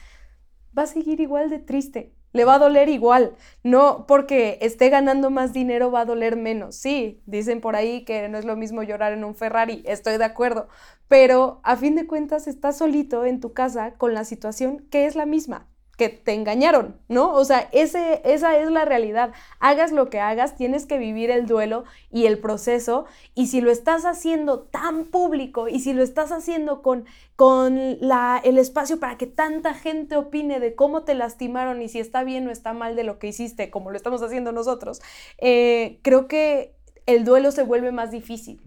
va 0.77 0.83
a 0.83 0.87
seguir 0.87 1.21
igual 1.21 1.49
de 1.49 1.61
triste. 1.61 2.12
Le 2.35 2.45
va 2.45 2.57
a 2.57 2.59
doler 2.59 2.89
igual. 2.91 3.35
No 3.62 4.07
porque 4.07 4.59
esté 4.61 4.91
ganando 4.91 5.30
más 5.30 5.53
dinero 5.55 5.91
va 5.91 6.01
a 6.01 6.05
doler 6.05 6.37
menos. 6.37 6.76
Sí, 6.76 7.22
dicen 7.26 7.61
por 7.61 7.76
ahí 7.76 8.05
que 8.05 8.28
no 8.28 8.39
es 8.39 8.45
lo 8.45 8.57
mismo 8.57 8.82
llorar 8.82 9.12
en 9.12 9.24
un 9.24 9.35
Ferrari. 9.35 9.82
Estoy 9.87 10.18
de 10.18 10.24
acuerdo. 10.24 10.68
Pero 11.09 11.61
a 11.64 11.76
fin 11.76 11.95
de 11.95 12.07
cuentas 12.07 12.47
estás 12.47 12.78
solito 12.78 13.24
en 13.24 13.41
tu 13.41 13.53
casa 13.55 13.95
con 13.95 14.14
la 14.14 14.24
situación 14.24 14.87
que 14.91 15.07
es 15.07 15.16
la 15.16 15.26
misma 15.26 15.68
que 15.97 16.09
te 16.09 16.33
engañaron, 16.33 16.97
¿no? 17.09 17.33
O 17.33 17.45
sea, 17.45 17.69
ese, 17.73 18.21
esa 18.25 18.57
es 18.57 18.71
la 18.71 18.85
realidad. 18.85 19.33
Hagas 19.61 19.93
lo 19.93 20.11
que 20.11 20.21
hagas, 20.21 20.57
tienes 20.57 20.87
que 20.87 20.99
vivir 20.99 21.31
el 21.31 21.47
duelo 21.47 21.85
y 22.11 22.27
el 22.27 22.39
proceso. 22.39 23.07
Y 23.35 23.47
si 23.47 23.61
lo 23.61 23.71
estás 23.71 24.05
haciendo 24.05 24.61
tan 24.61 25.05
público 25.05 25.69
y 25.69 25.81
si 25.81 25.93
lo 25.93 26.03
estás 26.03 26.33
haciendo 26.33 26.83
con, 26.83 27.05
con 27.37 27.99
la, 28.01 28.41
el 28.43 28.59
espacio 28.59 28.99
para 28.99 29.17
que 29.17 29.27
tanta 29.27 29.75
gente 29.75 30.17
opine 30.17 30.61
de 30.61 30.75
cómo 30.75 31.05
te 31.05 31.15
lastimaron 31.15 31.81
y 31.83 31.89
si 31.89 32.01
está 32.01 32.25
bien 32.25 32.47
o 32.49 32.51
está 32.51 32.73
mal 32.73 32.97
de 32.97 33.05
lo 33.05 33.19
que 33.19 33.29
hiciste, 33.29 33.71
como 33.71 33.91
lo 33.91 33.97
estamos 33.97 34.23
haciendo 34.23 34.53
nosotros, 34.53 35.01
eh, 35.39 36.01
creo 36.03 36.27
que 36.27 36.75
el 37.07 37.25
duelo 37.25 37.53
se 37.53 37.63
vuelve 37.63 37.93
más 37.93 38.11
difícil. 38.11 38.61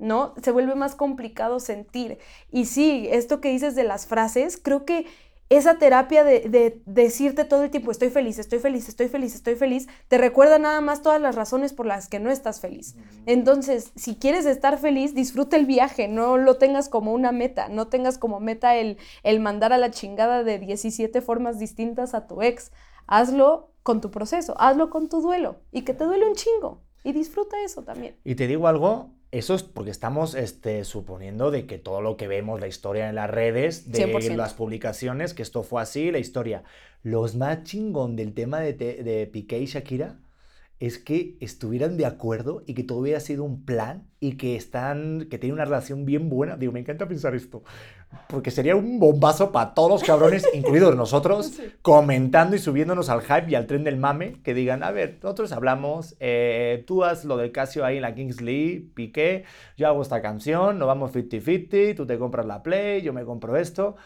¿No? 0.00 0.32
Se 0.40 0.52
vuelve 0.52 0.76
más 0.76 0.94
complicado 0.94 1.58
sentir. 1.58 2.18
Y 2.52 2.66
sí, 2.66 3.08
esto 3.10 3.40
que 3.40 3.48
dices 3.48 3.74
de 3.74 3.82
las 3.82 4.06
frases, 4.06 4.56
creo 4.56 4.84
que 4.84 5.06
esa 5.50 5.78
terapia 5.78 6.24
de, 6.24 6.82
decirte 6.84 7.44
todo 7.44 7.64
el 7.64 7.70
tiempo 7.70 7.90
estoy 7.90 8.10
feliz, 8.10 8.38
estoy 8.38 8.58
feliz, 8.58 8.88
estoy 8.88 9.08
feliz, 9.08 9.34
estoy 9.34 9.54
feliz, 9.54 9.88
te 10.08 10.18
recuerda 10.18 10.58
nada 10.58 10.80
más 10.80 11.02
todas 11.02 11.20
las 11.20 11.34
razones 11.34 11.72
por 11.72 11.86
las 11.86 12.08
que 12.08 12.20
no 12.20 12.30
estás 12.30 12.60
feliz. 12.60 12.96
Entonces, 13.26 13.92
si 13.96 14.16
quieres 14.16 14.44
estar 14.46 14.78
feliz, 14.78 15.14
disfruta 15.14 15.56
el 15.56 15.66
viaje, 15.66 16.06
no 16.06 16.36
lo 16.36 16.56
tengas 16.56 16.88
como 16.88 17.12
una 17.12 17.32
meta, 17.32 17.68
no 17.68 17.88
tengas 17.88 18.18
como 18.18 18.40
meta 18.40 18.76
el, 18.76 18.98
el 19.22 19.40
mandar 19.40 19.72
a 19.72 19.78
la 19.78 19.90
chingada 19.90 20.44
de 20.44 20.58
17 20.58 21.20
formas 21.22 21.58
distintas 21.58 22.14
a 22.14 22.26
tu 22.26 22.42
ex. 22.42 22.70
Hazlo 23.06 23.72
con 23.82 24.02
tu 24.02 24.10
proceso, 24.10 24.54
hazlo 24.60 24.90
con 24.90 25.08
tu 25.08 25.22
duelo 25.22 25.60
y 25.72 25.82
que 25.82 25.94
te 25.94 26.04
duele 26.04 26.28
un 26.28 26.34
chingo 26.34 26.82
y 27.04 27.12
disfruta 27.12 27.56
eso 27.62 27.84
también. 27.84 28.16
Y 28.22 28.34
te 28.34 28.46
digo 28.46 28.68
algo, 28.68 29.10
eso 29.30 29.54
es 29.54 29.62
porque 29.62 29.90
estamos 29.90 30.34
este, 30.34 30.84
suponiendo 30.84 31.50
de 31.50 31.66
que 31.66 31.78
todo 31.78 32.00
lo 32.00 32.16
que 32.16 32.28
vemos, 32.28 32.60
la 32.60 32.68
historia 32.68 33.08
en 33.08 33.14
las 33.14 33.30
redes, 33.30 33.90
de 33.90 34.06
100%. 34.06 34.36
las 34.36 34.54
publicaciones, 34.54 35.34
que 35.34 35.42
esto 35.42 35.62
fue 35.62 35.82
así, 35.82 36.10
la 36.10 36.18
historia. 36.18 36.64
Los 37.02 37.36
más 37.36 37.64
chingón 37.64 38.16
del 38.16 38.32
tema 38.32 38.60
de, 38.60 38.72
de 38.72 39.26
Piqué 39.26 39.58
y 39.58 39.66
Shakira 39.66 40.18
es 40.80 40.98
que 40.98 41.36
estuvieran 41.40 41.96
de 41.96 42.06
acuerdo 42.06 42.62
y 42.66 42.74
que 42.74 42.84
todo 42.84 42.98
hubiera 42.98 43.20
sido 43.20 43.44
un 43.44 43.64
plan 43.64 44.08
y 44.20 44.36
que 44.36 44.54
están, 44.56 45.26
que 45.28 45.38
tienen 45.38 45.54
una 45.54 45.64
relación 45.64 46.04
bien 46.04 46.28
buena. 46.28 46.56
Digo, 46.56 46.72
me 46.72 46.80
encanta 46.80 47.08
pensar 47.08 47.34
esto. 47.34 47.64
Porque 48.28 48.50
sería 48.50 48.76
un 48.76 48.98
bombazo 48.98 49.52
para 49.52 49.74
todos 49.74 49.90
los 49.90 50.02
cabrones, 50.02 50.46
incluidos 50.54 50.96
nosotros, 50.96 51.60
comentando 51.82 52.56
y 52.56 52.58
subiéndonos 52.58 53.08
al 53.08 53.22
hype 53.22 53.50
y 53.50 53.54
al 53.54 53.66
tren 53.66 53.84
del 53.84 53.96
mame, 53.96 54.34
que 54.42 54.54
digan, 54.54 54.82
a 54.82 54.90
ver, 54.90 55.18
nosotros 55.22 55.52
hablamos, 55.52 56.16
eh, 56.20 56.84
tú 56.86 57.04
haz 57.04 57.24
lo 57.24 57.36
del 57.36 57.52
Casio 57.52 57.84
ahí 57.84 57.96
en 57.96 58.02
la 58.02 58.14
Kings 58.14 58.40
League, 58.40 58.90
Piqué, 58.94 59.44
yo 59.76 59.88
hago 59.88 60.02
esta 60.02 60.22
canción, 60.22 60.78
nos 60.78 60.88
vamos 60.88 61.12
50-50, 61.12 61.96
tú 61.96 62.06
te 62.06 62.18
compras 62.18 62.46
la 62.46 62.62
Play, 62.62 63.02
yo 63.02 63.12
me 63.12 63.24
compro 63.24 63.56
esto 63.56 63.96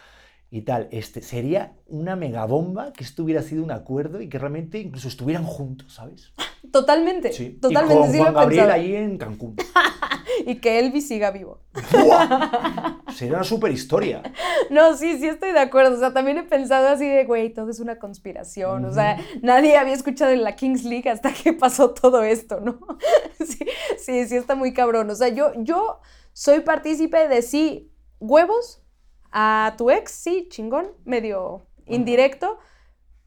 y 0.53 0.63
tal. 0.63 0.89
Este, 0.93 1.23
sería 1.23 1.73
una 1.87 2.15
megabomba 2.15 2.93
que 2.93 3.05
esto 3.05 3.25
hubiera 3.25 3.43
sido 3.43 3.65
un 3.65 3.71
acuerdo 3.71 4.21
y 4.21 4.29
que 4.29 4.39
realmente 4.39 4.79
incluso 4.79 5.09
estuvieran 5.09 5.45
juntos, 5.45 5.95
¿sabes? 5.95 6.35
Totalmente, 6.71 7.33
Sí. 7.33 7.59
totalmente 7.61 7.95
y 7.95 7.99
con 8.05 8.13
sí 8.13 8.19
lo 8.19 8.25
Gabriel 8.33 8.49
pensado. 8.67 8.73
ahí 8.73 8.95
en 8.97 9.19
Cancún. 9.19 9.57
Y 10.47 10.57
que 10.57 10.79
Elvis 10.79 11.09
siga 11.09 11.31
vivo. 11.31 11.61
¡Buah! 11.93 13.03
Sería 13.15 13.35
una 13.35 13.45
super 13.45 13.71
historia. 13.71 14.23
No, 14.71 14.97
sí, 14.97 15.19
sí 15.19 15.27
estoy 15.29 15.53
de 15.53 15.59
acuerdo. 15.61 15.97
O 15.97 15.99
sea, 15.99 16.13
también 16.15 16.39
he 16.39 16.45
pensado 16.45 16.89
así 16.89 17.07
de, 17.07 17.25
güey, 17.25 17.53
todo 17.53 17.69
es 17.71 17.79
una 17.81 17.99
conspiración. 17.99 18.85
O 18.87 18.93
sea, 18.93 19.19
nadie 19.43 19.77
había 19.77 19.93
escuchado 19.93 20.31
en 20.31 20.43
la 20.43 20.57
Kings 20.57 20.85
League 20.85 21.11
hasta 21.11 21.33
que 21.35 21.53
pasó 21.53 21.91
todo 21.93 22.23
esto, 22.23 22.61
¿no? 22.61 22.79
Sí, 23.45 23.59
sí, 23.99 24.27
sí 24.29 24.37
está 24.37 24.55
muy 24.55 24.73
cabrón. 24.73 25.11
O 25.11 25.15
sea, 25.15 25.29
yo, 25.29 25.53
yo 25.57 26.01
soy 26.33 26.61
partícipe 26.61 27.29
de 27.29 27.43
sí, 27.43 27.93
huevos 28.19 28.83
a 29.31 29.75
tu 29.77 29.91
ex, 29.91 30.11
sí, 30.13 30.47
chingón, 30.49 30.93
medio 31.05 31.67
indirecto, 31.87 32.59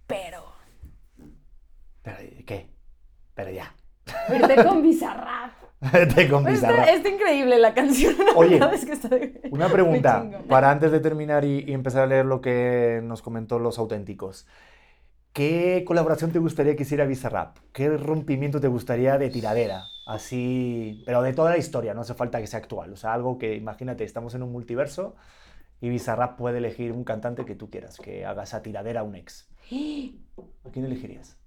pero 0.08 0.44
Pero, 2.02 2.18
¿qué? 2.46 2.70
Pero 3.36 3.52
ya. 3.52 3.76
irte 4.34 4.64
con 4.66 4.82
Bizarrap. 4.82 5.52
Te 6.16 6.28
con 6.30 6.44
Bizarrap. 6.46 6.88
está 6.88 7.10
increíble 7.10 7.60
la 7.60 7.74
canción. 7.74 8.16
Oye, 8.36 8.52
verdad 8.60 8.74
es 8.74 8.86
que 8.86 8.94
está 8.94 9.10
de- 9.10 9.42
Una 9.52 9.70
pregunta 9.70 10.42
para 10.50 10.72
antes 10.72 10.92
de 10.92 11.00
terminar 11.00 11.46
y, 11.46 11.64
y 11.68 11.74
empezar 11.74 12.04
a 12.04 12.08
leer 12.08 12.26
lo 12.26 12.42
que 12.42 13.02
nos 13.04 13.22
comentó 13.22 13.60
los 13.60 13.78
auténticos. 13.78 14.48
¿Qué 15.34 15.84
colaboración 15.86 16.32
te 16.32 16.40
gustaría 16.40 16.76
que 16.78 16.84
hiciera 16.84 17.06
Bizarrap? 17.06 17.58
¿Qué 17.74 17.90
rompimiento 17.90 18.62
te 18.62 18.70
gustaría 18.70 19.18
de 19.18 19.30
tiradera? 19.30 19.84
Así, 20.08 21.04
pero 21.06 21.22
de 21.22 21.34
toda 21.34 21.52
la 21.52 21.58
historia, 21.58 21.94
no 21.94 22.02
hace 22.02 22.14
falta 22.14 22.40
que 22.40 22.48
sea 22.48 22.60
actual. 22.60 22.94
O 22.94 22.96
sea, 22.96 23.14
algo 23.14 23.38
que, 23.38 23.56
imagínate, 23.56 24.06
estamos 24.06 24.34
en 24.34 24.44
un 24.44 24.52
multiverso 24.54 25.16
y 25.82 25.90
Bizarrap 25.90 26.38
puede 26.38 26.60
elegir 26.60 26.94
un 26.94 27.04
cantante 27.04 27.44
que 27.44 27.54
tú 27.56 27.70
quieras, 27.70 27.98
que 27.98 28.26
haga 28.26 28.44
esa 28.44 28.62
tiradera 28.62 29.02
a 29.02 29.04
un 29.04 29.16
ex. 29.16 29.50
¿A 30.64 30.70
quién 30.72 30.86
elegirías? 30.86 31.38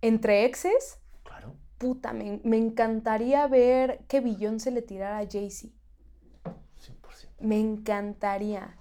Entre 0.00 0.44
exes. 0.44 1.00
Puta, 1.78 2.12
me, 2.12 2.40
me 2.44 2.56
encantaría 2.56 3.46
ver 3.46 4.00
que 4.08 4.20
Beyoncé 4.20 4.70
le 4.70 4.82
tirara 4.82 5.18
a 5.18 5.26
Jay-Z. 5.26 5.72
100%. 6.44 7.28
Me 7.40 7.58
encantaría. 7.58 8.76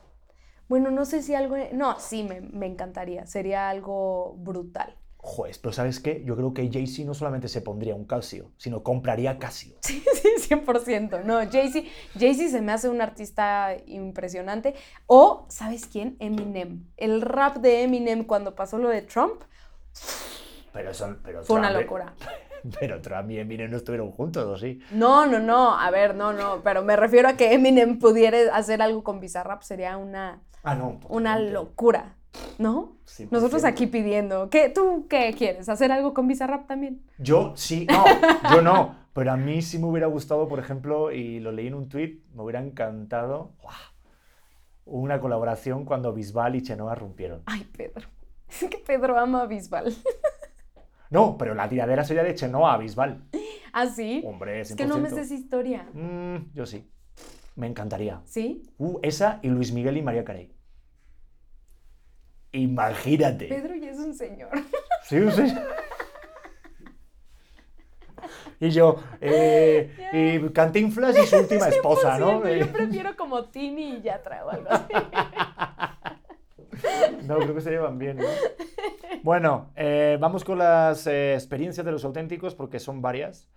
Bueno, 0.67 0.91
no 0.91 1.05
sé 1.05 1.21
si 1.21 1.33
algo... 1.35 1.55
No, 1.73 1.99
sí, 1.99 2.23
me, 2.23 2.41
me 2.41 2.65
encantaría. 2.65 3.25
Sería 3.25 3.69
algo 3.69 4.35
brutal. 4.37 4.97
Joder, 5.19 5.55
pero 5.61 5.73
¿sabes 5.73 5.99
qué? 5.99 6.23
Yo 6.25 6.35
creo 6.35 6.53
que 6.53 6.69
Jay-Z 6.71 7.05
no 7.05 7.13
solamente 7.13 7.47
se 7.47 7.61
pondría 7.61 7.95
un 7.95 8.05
Casio, 8.05 8.51
sino 8.57 8.83
compraría 8.83 9.39
Casio. 9.39 9.75
Sí, 9.81 10.03
sí, 10.21 10.55
100%. 10.55 11.23
No, 11.23 11.39
Jay-Z 11.49 11.87
Jay-Z 12.17 12.49
se 12.49 12.61
me 12.61 12.71
hace 12.71 12.89
un 12.89 13.01
artista 13.01 13.75
impresionante. 13.87 14.75
O, 15.05 15.45
¿sabes 15.49 15.85
quién? 15.85 16.15
Eminem. 16.19 16.85
El 16.97 17.21
rap 17.21 17.57
de 17.57 17.83
Eminem 17.83 18.23
cuando 18.25 18.55
pasó 18.55 18.77
lo 18.77 18.89
de 18.89 19.01
Trump 19.01 19.43
Pero 20.73 20.93
son, 20.93 21.19
pero 21.23 21.43
fue 21.43 21.57
una 21.59 21.71
locura. 21.71 22.13
Pero 22.79 23.01
Trump 23.01 23.29
y 23.31 23.39
Eminem 23.39 23.69
no 23.71 23.77
estuvieron 23.77 24.11
juntos, 24.11 24.45
¿o 24.45 24.57
sí? 24.57 24.79
No, 24.91 25.25
no, 25.25 25.39
no. 25.39 25.77
A 25.79 25.89
ver, 25.91 26.15
no, 26.15 26.33
no. 26.33 26.61
Pero 26.63 26.83
me 26.83 26.95
refiero 26.95 27.27
a 27.29 27.33
que 27.33 27.53
Eminem 27.53 27.99
pudiera 27.99 28.37
hacer 28.55 28.81
algo 28.81 29.03
con 29.03 29.19
Bizarrap. 29.19 29.61
Sería 29.61 29.97
una, 29.97 30.41
Ah, 30.63 30.75
no. 30.75 30.99
una 31.09 31.39
locura. 31.39 32.15
¿No? 32.59 32.97
100%. 33.05 33.29
Nosotros 33.31 33.63
aquí 33.63 33.87
pidiendo. 33.87 34.49
¿Qué, 34.49 34.69
¿Tú 34.69 35.07
qué 35.09 35.33
quieres? 35.35 35.69
¿Hacer 35.69 35.91
algo 35.91 36.13
con 36.13 36.27
Bizarrap 36.27 36.67
también? 36.67 37.01
Yo 37.17 37.53
sí, 37.55 37.87
no, 37.89 38.03
yo 38.53 38.61
no. 38.61 38.95
Pero 39.13 39.31
a 39.31 39.37
mí 39.37 39.63
sí 39.63 39.79
me 39.79 39.85
hubiera 39.87 40.05
gustado, 40.05 40.47
por 40.47 40.59
ejemplo, 40.59 41.11
y 41.11 41.39
lo 41.39 41.51
leí 41.51 41.65
en 41.67 41.73
un 41.73 41.89
tweet, 41.89 42.19
me 42.35 42.43
hubiera 42.43 42.59
encantado 42.59 43.53
una 44.85 45.19
colaboración 45.19 45.83
cuando 45.85 46.13
Bisbal 46.13 46.55
y 46.55 46.61
Chenoa 46.61 46.93
rompieron. 46.95 47.41
Ay, 47.45 47.67
Pedro. 47.75 48.07
Es 48.49 48.69
que 48.69 48.77
Pedro 48.77 49.17
ama 49.17 49.41
a 49.41 49.45
Bisbal. 49.47 49.93
No, 51.09 51.37
pero 51.37 51.53
la 51.55 51.67
tiradera 51.69 52.03
sería 52.03 52.23
de 52.23 52.35
Chenoa 52.35 52.73
a 52.73 52.77
Bisbal. 52.77 53.23
¿Ah, 53.73 53.85
sí? 53.87 54.23
Hombre, 54.25 54.61
100%. 54.61 54.61
Es 54.61 54.75
que 54.75 54.85
no 54.85 54.97
me 54.97 55.09
sé 55.09 55.21
esa 55.21 55.33
historia. 55.33 55.87
Mm, 55.93 56.53
yo 56.53 56.65
sí. 56.65 56.89
Me 57.55 57.67
encantaría. 57.67 58.21
¿Sí? 58.25 58.63
Uh, 58.77 58.99
esa 59.01 59.39
y 59.41 59.47
Luis 59.49 59.71
Miguel 59.71 59.97
y 59.97 60.01
María 60.01 60.23
Carey. 60.23 60.53
Imagínate. 62.51 63.47
Pedro 63.47 63.75
ya 63.75 63.91
es 63.91 63.97
un 63.99 64.13
señor. 64.13 64.49
Sí, 65.03 65.19
sí. 65.31 65.53
Y 68.59 68.71
yo, 68.71 69.01
eh, 69.21 70.41
y 70.43 70.49
Cantinflas 70.51 71.17
y 71.17 71.25
su 71.27 71.37
última 71.37 71.67
esposa, 71.69 72.17
¿no? 72.19 72.41
100%, 72.41 72.57
Yo 72.59 72.65
Eh, 72.65 72.65
prefiero 72.65 73.15
como 73.15 73.45
Tini 73.45 73.97
y 73.97 74.01
ya 74.01 74.21
traigo 74.21 74.49
algo 74.49 74.67
así. 74.69 74.93
No, 77.23 77.37
creo 77.37 77.55
que 77.55 77.61
se 77.61 77.71
llevan 77.71 77.97
bien. 77.97 78.17
¿no? 78.17 78.25
Bueno, 79.23 79.71
eh, 79.75 80.17
vamos 80.19 80.43
con 80.43 80.57
las 80.57 81.07
eh, 81.07 81.33
experiencias 81.33 81.85
de 81.85 81.91
los 81.91 82.05
auténticos 82.05 82.55
porque 82.55 82.79
son 82.79 83.01
varias. 83.01 83.49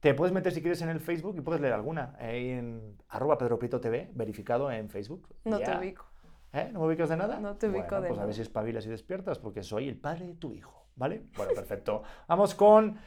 Te 0.00 0.14
puedes 0.14 0.32
meter 0.32 0.52
si 0.52 0.60
quieres 0.60 0.82
en 0.82 0.88
el 0.88 1.00
Facebook 1.00 1.36
y 1.36 1.40
puedes 1.40 1.60
leer 1.60 1.72
alguna. 1.72 2.14
Ahí 2.18 2.50
en 2.50 2.96
arroba 3.08 3.38
Pedro 3.38 3.58
Prieto 3.58 3.80
TV, 3.80 4.10
verificado 4.14 4.70
en 4.70 4.88
Facebook. 4.88 5.28
No 5.44 5.58
te 5.58 5.76
ubico. 5.76 6.06
¿Eh? 6.52 6.70
¿No 6.72 6.80
me 6.80 6.86
ubicas 6.86 7.08
de 7.08 7.16
nada? 7.16 7.40
No 7.40 7.56
te 7.56 7.68
ubico 7.68 7.86
Bueno, 7.88 8.02
de 8.02 8.08
pues 8.08 8.20
a 8.20 8.24
ver 8.24 8.34
si 8.34 8.42
espabilas 8.42 8.86
y 8.86 8.88
despiertas 8.88 9.38
porque 9.38 9.62
soy 9.62 9.88
el 9.88 9.96
padre 9.96 10.26
de 10.26 10.34
tu 10.34 10.52
hijo, 10.52 10.86
¿vale? 10.94 11.24
Bueno, 11.36 11.52
perfecto. 11.54 12.02
Vamos 12.28 12.54
con 12.54 12.98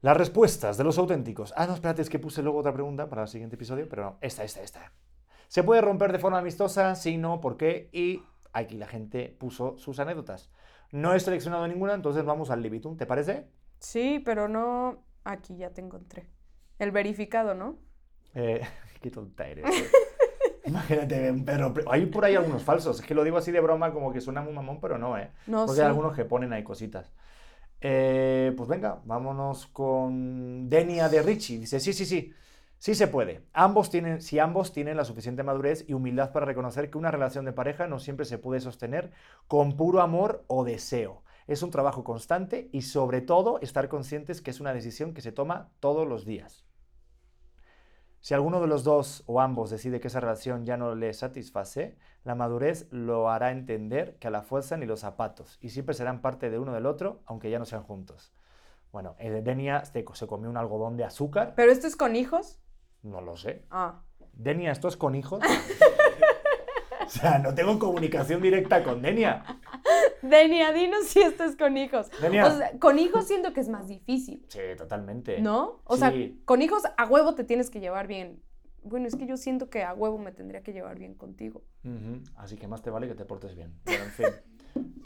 las 0.00 0.16
respuestas 0.16 0.76
de 0.76 0.84
los 0.84 0.98
auténticos. 0.98 1.52
Ah, 1.56 1.66
no, 1.66 1.74
espérate, 1.74 2.02
es 2.02 2.08
que 2.08 2.18
puse 2.18 2.42
luego 2.42 2.58
otra 2.58 2.72
pregunta 2.72 3.08
para 3.08 3.22
el 3.22 3.28
siguiente 3.28 3.56
episodio, 3.56 3.88
pero 3.88 4.02
no, 4.04 4.18
esta, 4.20 4.44
esta, 4.44 4.62
esta. 4.62 4.92
¿Se 5.48 5.62
puede 5.62 5.80
romper 5.80 6.12
de 6.12 6.18
forma 6.18 6.38
amistosa? 6.38 6.94
Sí, 6.94 7.16
no, 7.16 7.40
¿por 7.40 7.56
qué? 7.56 7.88
Y 7.92 8.22
aquí 8.52 8.76
la 8.76 8.86
gente 8.86 9.36
puso 9.38 9.76
sus 9.78 9.98
anécdotas. 10.00 10.50
No 10.92 11.14
he 11.14 11.20
seleccionado 11.20 11.66
ninguna, 11.68 11.94
entonces 11.94 12.24
vamos 12.24 12.50
al 12.50 12.62
Libitum, 12.62 12.96
¿te 12.96 13.06
parece? 13.06 13.48
Sí, 13.78 14.20
pero 14.24 14.48
no. 14.48 15.04
Aquí 15.24 15.56
ya 15.56 15.70
te 15.70 15.80
encontré. 15.80 16.28
El 16.78 16.90
verificado, 16.92 17.54
¿no? 17.54 17.78
Eh, 18.34 18.60
qué 19.00 19.10
tonta 19.10 19.46
eres. 19.48 19.64
eh. 19.66 19.90
Imagínate, 20.64 21.30
un 21.30 21.44
perro. 21.44 21.74
Hay 21.90 22.06
por 22.06 22.24
ahí 22.24 22.34
algunos 22.36 22.62
falsos. 22.62 23.00
Es 23.00 23.06
que 23.06 23.14
lo 23.14 23.24
digo 23.24 23.38
así 23.38 23.50
de 23.52 23.60
broma, 23.60 23.92
como 23.92 24.12
que 24.12 24.20
suena 24.20 24.42
muy 24.42 24.52
mamón, 24.52 24.80
pero 24.80 24.98
no, 24.98 25.16
¿eh? 25.18 25.30
No 25.46 25.64
Porque 25.64 25.76
sé. 25.76 25.82
hay 25.82 25.88
algunos 25.88 26.14
que 26.14 26.24
ponen 26.26 26.52
ahí 26.52 26.62
cositas. 26.62 27.12
Eh, 27.80 28.52
pues 28.56 28.68
venga, 28.68 29.00
vámonos 29.04 29.66
con 29.68 30.68
Denia 30.68 31.08
de 31.08 31.22
Richie. 31.22 31.58
Dice, 31.60 31.80
sí, 31.80 31.92
sí, 31.92 32.04
sí, 32.04 32.32
sí 32.78 32.94
se 32.94 33.08
puede. 33.08 33.42
Ambos 33.52 33.90
tienen, 33.90 34.22
si 34.22 34.38
ambos 34.38 34.72
tienen 34.72 34.96
la 34.96 35.04
suficiente 35.04 35.42
madurez 35.42 35.84
y 35.86 35.92
humildad 35.92 36.32
para 36.32 36.46
reconocer 36.46 36.90
que 36.90 36.98
una 36.98 37.10
relación 37.10 37.44
de 37.44 37.52
pareja 37.52 37.86
no 37.86 37.98
siempre 37.98 38.26
se 38.26 38.38
puede 38.38 38.60
sostener 38.60 39.12
con 39.46 39.76
puro 39.76 40.00
amor 40.00 40.44
o 40.46 40.64
deseo. 40.64 41.22
Es 41.46 41.62
un 41.62 41.70
trabajo 41.70 42.04
constante 42.04 42.68
y 42.72 42.82
sobre 42.82 43.20
todo 43.20 43.58
estar 43.60 43.88
conscientes 43.88 44.40
que 44.40 44.50
es 44.50 44.60
una 44.60 44.74
decisión 44.74 45.14
que 45.14 45.22
se 45.22 45.32
toma 45.32 45.70
todos 45.80 46.06
los 46.06 46.24
días. 46.24 46.64
Si 48.20 48.34
alguno 48.34 48.60
de 48.60 48.66
los 48.66 48.82
dos 48.84 49.22
o 49.26 49.40
ambos 49.40 49.70
decide 49.70 50.00
que 50.00 50.08
esa 50.08 50.20
relación 50.20 50.66
ya 50.66 50.76
no 50.76 50.94
le 50.94 51.14
satisface, 51.14 51.96
la 52.24 52.34
madurez 52.34 52.88
lo 52.90 53.30
hará 53.30 53.52
entender 53.52 54.16
que 54.16 54.26
a 54.26 54.30
la 54.30 54.42
fuerza 54.42 54.76
ni 54.76 54.86
los 54.86 55.00
zapatos 55.00 55.56
y 55.62 55.70
siempre 55.70 55.94
serán 55.94 56.20
parte 56.20 56.50
de 56.50 56.58
uno 56.58 56.74
del 56.74 56.86
otro, 56.86 57.22
aunque 57.26 57.50
ya 57.50 57.58
no 57.58 57.64
sean 57.64 57.84
juntos. 57.84 58.32
Bueno, 58.92 59.14
eh, 59.18 59.42
Denia 59.42 59.84
se, 59.84 60.04
se 60.12 60.26
comió 60.26 60.50
un 60.50 60.56
algodón 60.56 60.96
de 60.96 61.04
azúcar, 61.04 61.52
¿Pero 61.54 61.70
esto 61.70 61.86
es 61.86 61.94
con 61.94 62.16
hijos? 62.16 62.58
No 63.02 63.20
lo 63.20 63.36
sé. 63.36 63.64
Ah. 63.70 64.02
Denia, 64.32 64.72
¿esto 64.72 64.88
es 64.88 64.96
con 64.96 65.14
hijos? 65.14 65.40
o 67.06 67.08
sea, 67.08 67.38
no 67.38 67.54
tengo 67.54 67.78
comunicación 67.78 68.40
directa 68.42 68.82
con 68.84 69.02
Denia. 69.02 69.44
Denia, 70.22 70.72
dinos 70.72 71.06
si 71.06 71.20
esto 71.20 71.44
es 71.44 71.56
con 71.56 71.76
hijos. 71.76 72.08
Denia. 72.20 72.46
O 72.46 72.56
sea, 72.56 72.78
con 72.78 72.98
hijos 72.98 73.26
siento 73.26 73.52
que 73.52 73.60
es 73.60 73.68
más 73.68 73.88
difícil, 73.88 74.44
Sí, 74.48 74.60
totalmente. 74.76 75.40
¿no? 75.40 75.80
O 75.84 75.96
sea, 75.96 76.12
con 76.44 76.62
hijos 76.62 76.82
a 76.96 77.06
huevo 77.06 77.34
te 77.34 77.44
tienes 77.44 77.70
que 77.70 77.80
llevar 77.80 78.06
bien. 78.06 78.42
Bueno, 78.82 79.06
es 79.06 79.16
que 79.16 79.26
yo 79.26 79.36
siento 79.36 79.68
que 79.68 79.82
a 79.82 79.92
huevo 79.92 80.18
me 80.18 80.32
tendría 80.32 80.62
que 80.62 80.72
llevar 80.72 80.98
bien 80.98 81.14
contigo. 81.14 81.62
Así 82.36 82.56
que 82.56 82.68
más 82.68 82.82
te 82.82 82.90
vale 82.90 83.08
que 83.08 83.14
te 83.14 83.24
portes 83.24 83.54
bien. 83.54 83.74
Pero 83.84 84.04
en 84.04 84.10
fin. 84.10 84.26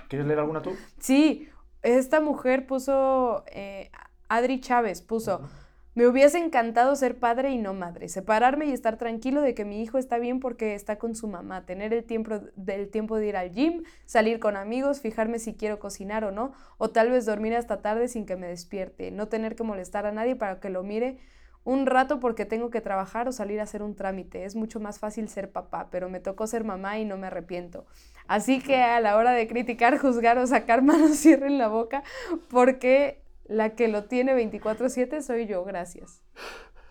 ¿Quieres 0.08 0.26
leer 0.26 0.40
alguna 0.40 0.60
tú? 0.62 0.72
Sí, 0.98 1.48
esta 1.82 2.20
mujer 2.20 2.66
puso, 2.66 3.44
eh, 3.48 3.90
Adri 4.28 4.60
Chávez 4.60 5.02
puso, 5.02 5.48
me 5.94 6.06
hubiese 6.06 6.38
encantado 6.38 6.96
ser 6.96 7.18
padre 7.18 7.50
y 7.50 7.58
no 7.58 7.74
madre, 7.74 8.08
separarme 8.08 8.66
y 8.66 8.72
estar 8.72 8.96
tranquilo 8.96 9.42
de 9.42 9.54
que 9.54 9.64
mi 9.64 9.82
hijo 9.82 9.98
está 9.98 10.18
bien 10.18 10.40
porque 10.40 10.74
está 10.74 10.96
con 10.96 11.14
su 11.14 11.28
mamá, 11.28 11.66
tener 11.66 11.92
el 11.92 12.04
tiempo, 12.04 12.40
del 12.56 12.88
tiempo 12.88 13.16
de 13.16 13.26
ir 13.26 13.36
al 13.36 13.52
gym, 13.52 13.82
salir 14.06 14.40
con 14.40 14.56
amigos, 14.56 15.00
fijarme 15.00 15.38
si 15.38 15.54
quiero 15.54 15.78
cocinar 15.78 16.24
o 16.24 16.32
no, 16.32 16.52
o 16.78 16.90
tal 16.90 17.10
vez 17.10 17.26
dormir 17.26 17.54
hasta 17.54 17.82
tarde 17.82 18.08
sin 18.08 18.24
que 18.24 18.36
me 18.36 18.48
despierte, 18.48 19.10
no 19.10 19.28
tener 19.28 19.54
que 19.54 19.64
molestar 19.64 20.06
a 20.06 20.12
nadie 20.12 20.34
para 20.34 20.60
que 20.60 20.70
lo 20.70 20.82
mire 20.82 21.18
un 21.64 21.86
rato 21.86 22.18
porque 22.18 22.44
tengo 22.44 22.70
que 22.70 22.80
trabajar 22.80 23.28
o 23.28 23.32
salir 23.32 23.60
a 23.60 23.64
hacer 23.64 23.82
un 23.82 23.94
trámite. 23.94 24.44
Es 24.44 24.56
mucho 24.56 24.80
más 24.80 24.98
fácil 24.98 25.28
ser 25.28 25.52
papá, 25.52 25.88
pero 25.90 26.08
me 26.08 26.20
tocó 26.20 26.46
ser 26.46 26.64
mamá 26.64 26.98
y 26.98 27.04
no 27.04 27.16
me 27.16 27.28
arrepiento. 27.28 27.86
Así 28.26 28.60
que 28.60 28.76
a 28.82 29.00
la 29.00 29.16
hora 29.16 29.32
de 29.32 29.46
criticar, 29.46 29.96
juzgar 29.98 30.38
o 30.38 30.46
sacar 30.46 30.82
manos, 30.82 31.18
cierren 31.18 31.58
la 31.58 31.68
boca 31.68 32.02
porque 32.50 33.21
la 33.52 33.74
que 33.74 33.88
lo 33.88 34.04
tiene 34.04 34.34
24/7 34.34 35.20
soy 35.22 35.46
yo, 35.46 35.64
gracias. 35.64 36.22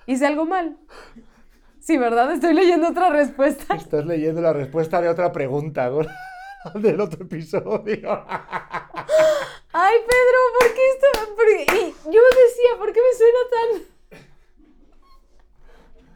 ¿Hice 0.06 0.26
algo 0.28 0.46
mal? 0.46 0.78
Sí, 1.80 1.98
¿verdad? 1.98 2.32
Estoy 2.32 2.54
leyendo 2.54 2.90
otra 2.90 3.10
respuesta. 3.10 3.76
Estás 3.76 4.06
leyendo 4.06 4.42
la 4.42 4.54
respuesta 4.54 5.02
de 5.02 5.10
otra 5.10 5.32
pregunta 5.32 5.90
¿no? 5.90 6.02
del 6.80 7.02
otro 7.02 7.24
episodio. 7.24 8.26
Ay, 9.74 9.96
Pedro, 10.08 10.40
¿por 10.60 10.74
qué 10.74 10.82
esto? 10.92 11.36
por 11.36 11.46
qué- 11.46 11.66
Y 12.10 12.14
yo 12.14 12.22
decía, 12.22 12.78
¿por 12.78 12.92
qué 12.94 13.00
me 13.00 13.18
suena 13.18 13.40
tan... 13.52 13.92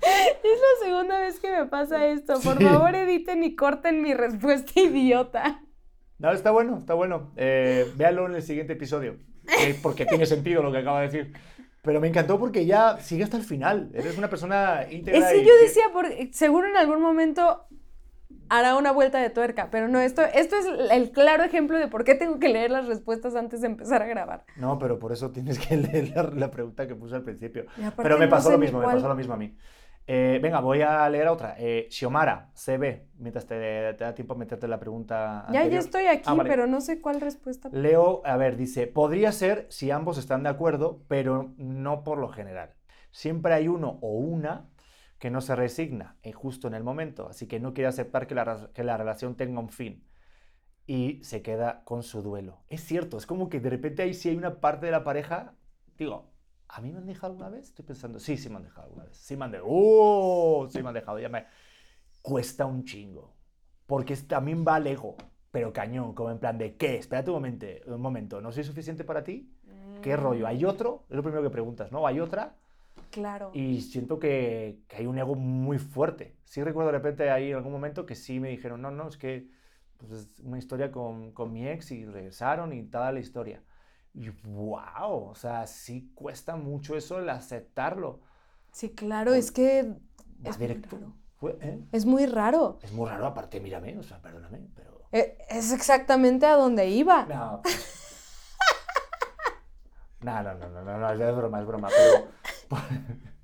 Es 0.02 0.60
la 0.60 0.86
segunda 0.86 1.20
vez 1.20 1.40
que 1.40 1.52
me 1.52 1.66
pasa 1.66 2.06
esto. 2.08 2.34
Por 2.42 2.58
Sí. 2.60 2.64
favor, 2.66 2.94
editen 2.94 3.44
y 3.44 3.56
corten 3.56 4.02
mi 4.04 4.14
respuesta 4.14 4.80
idiota. 4.80 5.62
No, 6.20 6.32
está 6.32 6.52
bueno, 6.52 6.78
está 6.78 6.94
bueno. 6.94 7.32
Eh, 7.38 7.92
véanlo 7.96 8.28
en 8.28 8.36
el 8.36 8.44
siguiente 8.44 8.74
episodio. 8.74 9.18
Eh, 9.62 9.78
porque 9.82 10.06
tiene 10.06 10.26
sentido 10.26 10.62
lo 10.64 10.72
que 10.72 10.80
acaba 10.80 11.02
de 11.02 11.08
decir. 11.08 11.34
Pero 11.82 12.02
me 12.02 12.08
encantó 12.08 12.40
porque 12.40 12.66
ya 12.66 12.98
sigue 13.00 13.24
hasta 13.24 13.38
el 13.38 13.44
final. 13.44 13.92
Eres 13.94 14.18
una 14.18 14.30
persona 14.30 14.88
íntegra. 14.90 15.20
Es 15.20 15.34
que 15.34 15.42
y 15.42 15.46
yo 15.46 15.54
decía, 15.62 15.84
por, 15.94 16.08
seguro 16.32 16.68
en 16.68 16.78
algún 16.78 17.02
momento 17.02 17.68
hará 18.50 18.76
una 18.76 18.92
vuelta 18.92 19.20
de 19.20 19.30
tuerca, 19.30 19.70
pero 19.72 19.88
no, 19.88 20.00
esto, 20.00 20.24
esto 20.24 20.56
es 20.56 20.66
el 20.92 21.12
claro 21.12 21.44
ejemplo 21.44 21.78
de 21.78 21.88
por 21.88 22.04
qué 22.04 22.16
tengo 22.16 22.40
que 22.40 22.50
leer 22.50 22.72
las 22.72 22.88
respuestas 22.88 23.36
antes 23.36 23.62
de 23.62 23.68
empezar 23.68 24.02
a 24.02 24.08
grabar. 24.08 24.46
No, 24.56 24.78
pero 24.80 25.00
por 25.00 25.12
eso 25.12 25.32
tienes 25.32 25.60
que 25.60 25.78
leer 25.78 26.10
la, 26.16 26.24
la 26.24 26.52
pregunta 26.52 26.88
que 26.88 26.96
puse 26.96 27.16
al 27.16 27.24
principio. 27.24 27.66
Pero 27.98 28.18
me 28.18 28.26
no 28.26 28.32
pasó 28.32 28.48
sé 28.48 28.54
lo 28.54 28.60
mismo, 28.60 28.80
me 28.80 28.86
cuál. 28.86 28.96
pasó 28.98 29.08
lo 29.08 29.16
mismo 29.16 29.34
a 29.34 29.38
mí. 29.38 29.56
Eh, 30.08 30.40
venga, 30.42 30.60
voy 30.60 30.82
a 30.82 31.10
leer 31.10 31.28
otra. 31.28 31.56
Eh, 31.58 31.88
Xiomara, 31.90 32.52
CB, 32.54 33.08
mientras 33.18 33.46
te, 33.48 33.56
te 33.96 34.04
da 34.04 34.14
tiempo 34.14 34.36
a 34.36 34.38
meterte 34.38 34.68
la 34.68 34.80
pregunta 34.80 35.48
Ya, 35.52 35.66
ya 35.66 35.80
estoy 35.80 36.06
aquí, 36.06 36.24
Ah, 36.28 36.36
vale. 36.36 36.50
pero 36.50 36.68
no 36.68 36.80
sé 36.80 37.02
cuál 37.02 37.22
respuesta. 37.22 37.70
Leo, 37.72 38.22
a 38.24 38.38
ver, 38.38 38.56
dice, 38.56 38.86
podría 38.88 39.32
ser 39.32 39.66
si 39.70 39.90
ambos 39.90 40.18
están 40.20 40.44
de 40.44 40.50
acuerdo, 40.50 41.04
pero 41.08 41.54
no 41.58 42.04
por 42.04 42.20
lo 42.20 42.30
general. 42.30 42.76
Siempre 43.12 43.54
hay 43.54 43.68
uno 43.68 43.98
o 44.02 44.10
una 44.20 44.70
que 45.18 45.32
no 45.32 45.42
se 45.42 45.56
resigna 45.56 46.18
eh, 46.22 46.34
justo 46.34 46.68
en 46.68 46.76
el 46.76 46.84
momento, 46.84 47.28
así 47.30 47.48
que 47.48 47.60
no 47.60 47.74
quiere 47.74 47.88
aceptar 47.88 48.28
que 48.28 48.36
la, 48.36 48.70
que 48.74 48.84
la 48.84 48.98
relación 48.98 49.36
tenga 49.36 49.60
un 49.60 49.70
fin 49.70 50.06
y 50.86 51.24
se 51.24 51.42
queda 51.42 51.84
con 51.84 52.04
su 52.04 52.22
duelo. 52.22 52.64
Es 52.68 52.82
cierto, 52.84 53.18
es 53.18 53.26
como 53.26 53.50
que 53.50 53.60
de 53.60 53.70
repente 53.72 54.04
ahí 54.04 54.14
sí 54.14 54.30
hay 54.30 54.36
una 54.38 54.60
parte 54.60 54.86
de 54.86 54.92
la 54.92 55.04
pareja, 55.04 55.56
digo, 55.98 56.32
¿a 56.70 56.82
mí 56.82 56.92
me 56.92 57.00
han 57.00 57.06
dejado 57.06 57.28
alguna 57.34 57.50
vez? 57.50 57.68
Estoy 57.70 57.86
pensando, 57.86 58.20
sí, 58.20 58.38
sí 58.38 58.50
me 58.50 58.58
han 58.58 58.64
dejado 58.64 58.88
alguna 58.88 59.06
vez, 59.06 59.18
sí 59.18 59.36
me 59.38 59.46
han 59.46 59.52
dejado, 59.52 59.70
¡oh! 59.72 60.68
Sí 60.72 60.82
me 60.82 60.90
han 60.90 60.96
dejado, 60.96 61.20
ya 61.20 61.30
me... 61.30 61.46
Cuesta 62.22 62.66
un 62.66 62.84
chingo, 62.86 63.36
porque 63.86 64.14
es- 64.14 64.28
también 64.28 64.66
va 64.68 64.76
al 64.76 64.88
ego, 64.88 65.16
pero 65.52 65.72
cañón, 65.74 66.14
como 66.16 66.32
en 66.32 66.40
plan 66.40 66.58
de, 66.58 66.76
¿qué? 66.76 66.98
Espérate 66.98 67.30
un 67.30 67.36
momento, 67.36 67.66
un 67.88 68.02
momento, 68.02 68.42
¿no 68.42 68.52
soy 68.52 68.64
suficiente 68.64 69.04
para 69.04 69.24
ti? 69.24 69.52
¿Qué 70.02 70.16
rollo? 70.18 70.48
¿Hay 70.48 70.66
otro? 70.66 71.06
Es 71.10 71.16
lo 71.16 71.24
primero 71.24 71.44
que 71.44 71.50
preguntas, 71.52 71.92
¿no? 71.92 72.06
¿Hay 72.08 72.20
otra? 72.20 72.56
Claro. 73.12 73.52
Y 73.54 73.82
siento 73.82 74.20
que, 74.20 74.82
que 74.88 74.98
hay 74.98 75.06
un 75.08 75.18
ego 75.18 75.36
muy 75.36 75.78
fuerte. 75.80 76.36
Sí 76.46 76.64
recuerdo 76.64 76.92
de 76.92 76.98
repente 76.98 77.30
ahí 77.30 77.52
en 77.52 77.58
algún 77.58 77.72
momento 77.72 78.06
que 78.06 78.16
sí 78.16 78.40
me 78.40 78.50
dijeron, 78.50 78.82
no, 78.82 78.92
no, 78.92 79.08
es 79.08 79.18
que 79.18 79.48
pues, 79.98 80.12
es 80.12 80.40
una 80.40 80.58
historia 80.58 80.92
con, 80.92 81.32
con 81.32 81.54
mi 81.54 81.68
ex 81.68 81.92
y 81.92 82.06
regresaron 82.06 82.74
y 82.74 82.84
toda 82.84 83.12
la 83.12 83.20
historia. 83.20 83.64
Y 84.16 84.30
wow, 84.30 85.30
o 85.30 85.36
sea, 85.36 85.68
sí 85.68 86.10
cuesta 86.16 86.56
mucho 86.56 86.96
eso 86.96 87.20
el 87.20 87.30
aceptarlo. 87.30 88.22
Sí, 88.72 88.90
claro, 88.92 89.34
es 89.34 89.52
que 89.52 89.94
Es 90.44 90.58
muy 90.58 90.68
raro. 90.68 91.14
¿eh? 91.62 91.80
es 91.92 92.06
muy 92.06 92.26
raro. 92.26 92.80
Es 92.82 92.94
muy 92.94 93.10
raro, 93.10 93.26
aparte, 93.26 93.60
mírame, 93.60 93.98
o 93.98 94.04
sea, 94.04 94.22
perdóname, 94.22 94.68
pero... 94.74 95.02
Eh, 95.12 95.38
Es 95.50 95.74
exactamente 95.74 96.46
a 96.46 96.54
donde 96.54 96.88
iba. 96.88 97.26
No. 97.26 97.60
pues. 97.62 97.94
No, 100.22 100.42
no, 100.42 100.56
no, 100.56 100.70
no, 100.70 100.82
no, 100.84 100.98
no, 100.98 101.12
es 101.12 101.36
broma, 101.36 101.60
es 101.60 101.68
broma, 101.68 101.90
pero... 101.90 102.80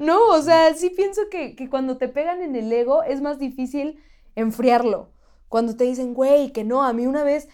No, 0.00 0.28
o 0.28 0.40
sea, 0.42 0.72
sí 0.74 0.90
pienso 0.90 1.22
que, 1.30 1.56
que 1.56 1.68
cuando 1.68 1.98
te 1.98 2.08
pegan 2.08 2.40
en 2.40 2.54
el 2.54 2.72
ego 2.72 3.02
es 3.02 3.20
más 3.20 3.38
difícil 3.38 4.00
enfriarlo. 4.36 5.10
Cuando 5.48 5.76
te 5.76 5.84
dicen, 5.84 6.14
güey, 6.14 6.52
que 6.52 6.64
no, 6.64 6.84
a 6.84 6.92
mí 6.92 7.06
una 7.06 7.24
vez 7.24 7.48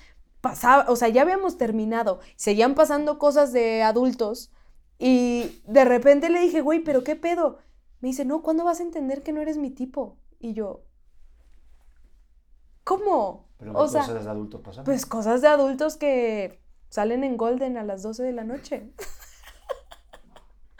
pasaba, 0.44 0.84
o 0.90 0.94
sea, 0.96 1.08
ya 1.08 1.22
habíamos 1.22 1.56
terminado, 1.56 2.20
seguían 2.36 2.74
pasando 2.74 3.18
cosas 3.18 3.50
de 3.54 3.82
adultos 3.82 4.52
y 4.98 5.62
de 5.66 5.86
repente 5.86 6.28
le 6.28 6.38
dije, 6.38 6.60
güey, 6.60 6.80
pero 6.80 7.02
qué 7.02 7.16
pedo. 7.16 7.60
Me 8.00 8.08
dice, 8.08 8.26
no, 8.26 8.42
¿cuándo 8.42 8.62
vas 8.62 8.78
a 8.80 8.82
entender 8.82 9.22
que 9.22 9.32
no 9.32 9.40
eres 9.40 9.56
mi 9.56 9.70
tipo? 9.70 10.18
Y 10.38 10.52
yo, 10.52 10.84
¿cómo? 12.84 13.48
Pero 13.56 13.72
o 13.72 13.84
¿qué 13.84 13.92
sea, 13.92 14.02
cosas 14.02 14.24
de 14.24 14.30
adultos 14.30 14.60
pasan? 14.60 14.84
pues 14.84 15.06
cosas 15.06 15.40
de 15.40 15.48
adultos 15.48 15.96
que 15.96 16.60
salen 16.90 17.24
en 17.24 17.38
Golden 17.38 17.78
a 17.78 17.82
las 17.82 18.02
12 18.02 18.22
de 18.22 18.32
la 18.32 18.44
noche. 18.44 18.76
y 18.76 18.92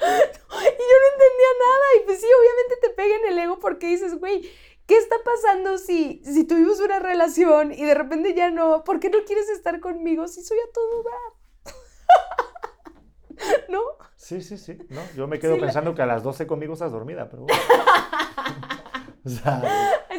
yo 0.05 0.97
no 1.01 1.09
entendía 1.15 1.51
nada. 1.65 1.87
Y 1.97 2.05
pues 2.05 2.21
sí, 2.21 2.27
obviamente 2.27 2.77
te 2.83 2.91
pega 2.91 3.17
en 3.17 3.33
el 3.33 3.39
ego 3.39 3.59
porque 3.61 3.87
dices, 3.87 4.21
güey, 4.21 4.47
¿qué 4.87 4.97
está 4.97 5.17
pasando 5.25 5.79
si, 5.79 6.23
si 6.25 6.45
tuvimos 6.45 6.81
una 6.81 6.99
relación 6.99 7.73
y 7.73 7.85
de 7.85 7.95
repente 7.95 8.35
ya 8.35 8.51
no? 8.51 8.85
¿Por 8.85 9.01
qué 9.01 9.11
no 9.11 9.19
quieres 9.27 9.49
estar 9.51 9.81
conmigo 9.81 10.29
si 10.29 10.43
soy 10.43 10.59
a 10.59 10.73
todo 10.73 11.03
dar? 11.03 11.75
¿No? 13.69 13.81
Sí, 14.17 14.41
sí, 14.43 14.57
sí. 14.59 14.79
No, 14.91 15.01
yo 15.17 15.27
me 15.27 15.39
quedo 15.39 15.55
Sí, 15.55 15.61
la- 15.61 15.67
pensando 15.67 15.95
que 15.95 16.03
a 16.03 16.07
las 16.07 16.23
12 16.23 16.47
conmigo 16.47 16.75
estás 16.75 16.93
dormida, 16.93 17.29
pero 17.29 17.43
bueno. 17.45 17.61
o 19.25 19.29
sea, 19.29 19.63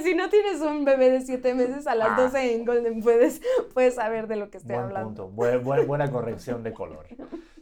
Si 0.03 0.13
no 0.13 0.29
tienes 0.29 0.61
un 0.61 0.83
bebé 0.85 1.09
de 1.09 1.21
7 1.21 1.53
meses, 1.55 1.87
a 1.87 1.95
las 1.95 2.09
Ah. 2.11 2.21
12 2.23 2.53
en 2.55 2.65
Golden 2.65 3.01
puedes, 3.01 3.41
puedes 3.73 3.95
saber 3.95 4.27
de 4.27 4.35
lo 4.35 4.49
que 4.51 4.57
estoy 4.57 4.73
buen 4.75 4.85
hablando. 4.87 5.27
punto. 5.27 5.41
Bue- 5.41 5.63
bue- 5.63 5.85
buena 5.87 6.11
corrección 6.11 6.61
de 6.63 6.73
color. 6.73 7.07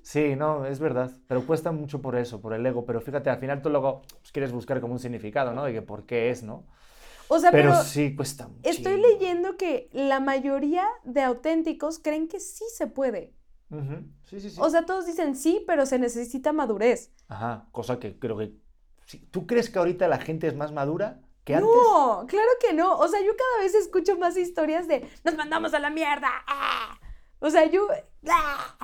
Sí, 0.02 0.36
no, 0.36 0.66
es 0.66 0.80
verdad. 0.80 1.12
Pero 1.28 1.46
cuesta 1.46 1.72
mucho 1.72 2.02
por 2.02 2.18
eso, 2.18 2.42
por 2.42 2.54
el 2.54 2.66
ego. 2.66 2.86
Pero 2.86 3.00
fíjate, 3.00 3.30
al 3.30 3.38
final 3.38 3.62
tú 3.62 3.70
luego 3.70 4.02
pues, 4.20 4.32
quieres 4.34 4.52
buscar 4.52 4.82
como 4.82 4.94
un 4.94 5.00
significado, 5.00 5.54
¿no? 5.54 5.64
De 5.64 5.72
que 5.72 5.82
por 5.82 6.06
qué 6.06 6.30
es, 6.30 6.44
¿no? 6.44 6.66
O 7.34 7.40
sea, 7.40 7.50
Pero, 7.50 7.72
pero, 7.72 7.84
sí, 7.84 8.16
cuesta 8.16 8.48
mucho. 8.48 8.70
Estoy 8.70 9.02
leyendo 9.02 9.58
que 9.58 9.90
la 9.92 10.20
mayoría 10.20 10.86
de 11.04 11.24
auténticos 11.24 11.98
creen 11.98 12.28
que 12.28 12.40
sí 12.40 12.64
se 12.76 12.86
puede. 12.86 13.34
Sí, 14.26 14.40
sí, 14.40 14.52
sí. 14.52 14.58
O 14.60 14.70
sea, 14.70 14.86
todos 14.86 15.08
dicen 15.08 15.36
sí, 15.36 15.64
pero 15.66 15.88
se 15.88 15.98
necesita 15.98 16.54
madurez. 16.54 17.12
Ajá, 17.28 17.68
cosa 17.72 17.98
que 17.98 18.20
creo 18.20 18.38
que... 18.38 18.54
sí. 19.08 19.28
¿Tú 19.32 19.48
crees 19.48 19.72
que 19.72 19.80
ahorita 19.80 20.08
la 20.08 20.20
gente 20.20 20.46
es 20.46 20.56
más 20.56 20.72
madura 20.72 21.22
que 21.44 21.56
antes? 21.56 21.72
No, 21.72 22.24
claro 22.28 22.52
que 22.62 22.74
no. 22.74 22.98
O 23.00 23.08
sea, 23.08 23.20
yo 23.22 23.32
cada 23.36 23.64
vez 23.64 23.74
escucho 23.74 24.16
más 24.20 24.38
historias 24.38 24.88
de 24.88 25.10
nos 25.24 25.36
mandamos 25.36 25.74
a 25.74 25.80
la 25.80 25.90
mierda. 25.90 26.30
¡ah! 26.46 27.00
O 27.40 27.50
sea, 27.50 27.66
yo. 27.66 27.88
¡ah! 28.30 28.78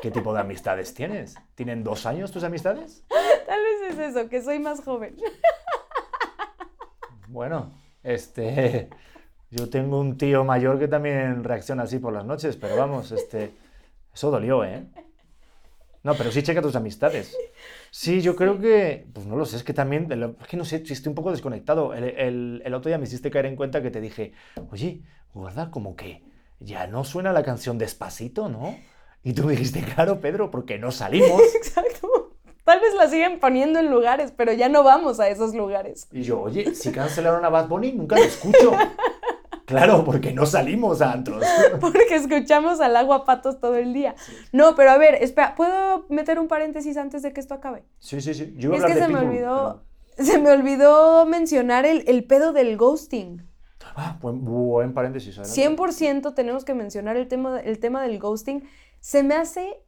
¿Qué 0.00 0.12
tipo 0.12 0.32
de 0.32 0.40
amistades 0.40 0.94
tienes? 0.94 1.34
¿Tienen 1.56 1.82
dos 1.82 2.06
años 2.06 2.30
tus 2.30 2.44
amistades? 2.44 3.02
Tal 3.46 3.60
vez 3.60 3.92
es 3.92 3.98
eso, 3.98 4.28
que 4.28 4.42
soy 4.42 4.60
más 4.60 4.80
joven. 4.84 5.16
Bueno, 7.30 7.72
este... 8.02 8.88
Yo 9.52 9.68
tengo 9.68 9.98
un 9.98 10.16
tío 10.16 10.44
mayor 10.44 10.78
que 10.78 10.86
también 10.86 11.42
reacciona 11.42 11.82
así 11.82 11.98
por 11.98 12.12
las 12.12 12.24
noches, 12.24 12.56
pero 12.56 12.76
vamos, 12.76 13.10
este... 13.10 13.50
Eso 14.14 14.30
dolió, 14.30 14.64
¿eh? 14.64 14.86
No, 16.02 16.14
pero 16.14 16.30
sí 16.30 16.42
checa 16.42 16.62
tus 16.62 16.76
amistades. 16.76 17.36
Sí, 17.90 18.22
yo 18.22 18.34
creo 18.36 18.58
que... 18.58 19.06
Pues 19.12 19.26
no 19.26 19.36
lo 19.36 19.44
sé, 19.44 19.56
es 19.56 19.64
que 19.64 19.74
también... 19.74 20.08
Es 20.40 20.46
que 20.48 20.56
no 20.56 20.64
sé, 20.64 20.76
estoy 20.76 21.10
un 21.10 21.14
poco 21.14 21.30
desconectado. 21.30 21.92
El, 21.94 22.04
el- 22.04 22.62
el 22.64 22.74
otro 22.74 22.88
día 22.88 22.98
me 22.98 23.04
hiciste 23.04 23.30
caer 23.30 23.46
en 23.46 23.56
cuenta 23.56 23.82
que 23.82 23.90
te 23.90 24.00
dije, 24.00 24.32
oye, 24.70 25.02
guarda, 25.34 25.70
como 25.70 25.96
que 25.96 26.22
ya 26.60 26.86
no 26.86 27.04
suena 27.04 27.32
la 27.32 27.42
canción 27.42 27.76
Despacito, 27.76 28.48
¿no? 28.48 28.76
Y 29.22 29.34
tú 29.34 29.44
me 29.44 29.52
dijiste, 29.52 29.82
claro, 29.82 30.20
Pedro, 30.20 30.50
porque 30.50 30.78
no 30.78 30.90
salimos. 30.92 31.42
Exacto. 31.56 32.09
Tal 32.70 32.78
vez 32.78 32.94
la 32.94 33.08
siguen 33.08 33.40
poniendo 33.40 33.80
en 33.80 33.90
lugares, 33.90 34.32
pero 34.36 34.52
ya 34.52 34.68
no 34.68 34.84
vamos 34.84 35.18
a 35.18 35.28
esos 35.28 35.56
lugares. 35.56 36.06
Y 36.12 36.22
yo, 36.22 36.40
oye, 36.40 36.72
si 36.76 36.92
cancelaron 36.92 37.44
a 37.44 37.48
Bad 37.48 37.66
Bunny, 37.66 37.90
nunca 37.90 38.14
lo 38.16 38.22
escucho. 38.22 38.70
Claro, 39.66 40.04
porque 40.04 40.32
no 40.32 40.46
salimos 40.46 41.00
a 41.00 41.12
antros. 41.12 41.44
Porque 41.80 42.16
escuchamos 42.16 42.80
al 42.80 42.96
agua 42.96 43.24
patos 43.24 43.60
todo 43.60 43.76
el 43.76 43.92
día. 43.92 44.16
No, 44.50 44.74
pero 44.74 44.90
a 44.90 44.98
ver, 44.98 45.14
espera, 45.22 45.54
¿puedo 45.54 46.06
meter 46.08 46.40
un 46.40 46.48
paréntesis 46.48 46.96
antes 46.96 47.22
de 47.22 47.32
que 47.32 47.38
esto 47.38 47.54
acabe? 47.54 47.84
Sí, 48.00 48.20
sí, 48.20 48.34
sí. 48.34 48.52
Yo 48.56 48.74
iba 48.74 48.84
a 48.84 48.88
Es 48.88 48.94
que 48.94 49.00
de 49.00 49.06
se 49.06 49.12
me 49.12 49.20
olvidó. 49.20 49.84
Se 50.18 50.38
me 50.38 50.50
olvidó 50.50 51.24
mencionar 51.24 51.86
el, 51.86 52.02
el 52.08 52.24
pedo 52.24 52.52
del 52.52 52.76
ghosting. 52.76 53.46
Ah, 53.94 54.18
buen, 54.20 54.44
buen 54.44 54.92
paréntesis. 54.92 55.38
adelante. 55.38 55.84
100% 55.84 56.34
tenemos 56.34 56.64
que 56.64 56.74
mencionar 56.74 57.16
el 57.16 57.28
tema, 57.28 57.60
el 57.60 57.78
tema 57.78 58.02
del 58.02 58.18
ghosting. 58.18 58.64
Se 58.98 59.22
me 59.22 59.36
hace 59.36 59.84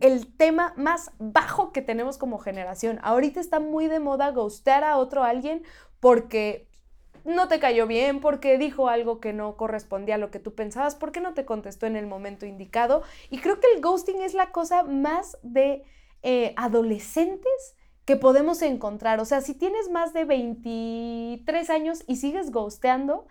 el 0.00 0.34
tema 0.36 0.72
más 0.76 1.12
bajo 1.18 1.72
que 1.72 1.82
tenemos 1.82 2.18
como 2.18 2.38
generación. 2.38 2.98
Ahorita 3.02 3.40
está 3.40 3.60
muy 3.60 3.86
de 3.86 4.00
moda 4.00 4.30
ghostear 4.30 4.84
a 4.84 4.96
otro 4.96 5.24
alguien 5.24 5.62
porque 6.00 6.68
no 7.24 7.48
te 7.48 7.60
cayó 7.60 7.86
bien, 7.86 8.20
porque 8.20 8.58
dijo 8.58 8.88
algo 8.88 9.20
que 9.20 9.32
no 9.32 9.56
correspondía 9.56 10.14
a 10.14 10.18
lo 10.18 10.30
que 10.30 10.38
tú 10.38 10.54
pensabas, 10.54 10.94
porque 10.94 11.20
no 11.20 11.34
te 11.34 11.44
contestó 11.44 11.86
en 11.86 11.96
el 11.96 12.06
momento 12.06 12.46
indicado. 12.46 13.02
Y 13.30 13.38
creo 13.38 13.60
que 13.60 13.66
el 13.74 13.80
ghosting 13.80 14.22
es 14.22 14.34
la 14.34 14.52
cosa 14.52 14.84
más 14.84 15.38
de 15.42 15.84
eh, 16.22 16.54
adolescentes 16.56 17.76
que 18.04 18.16
podemos 18.16 18.62
encontrar. 18.62 19.20
O 19.20 19.24
sea, 19.24 19.40
si 19.40 19.54
tienes 19.54 19.90
más 19.90 20.12
de 20.12 20.24
23 20.24 21.70
años 21.70 22.04
y 22.06 22.16
sigues 22.16 22.50
ghosteando, 22.50 23.26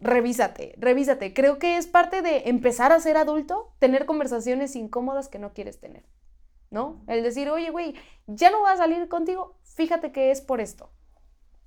revísate, 0.00 0.74
revísate. 0.78 1.32
Creo 1.34 1.58
que 1.58 1.76
es 1.76 1.86
parte 1.86 2.22
de 2.22 2.48
empezar 2.48 2.92
a 2.92 3.00
ser 3.00 3.16
adulto, 3.16 3.74
tener 3.78 4.06
conversaciones 4.06 4.76
incómodas 4.76 5.28
que 5.28 5.38
no 5.38 5.52
quieres 5.52 5.78
tener, 5.80 6.04
¿no? 6.70 7.02
El 7.06 7.22
decir, 7.22 7.50
oye, 7.50 7.70
güey, 7.70 7.94
ya 8.26 8.50
no 8.50 8.60
voy 8.60 8.70
a 8.70 8.76
salir 8.76 9.08
contigo, 9.08 9.58
fíjate 9.62 10.12
que 10.12 10.30
es 10.30 10.40
por 10.40 10.60
esto. 10.60 10.90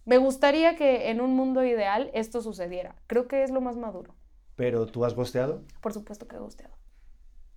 Me 0.05 0.17
gustaría 0.17 0.75
que 0.75 1.09
en 1.09 1.21
un 1.21 1.35
mundo 1.35 1.63
ideal 1.63 2.11
esto 2.13 2.41
sucediera. 2.41 2.95
Creo 3.07 3.27
que 3.29 3.43
es 3.43 3.51
lo 3.51 3.61
más 3.61 3.77
maduro. 3.77 4.15
Pero 4.55 4.85
tú 4.85 5.05
has 5.05 5.13
gosteado, 5.13 5.63
Por 5.81 5.93
supuesto 5.93 6.27
que 6.27 6.35
he 6.35 6.39
gusteado. 6.39 6.75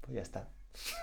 pues 0.03 0.15
ya 0.15 0.23
está. 0.23 0.49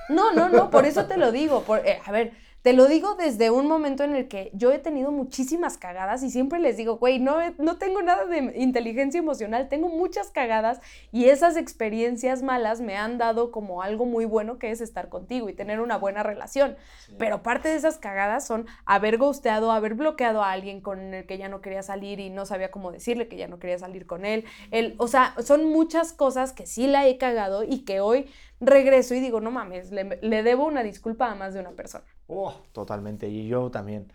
No, 0.07 0.31
no, 0.33 0.49
no, 0.49 0.69
por 0.69 0.85
eso 0.85 1.05
te 1.07 1.17
lo 1.17 1.31
digo. 1.31 1.63
por- 1.63 1.85
eh, 1.85 1.99
a 2.05 2.11
ver, 2.11 2.31
te 2.63 2.71
lo 2.71 2.87
digo 2.87 3.15
desde 3.15 3.51
un 3.51 3.67
momento 3.67 4.05
en 4.05 4.15
el 4.15 4.29
que 4.29 4.49
yo 4.53 4.71
he 4.71 4.79
tenido 4.79 5.11
muchísimas 5.11 5.77
cagadas 5.77 6.23
y 6.23 6.31
siempre 6.31 6.59
les 6.59 6.77
digo, 6.77 6.95
güey, 6.95 7.19
no, 7.19 7.35
no 7.57 7.77
tengo 7.77 8.01
nada 8.01 8.25
de 8.25 8.53
inteligencia 8.55 9.19
emocional, 9.19 9.67
tengo 9.67 9.89
muchas 9.89 10.31
cagadas 10.31 10.79
y 11.11 11.25
esas 11.25 11.57
experiencias 11.57 12.41
malas 12.41 12.79
me 12.79 12.95
han 12.95 13.17
dado 13.17 13.51
como 13.51 13.81
algo 13.81 14.05
muy 14.05 14.23
bueno 14.23 14.59
que 14.59 14.71
es 14.71 14.79
estar 14.79 15.09
contigo 15.09 15.49
y 15.49 15.53
tener 15.53 15.81
una 15.81 15.97
buena 15.97 16.23
relación. 16.23 16.77
Pero 17.19 17.43
parte 17.43 17.67
de 17.67 17.75
esas 17.75 17.97
cagadas 17.97 18.47
son 18.47 18.65
haber 18.85 19.17
ghosteado, 19.17 19.73
haber 19.73 19.95
bloqueado 19.95 20.41
a 20.41 20.53
alguien 20.53 20.79
con 20.79 21.13
el 21.13 21.25
que 21.25 21.37
ya 21.37 21.49
no 21.49 21.59
quería 21.59 21.83
salir 21.83 22.21
y 22.21 22.29
no 22.29 22.45
sabía 22.45 22.71
cómo 22.71 22.93
decirle 22.93 23.27
que 23.27 23.35
ya 23.35 23.49
no 23.49 23.59
quería 23.59 23.77
salir 23.77 24.05
con 24.05 24.23
él. 24.23 24.45
El, 24.71 24.95
o 24.99 25.09
sea, 25.09 25.35
son 25.43 25.65
muchas 25.65 26.13
cosas 26.13 26.53
que 26.53 26.65
sí 26.65 26.87
la 26.87 27.05
he 27.07 27.17
cagado 27.17 27.65
y 27.65 27.79
que 27.79 27.99
hoy 27.99 28.29
regreso 28.67 29.15
y 29.15 29.19
digo, 29.19 29.41
no 29.41 29.51
mames, 29.51 29.91
le, 29.91 30.19
le 30.21 30.43
debo 30.43 30.65
una 30.67 30.83
disculpa 30.83 31.31
a 31.31 31.35
más 31.35 31.53
de 31.53 31.59
una 31.61 31.71
persona. 31.71 32.05
Oh, 32.27 32.53
totalmente. 32.71 33.27
Y 33.29 33.47
yo 33.47 33.69
también. 33.71 34.11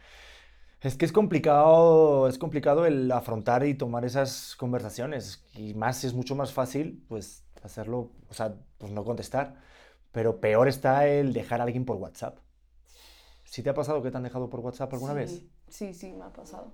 Es 0.81 0.97
que 0.97 1.05
es 1.07 1.13
complicado, 1.13 2.29
es 2.29 2.39
complicado 2.39 2.87
el 2.87 3.11
afrontar 3.13 3.65
y 3.67 3.75
tomar 3.75 4.05
esas 4.05 4.57
conversaciones. 4.57 5.45
Y 5.55 5.75
más, 5.75 6.05
es 6.05 6.15
mucho 6.15 6.37
más 6.37 6.53
fácil, 6.53 7.05
pues, 7.09 7.45
hacerlo, 7.63 8.13
o 8.31 8.35
sea, 8.35 8.55
pues 8.79 8.93
no 8.93 9.05
contestar. 9.05 9.57
Pero 10.13 10.41
peor 10.41 10.69
está 10.69 11.07
el 11.09 11.33
dejar 11.33 11.61
a 11.61 11.65
alguien 11.65 11.85
por 11.85 11.97
WhatsApp. 11.97 12.39
¿Sí 13.45 13.63
te 13.63 13.71
ha 13.71 13.75
pasado 13.75 14.03
que 14.03 14.11
te 14.11 14.17
han 14.17 14.23
dejado 14.23 14.49
por 14.51 14.61
WhatsApp 14.61 14.93
alguna 14.93 15.15
vez? 15.15 15.31
Sí, 15.31 15.51
Sí, 15.69 15.95
sí, 15.95 16.13
me 16.13 16.25
ha 16.25 16.33
pasado. 16.33 16.73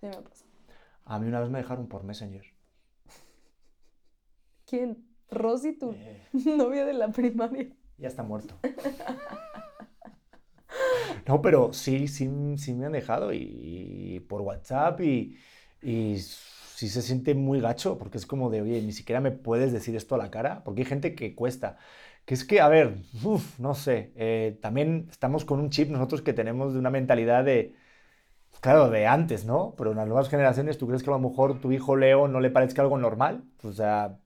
Sí, 0.00 0.06
me 0.06 0.16
ha 0.16 0.22
pasado. 0.22 0.50
A 1.06 1.18
mí 1.18 1.26
una 1.28 1.40
vez 1.40 1.50
me 1.50 1.58
dejaron 1.58 1.86
por 1.88 2.04
Messenger. 2.04 2.44
¿Quién? 4.66 5.13
Rosy, 5.30 5.72
tu 5.78 5.90
Eh, 5.92 6.20
novia 6.32 6.84
de 6.86 6.94
la 6.94 7.08
primaria. 7.10 7.68
ya 7.98 8.08
está 8.08 8.22
muerto. 8.22 8.58
No, 11.26 11.42
pero 11.42 11.72
sí, 11.72 12.08
sí, 12.08 12.28
sí 12.58 12.74
me 12.74 12.86
han 12.86 12.92
dejado 12.92 13.32
y, 13.32 13.38
y 14.16 14.20
por 14.20 14.40
WhatsApp 14.42 15.00
y, 15.00 15.36
y 15.82 16.18
sí 16.18 16.88
se 16.88 17.02
siente 17.02 17.34
muy 17.34 17.60
gacho 17.60 17.98
porque 17.98 18.18
es 18.18 18.26
como 18.26 18.50
de, 18.50 18.62
oye, 18.62 18.80
ni 18.82 18.92
siquiera 18.92 19.20
me 19.20 19.30
puedes 19.32 19.72
decir 19.72 19.96
esto 19.96 20.14
a 20.14 20.18
la 20.18 20.30
cara 20.30 20.62
porque 20.64 20.82
hay 20.82 20.86
gente 20.86 21.14
que 21.14 21.34
cuesta. 21.34 21.78
Que 22.24 22.34
es 22.34 22.44
que, 22.44 22.60
a 22.60 22.68
ver, 22.68 22.96
uf, 23.22 23.58
no 23.58 23.74
sé, 23.74 24.12
eh, 24.16 24.58
también 24.62 25.08
estamos 25.10 25.44
con 25.44 25.60
un 25.60 25.68
chip 25.70 25.90
nosotros 25.90 26.22
que 26.22 26.32
tenemos 26.32 26.72
de 26.72 26.78
una 26.78 26.88
mentalidad 26.90 27.44
de, 27.44 27.74
claro, 28.60 28.90
de 28.90 29.06
antes, 29.06 29.44
¿no? 29.44 29.74
Pero 29.76 29.92
en 29.92 29.98
las 29.98 30.06
nuevas 30.08 30.28
generaciones, 30.30 30.78
¿tú 30.78 30.86
crees 30.88 31.02
que 31.02 31.10
a 31.10 31.14
lo 31.14 31.20
mejor 31.20 31.60
tu 31.60 31.72
hijo 31.72 31.96
Leo 31.96 32.28
no 32.28 32.40
le 32.40 32.50
parezca 32.50 32.82
algo 32.82 32.98
normal? 32.98 33.44
O 33.64 33.72
sea, 33.72 34.18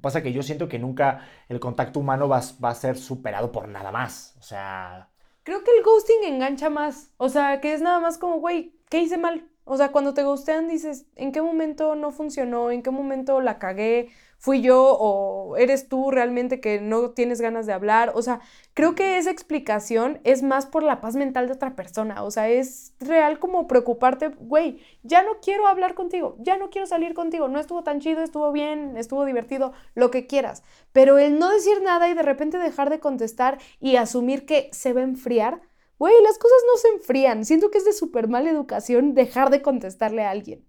pasa 0.00 0.22
que 0.22 0.32
yo 0.32 0.42
siento 0.42 0.68
que 0.68 0.78
nunca 0.78 1.26
el 1.48 1.60
contacto 1.60 2.00
humano 2.00 2.28
va, 2.28 2.40
va 2.62 2.70
a 2.70 2.74
ser 2.74 2.96
superado 2.98 3.52
por 3.52 3.68
nada 3.68 3.92
más. 3.92 4.34
O 4.38 4.42
sea, 4.42 5.08
Creo 5.46 5.62
que 5.62 5.70
el 5.70 5.84
ghosting 5.84 6.24
engancha 6.24 6.70
más. 6.70 7.12
O 7.18 7.28
sea, 7.28 7.60
que 7.60 7.72
es 7.72 7.80
nada 7.80 8.00
más 8.00 8.18
como, 8.18 8.40
güey, 8.40 8.74
¿qué 8.88 9.00
hice 9.00 9.16
mal? 9.16 9.48
O 9.62 9.76
sea, 9.76 9.92
cuando 9.92 10.12
te 10.12 10.24
ghostean 10.24 10.66
dices, 10.66 11.06
¿en 11.14 11.30
qué 11.30 11.40
momento 11.40 11.94
no 11.94 12.10
funcionó? 12.10 12.72
¿En 12.72 12.82
qué 12.82 12.90
momento 12.90 13.40
la 13.40 13.60
cagué? 13.60 14.10
¿Fui 14.38 14.60
yo 14.60 14.96
o 14.98 15.56
eres 15.56 15.88
tú 15.88 16.10
realmente 16.10 16.60
que 16.60 16.80
no 16.80 17.10
tienes 17.10 17.40
ganas 17.40 17.66
de 17.66 17.72
hablar? 17.72 18.12
O 18.14 18.22
sea, 18.22 18.40
creo 18.74 18.94
que 18.94 19.18
esa 19.18 19.30
explicación 19.30 20.20
es 20.24 20.42
más 20.42 20.66
por 20.66 20.82
la 20.82 21.00
paz 21.00 21.16
mental 21.16 21.46
de 21.46 21.54
otra 21.54 21.74
persona. 21.74 22.22
O 22.22 22.30
sea, 22.30 22.48
es 22.48 22.94
real 23.00 23.38
como 23.38 23.66
preocuparte, 23.66 24.28
güey, 24.28 24.80
ya 25.02 25.22
no 25.22 25.40
quiero 25.40 25.66
hablar 25.66 25.94
contigo, 25.94 26.36
ya 26.40 26.56
no 26.58 26.70
quiero 26.70 26.86
salir 26.86 27.14
contigo, 27.14 27.48
no 27.48 27.58
estuvo 27.58 27.82
tan 27.82 28.00
chido, 28.00 28.22
estuvo 28.22 28.52
bien, 28.52 28.96
estuvo 28.96 29.24
divertido, 29.24 29.72
lo 29.94 30.10
que 30.10 30.26
quieras. 30.26 30.62
Pero 30.92 31.18
el 31.18 31.38
no 31.38 31.50
decir 31.50 31.82
nada 31.82 32.08
y 32.08 32.14
de 32.14 32.22
repente 32.22 32.58
dejar 32.58 32.90
de 32.90 33.00
contestar 33.00 33.58
y 33.80 33.96
asumir 33.96 34.46
que 34.46 34.68
se 34.72 34.92
va 34.92 35.00
a 35.00 35.04
enfriar, 35.04 35.60
güey, 35.98 36.14
las 36.22 36.38
cosas 36.38 36.58
no 36.66 36.76
se 36.78 36.88
enfrían. 36.88 37.44
Siento 37.44 37.70
que 37.70 37.78
es 37.78 37.84
de 37.84 37.92
súper 37.92 38.28
mala 38.28 38.50
educación 38.50 39.14
dejar 39.14 39.50
de 39.50 39.62
contestarle 39.62 40.24
a 40.24 40.30
alguien. 40.30 40.65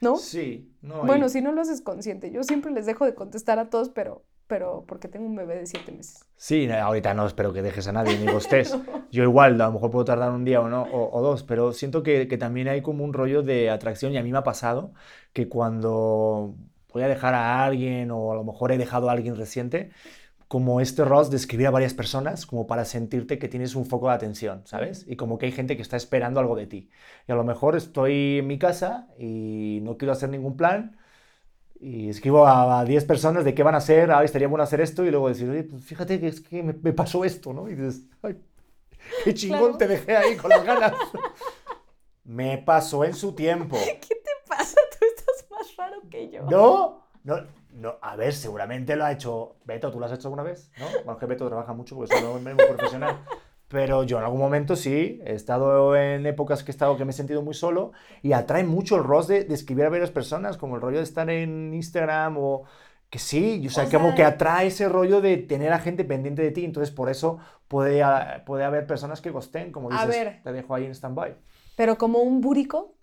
¿No? 0.00 0.16
sí, 0.16 0.74
no. 0.82 1.06
Bueno, 1.06 1.26
y- 1.26 1.30
si 1.30 1.40
no 1.42 1.52
lo 1.52 1.60
haces 1.62 1.82
consciente. 1.82 2.30
Yo 2.30 2.42
siempre 2.42 2.72
les 2.72 2.86
dejo 2.86 3.04
de 3.06 3.14
contestar 3.14 3.58
a 3.58 3.70
todos, 3.70 3.90
pero, 3.90 4.24
pero 4.46 4.84
porque 4.86 5.08
tengo 5.08 5.26
un 5.26 5.36
bebé 5.36 5.56
de 5.56 5.66
siete 5.66 5.92
meses. 5.92 6.26
Sí, 6.36 6.66
no, 6.66 6.74
ahorita 6.74 7.12
no 7.14 7.26
espero 7.26 7.52
que 7.52 7.60
dejes 7.62 7.86
a 7.88 7.92
nadie 7.92 8.18
ni 8.18 8.26
gostes. 8.32 8.80
Yo 9.10 9.22
igual, 9.24 9.60
a 9.60 9.66
lo 9.66 9.72
mejor 9.72 9.90
puedo 9.90 10.04
tardar 10.04 10.30
un 10.32 10.44
día 10.44 10.60
o, 10.60 10.68
no, 10.68 10.82
o, 10.82 11.16
o 11.18 11.22
dos, 11.22 11.42
pero 11.42 11.72
siento 11.72 12.02
que, 12.02 12.28
que 12.28 12.38
también 12.38 12.68
hay 12.68 12.80
como 12.82 13.04
un 13.04 13.12
rollo 13.12 13.42
de 13.42 13.68
atracción 13.70 14.12
y 14.12 14.18
a 14.18 14.22
mí 14.22 14.32
me 14.32 14.38
ha 14.38 14.42
pasado 14.44 14.92
que 15.32 15.48
cuando 15.48 16.54
voy 16.92 17.02
a 17.02 17.08
dejar 17.08 17.34
a 17.34 17.64
alguien 17.64 18.10
o 18.10 18.32
a 18.32 18.34
lo 18.34 18.44
mejor 18.44 18.72
he 18.72 18.78
dejado 18.78 19.10
a 19.10 19.12
alguien 19.12 19.36
reciente, 19.36 19.90
como 20.50 20.80
este 20.82 21.04
Ross 21.06 21.30
de 21.30 21.38
escribir 21.38 21.68
a 21.68 21.72
varias 21.72 21.94
personas 21.94 22.46
como 22.46 22.66
para 22.68 22.84
sentirte 22.84 23.38
que 23.38 23.48
tienes 23.48 23.76
un 23.76 23.86
foco 23.86 24.08
de 24.08 24.14
atención, 24.14 24.62
¿sabes? 24.66 25.06
Y 25.08 25.16
como 25.16 25.38
que 25.38 25.46
hay 25.46 25.52
gente 25.52 25.76
que 25.76 25.82
está 25.82 25.96
esperando 25.96 26.40
algo 26.40 26.56
de 26.56 26.66
ti. 26.66 26.90
Y 27.28 27.32
a 27.32 27.36
lo 27.36 27.44
mejor 27.44 27.76
estoy 27.76 28.38
en 28.40 28.48
mi 28.48 28.58
casa 28.58 29.08
y 29.18 29.80
no 29.82 29.96
quiero 29.98 30.12
hacer 30.12 30.30
ningún 30.30 30.56
plan 30.56 30.98
y 31.80 32.10
escribo 32.10 32.46
a, 32.46 32.80
a 32.80 32.84
10 32.84 33.04
personas 33.06 33.44
de 33.44 33.54
qué 33.54 33.62
van 33.62 33.74
a 33.74 33.78
hacer, 33.78 34.10
ah, 34.12 34.24
estaría 34.24 34.48
bueno 34.48 34.64
hacer 34.64 34.80
esto, 34.82 35.04
y 35.04 35.10
luego 35.10 35.28
decir, 35.28 35.48
oye, 35.50 35.64
pues 35.64 35.84
fíjate 35.84 36.20
que 36.20 36.28
es 36.28 36.40
que 36.42 36.62
me, 36.62 36.74
me 36.74 36.92
pasó 36.92 37.24
esto, 37.24 37.52
¿no? 37.54 37.68
Y 37.70 37.74
dices, 37.74 38.02
ay, 38.22 38.36
qué 39.24 39.34
chingón 39.34 39.60
Claro. 39.60 39.78
te 39.78 39.88
dejé 39.88 40.16
ahí 40.16 40.36
con 40.36 40.50
las 40.50 40.64
ganas. 40.64 40.94
me 42.24 42.58
pasó 42.58 43.04
en 43.04 43.14
su 43.14 43.34
tiempo. 43.34 43.76
¿Qué 44.00 44.14
te 44.16 44.30
pasa? 44.48 44.76
Tú 44.98 45.06
estás 45.06 45.46
más 45.50 45.76
raro 45.76 46.02
que 46.10 46.30
yo. 46.30 46.42
¿No? 46.50 47.06
No, 47.24 47.36
no, 47.72 47.94
a 48.02 48.16
ver, 48.16 48.32
seguramente 48.32 48.96
lo 48.96 49.04
ha 49.04 49.12
hecho 49.12 49.56
Beto, 49.64 49.90
¿tú 49.90 50.00
lo 50.00 50.06
has 50.06 50.12
hecho 50.12 50.28
alguna 50.28 50.42
vez? 50.42 50.70
¿No? 50.78 50.86
Bueno, 51.04 51.18
que 51.18 51.26
Beto 51.26 51.46
trabaja 51.48 51.72
mucho 51.72 51.96
porque 51.96 52.14
es 52.14 52.22
un 52.22 52.42
muy 52.44 52.54
profesional. 52.54 53.18
Pero 53.68 54.02
yo 54.02 54.18
en 54.18 54.24
algún 54.24 54.40
momento 54.40 54.74
sí, 54.74 55.20
he 55.24 55.34
estado 55.34 55.94
en 55.96 56.26
épocas 56.26 56.64
que 56.64 56.70
he 56.70 56.74
estado 56.74 56.96
que 56.96 57.04
me 57.04 57.10
he 57.12 57.14
sentido 57.14 57.40
muy 57.42 57.54
solo 57.54 57.92
y 58.20 58.32
atrae 58.32 58.64
mucho 58.64 58.96
el 58.96 59.04
rol 59.04 59.24
de, 59.28 59.44
de 59.44 59.54
escribir 59.54 59.84
a 59.84 59.90
varias 59.90 60.10
personas, 60.10 60.56
como 60.56 60.74
el 60.74 60.82
rollo 60.82 60.96
de 60.98 61.04
estar 61.04 61.30
en 61.30 61.72
Instagram 61.72 62.36
o 62.38 62.64
que 63.10 63.20
sí, 63.20 63.64
o 63.66 63.70
sea, 63.70 63.84
O 63.84 63.90
como 63.90 64.06
sea- 64.08 64.14
que 64.16 64.24
atrae 64.24 64.66
ese 64.68 64.88
rollo 64.88 65.20
de 65.20 65.36
tener 65.36 65.72
a 65.72 65.78
gente 65.78 66.04
pendiente 66.04 66.42
de 66.42 66.50
ti, 66.50 66.64
entonces 66.64 66.92
por 66.92 67.10
eso 67.10 67.38
puede, 67.68 68.02
puede 68.44 68.64
haber 68.64 68.86
personas 68.88 69.20
que 69.20 69.30
gosten, 69.30 69.70
como 69.70 69.88
A 69.90 70.04
dices, 70.04 70.08
ver. 70.08 70.40
te 70.42 70.52
dejo 70.52 70.74
ahí 70.74 70.84
en 70.86 70.92
stand-by. 70.94 71.36
Pero 71.76 71.96
como 71.96 72.18
un 72.20 72.40
búrico, 72.40 72.94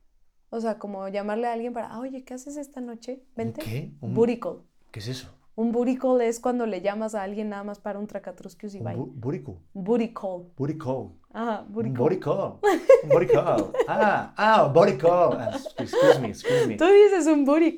o 0.50 0.60
sea, 0.62 0.78
como 0.80 1.08
llamarle 1.08 1.48
a 1.48 1.54
alguien 1.54 1.74
para, 1.74 1.88
"Ah, 1.88 2.00
oye, 2.00 2.24
¿qué 2.24 2.34
haces 2.34 2.58
esta 2.58 2.82
noche? 2.82 3.22
Vente. 3.36 3.62
qué? 3.62 3.92
Un- 4.02 4.14
Burico. 4.14 4.64
¿Qué 4.92 5.00
es 5.00 5.08
eso? 5.08 5.34
Un 5.56 5.72
burico 5.72 6.20
es 6.20 6.40
cuando 6.40 6.68
le 6.68 6.82
llamas 6.82 7.16
a 7.16 7.24
alguien 7.24 7.50
nada 7.50 7.64
más 7.64 7.80
para 7.80 7.98
un 7.98 8.06
tracatruscus 8.06 8.76
y 8.76 8.80
bye. 8.80 8.96
bu- 8.96 9.12
burico. 9.16 9.58
Booty 9.74 10.14
call. 10.14 10.44
Booty 10.56 10.78
call. 10.78 11.08
Ajá, 11.34 11.66
body 11.68 11.90
call. 12.20 13.72
Ah, 13.88 14.34
ah, 14.38 14.68
body 14.72 14.98
call. 14.98 15.34
Ah, 15.34 15.58
Excuse 15.80 16.20
me, 16.20 16.28
excuse 16.30 16.68
me. 16.68 16.76
Tú 16.78 16.86
dices 16.86 17.26
un. 17.26 17.44
Body- 17.44 17.76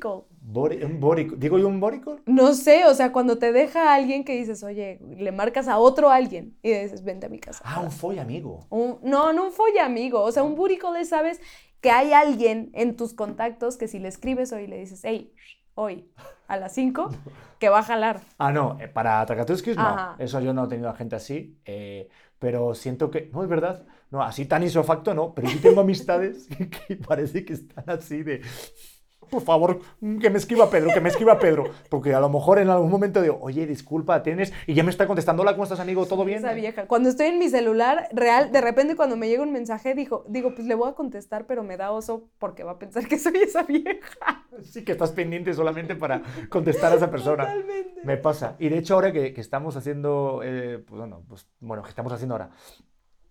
un 0.83 0.99
call. 0.99 1.39
¿Digo 1.39 1.57
yo 1.57 1.69
un 1.69 1.79
call? 1.79 2.21
No 2.25 2.53
sé, 2.53 2.85
o 2.85 2.93
sea, 2.93 3.13
cuando 3.13 3.37
te 3.37 3.53
deja 3.53 3.93
alguien 3.93 4.25
que 4.25 4.35
dices, 4.35 4.61
oye, 4.63 4.99
le 5.17 5.31
marcas 5.31 5.69
a 5.69 5.77
otro 5.77 6.09
alguien 6.09 6.57
y 6.61 6.71
dices, 6.73 7.03
vente 7.05 7.27
a 7.27 7.29
mi 7.29 7.39
casa. 7.39 7.61
Ah, 7.65 7.79
un 7.79 7.91
folla 7.91 8.23
amigo. 8.23 8.65
Un- 8.69 8.99
no, 9.03 9.31
no 9.31 9.45
un 9.45 9.51
folla 9.53 9.85
amigo. 9.85 10.21
O 10.21 10.31
sea, 10.33 10.43
un 10.43 10.55
call 10.77 10.97
es, 10.97 11.07
sabes, 11.09 11.39
que 11.81 11.91
hay 11.91 12.13
alguien 12.13 12.71
en 12.73 12.95
tus 12.95 13.13
contactos 13.13 13.77
que 13.77 13.87
si 13.87 13.99
le 13.99 14.07
escribes 14.09 14.51
hoy 14.51 14.67
le 14.67 14.77
dices, 14.77 15.01
hey, 15.03 15.33
hoy 15.75 16.09
a 16.47 16.57
las 16.57 16.73
5, 16.73 17.09
que 17.59 17.69
va 17.69 17.79
a 17.79 17.83
jalar. 17.83 18.21
Ah, 18.37 18.51
no, 18.51 18.77
eh, 18.79 18.87
para 18.87 19.25
Tracatuskis 19.25 19.77
no. 19.77 19.87
Ajá. 19.87 20.15
Eso 20.19 20.39
yo 20.41 20.53
no 20.53 20.65
he 20.65 20.67
tenido 20.67 20.89
a 20.89 20.95
gente 20.95 21.15
así. 21.15 21.57
eh, 21.65 22.09
pero 22.39 22.73
siento 22.73 23.11
que. 23.11 23.29
No, 23.33 23.43
es 23.43 23.49
verdad. 23.49 23.85
No, 24.11 24.23
así 24.23 24.45
tan 24.45 24.63
isofacto 24.63 25.13
no. 25.13 25.33
Pero 25.35 25.49
sí 25.49 25.59
tengo 25.59 25.81
amistades 25.81 26.47
que 26.87 26.95
parece 26.95 27.43
que 27.43 27.53
están 27.53 27.83
así 27.89 28.23
de. 28.23 28.41
Por 29.29 29.41
favor, 29.41 29.79
que 30.21 30.29
me 30.29 30.37
escriba 30.37 30.69
Pedro, 30.69 30.91
que 30.93 31.01
me 31.01 31.09
escriba 31.09 31.39
Pedro. 31.39 31.65
Porque 31.89 32.13
a 32.13 32.19
lo 32.19 32.29
mejor 32.29 32.59
en 32.59 32.69
algún 32.69 32.89
momento 32.89 33.21
digo, 33.21 33.37
oye, 33.41 33.65
disculpa, 33.65 34.23
tienes. 34.23 34.53
Y 34.67 34.73
ya 34.73 34.83
me 34.83 34.89
está 34.89 35.07
contestando, 35.07 35.43
hola, 35.43 35.53
¿cómo 35.53 35.63
estás, 35.63 35.79
amigo? 35.79 36.05
¿Todo 36.05 36.25
bien? 36.25 36.39
Esa 36.39 36.53
vieja. 36.53 36.87
Cuando 36.87 37.09
estoy 37.09 37.27
en 37.27 37.39
mi 37.39 37.49
celular, 37.49 38.07
real, 38.11 38.51
de 38.51 38.61
repente 38.61 38.95
cuando 38.95 39.15
me 39.17 39.27
llega 39.27 39.43
un 39.43 39.51
mensaje, 39.51 39.93
digo, 39.95 40.25
digo, 40.27 40.53
pues 40.55 40.67
le 40.67 40.75
voy 40.75 40.89
a 40.89 40.93
contestar, 40.93 41.45
pero 41.45 41.63
me 41.63 41.77
da 41.77 41.91
oso 41.91 42.29
porque 42.39 42.63
va 42.63 42.71
a 42.71 42.79
pensar 42.79 43.07
que 43.07 43.19
soy 43.19 43.37
esa 43.37 43.63
vieja. 43.63 44.45
Sí, 44.63 44.83
que 44.83 44.91
estás 44.91 45.11
pendiente 45.11 45.53
solamente 45.53 45.95
para 45.95 46.21
contestar 46.49 46.91
a 46.91 46.95
esa 46.95 47.09
persona. 47.09 47.45
Totalmente. 47.45 48.01
Me 48.03 48.17
pasa. 48.17 48.55
Y 48.59 48.69
de 48.69 48.77
hecho, 48.77 48.95
ahora 48.95 49.11
que, 49.11 49.33
que 49.33 49.41
estamos 49.41 49.75
haciendo, 49.75 50.41
eh, 50.43 50.83
pues, 50.85 50.99
bueno, 50.99 51.23
pues, 51.27 51.47
bueno, 51.59 51.83
que 51.83 51.89
estamos 51.89 52.11
haciendo 52.11 52.35
ahora, 52.35 52.51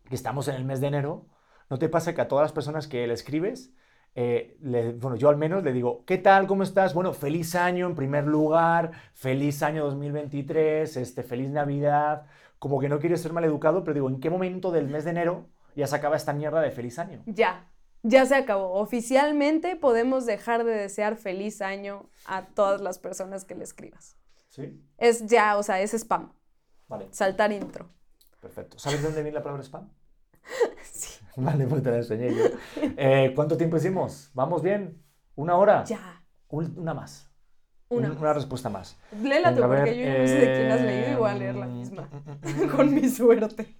que 0.08 0.14
estamos 0.14 0.48
en 0.48 0.54
el 0.54 0.64
mes 0.64 0.80
de 0.80 0.86
enero, 0.86 1.26
¿no 1.70 1.78
te 1.78 1.88
pasa 1.88 2.14
que 2.14 2.20
a 2.20 2.28
todas 2.28 2.44
las 2.44 2.52
personas 2.52 2.88
que 2.88 3.06
le 3.06 3.14
escribes, 3.14 3.72
eh, 4.14 4.56
le- 4.60 4.92
bueno, 4.92 5.16
yo 5.16 5.28
al 5.28 5.36
menos 5.36 5.62
le 5.64 5.72
digo, 5.72 6.04
¿qué 6.04 6.18
tal? 6.18 6.46
¿Cómo 6.46 6.62
estás? 6.62 6.94
Bueno, 6.94 7.12
feliz 7.12 7.54
año 7.54 7.86
en 7.86 7.94
primer 7.94 8.24
lugar, 8.26 8.90
feliz 9.14 9.62
año 9.62 9.84
2023, 9.84 10.96
este, 10.96 11.22
feliz 11.22 11.50
Navidad. 11.50 12.26
Como 12.58 12.80
que 12.80 12.88
no 12.88 12.98
quiero 12.98 13.16
ser 13.16 13.32
maleducado, 13.32 13.84
pero 13.84 13.94
digo, 13.94 14.08
¿en 14.08 14.20
qué 14.20 14.30
momento 14.30 14.72
del 14.72 14.88
mes 14.88 15.04
de 15.04 15.10
enero 15.10 15.46
ya 15.76 15.86
se 15.86 15.94
acaba 15.96 16.16
esta 16.16 16.32
mierda 16.32 16.60
de 16.60 16.70
feliz 16.72 16.98
año? 16.98 17.22
Ya, 17.26 17.70
ya 18.02 18.26
se 18.26 18.34
acabó. 18.34 18.72
Oficialmente 18.80 19.76
podemos 19.76 20.26
dejar 20.26 20.64
de 20.64 20.72
desear 20.72 21.16
feliz 21.16 21.62
año 21.62 22.10
a 22.26 22.46
todas 22.46 22.80
las 22.80 22.98
personas 22.98 23.44
que 23.44 23.54
le 23.54 23.62
escribas. 23.64 24.16
Sí. 24.48 24.82
Es 24.96 25.26
ya, 25.26 25.56
o 25.56 25.62
sea, 25.62 25.80
es 25.80 25.94
spam. 25.94 26.32
Vale, 26.88 27.06
Saltar 27.12 27.52
intro. 27.52 27.90
perfecto. 28.40 28.78
¿Sabes 28.78 29.00
de 29.00 29.06
dónde 29.06 29.22
viene 29.22 29.36
la 29.36 29.42
palabra 29.44 29.62
spam? 29.62 29.88
Vale, 31.44 31.66
pues 31.66 31.82
te 31.82 31.90
la 31.90 31.96
enseñé 31.98 32.30
yo. 32.34 32.44
Eh, 32.96 33.32
¿Cuánto 33.34 33.56
tiempo 33.56 33.76
hicimos? 33.76 34.30
¿Vamos 34.34 34.62
bien? 34.62 35.02
¿Una 35.36 35.56
hora? 35.56 35.84
Ya. 35.84 36.22
Un- 36.48 36.74
una 36.76 36.94
más. 36.94 37.30
Una. 37.90 38.10
Un- 38.10 38.34
respuesta 38.34 38.68
más. 38.68 38.96
Léela 39.22 39.54
tú, 39.54 39.62
porque 39.62 39.96
yo 39.98 40.04
ya 40.04 40.18
no 40.18 40.26
sé 40.26 40.34
de 40.34 40.52
quién 40.56 40.70
has 40.72 40.80
leído 40.82 41.10
y 41.12 41.14
voy 41.14 41.30
a 41.30 41.34
eh, 41.34 41.38
leer 41.38 41.54
la 41.54 41.66
misma. 41.66 42.08
mm, 42.42 42.68
Con 42.76 42.94
mi 42.94 43.08
suerte. 43.08 43.76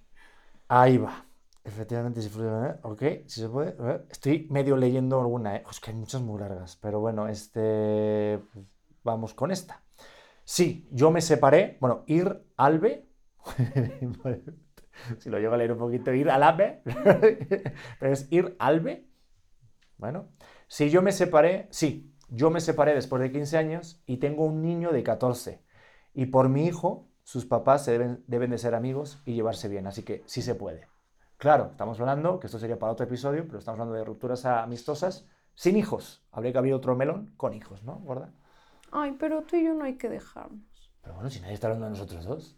Ahí 0.67 0.97
va. 0.97 1.25
Efectivamente, 1.63 2.21
si 2.21 2.29
fuera, 2.29 2.69
¿eh? 2.71 2.79
ok, 2.83 3.03
si 3.27 3.41
se 3.41 3.49
puede. 3.49 3.75
Estoy 4.09 4.47
medio 4.49 4.77
leyendo 4.77 5.19
alguna, 5.19 5.57
¿eh? 5.57 5.63
Es 5.69 5.79
que 5.79 5.91
hay 5.91 5.97
muchas 5.97 6.21
muy 6.21 6.39
largas, 6.39 6.77
pero 6.77 6.99
bueno, 6.99 7.27
este. 7.27 8.39
Vamos 9.03 9.33
con 9.33 9.51
esta. 9.51 9.81
Sí, 10.43 10.87
yo 10.91 11.11
me 11.11 11.21
separé. 11.21 11.77
Bueno, 11.81 12.03
ir 12.07 12.41
albe. 12.57 13.07
si 15.19 15.29
lo 15.29 15.39
llego 15.39 15.53
a 15.53 15.57
leer 15.57 15.71
un 15.71 15.77
poquito, 15.77 16.13
ir 16.13 16.29
al 16.29 16.43
ave. 16.43 16.81
pero 17.99 18.13
es 18.13 18.27
ir 18.31 18.55
albe. 18.59 19.07
Bueno, 19.97 20.29
si 20.67 20.89
yo 20.89 21.01
me 21.01 21.11
separé, 21.11 21.67
sí, 21.71 22.15
yo 22.29 22.49
me 22.49 22.61
separé 22.61 22.93
después 22.93 23.21
de 23.21 23.31
15 23.31 23.57
años 23.57 24.01
y 24.05 24.17
tengo 24.17 24.45
un 24.45 24.61
niño 24.61 24.91
de 24.91 25.03
14. 25.03 25.63
Y 26.13 26.27
por 26.27 26.49
mi 26.49 26.65
hijo, 26.65 27.09
sus 27.23 27.45
papás 27.45 27.83
se 27.85 27.91
deben, 27.91 28.23
deben 28.27 28.51
de 28.51 28.57
ser 28.57 28.75
amigos 28.75 29.21
y 29.25 29.33
llevarse 29.33 29.67
bien, 29.67 29.87
así 29.87 30.03
que 30.03 30.23
sí 30.25 30.41
se 30.41 30.55
puede. 30.55 30.87
Claro, 31.37 31.69
estamos 31.71 31.99
hablando, 31.99 32.39
que 32.39 32.47
esto 32.47 32.59
sería 32.59 32.77
para 32.77 32.91
otro 32.91 33.05
episodio, 33.05 33.45
pero 33.45 33.59
estamos 33.59 33.79
hablando 33.79 33.97
de 33.97 34.03
rupturas 34.03 34.45
amistosas 34.45 35.25
sin 35.55 35.77
hijos. 35.77 36.25
Habría 36.31 36.51
que 36.51 36.57
haber 36.57 36.73
otro 36.73 36.95
melón 36.95 37.33
con 37.37 37.53
hijos, 37.53 37.83
¿no? 37.83 37.95
¿Gorda? 37.99 38.33
Ay, 38.91 39.15
pero 39.19 39.43
tú 39.43 39.55
y 39.55 39.65
yo 39.65 39.73
no 39.73 39.85
hay 39.85 39.97
que 39.97 40.09
dejarnos. 40.09 40.91
Pero 41.01 41.15
bueno, 41.15 41.29
si 41.29 41.39
nadie 41.39 41.53
está 41.53 41.67
hablando 41.67 41.85
de 41.85 41.91
nosotros 41.91 42.25
dos. 42.25 42.57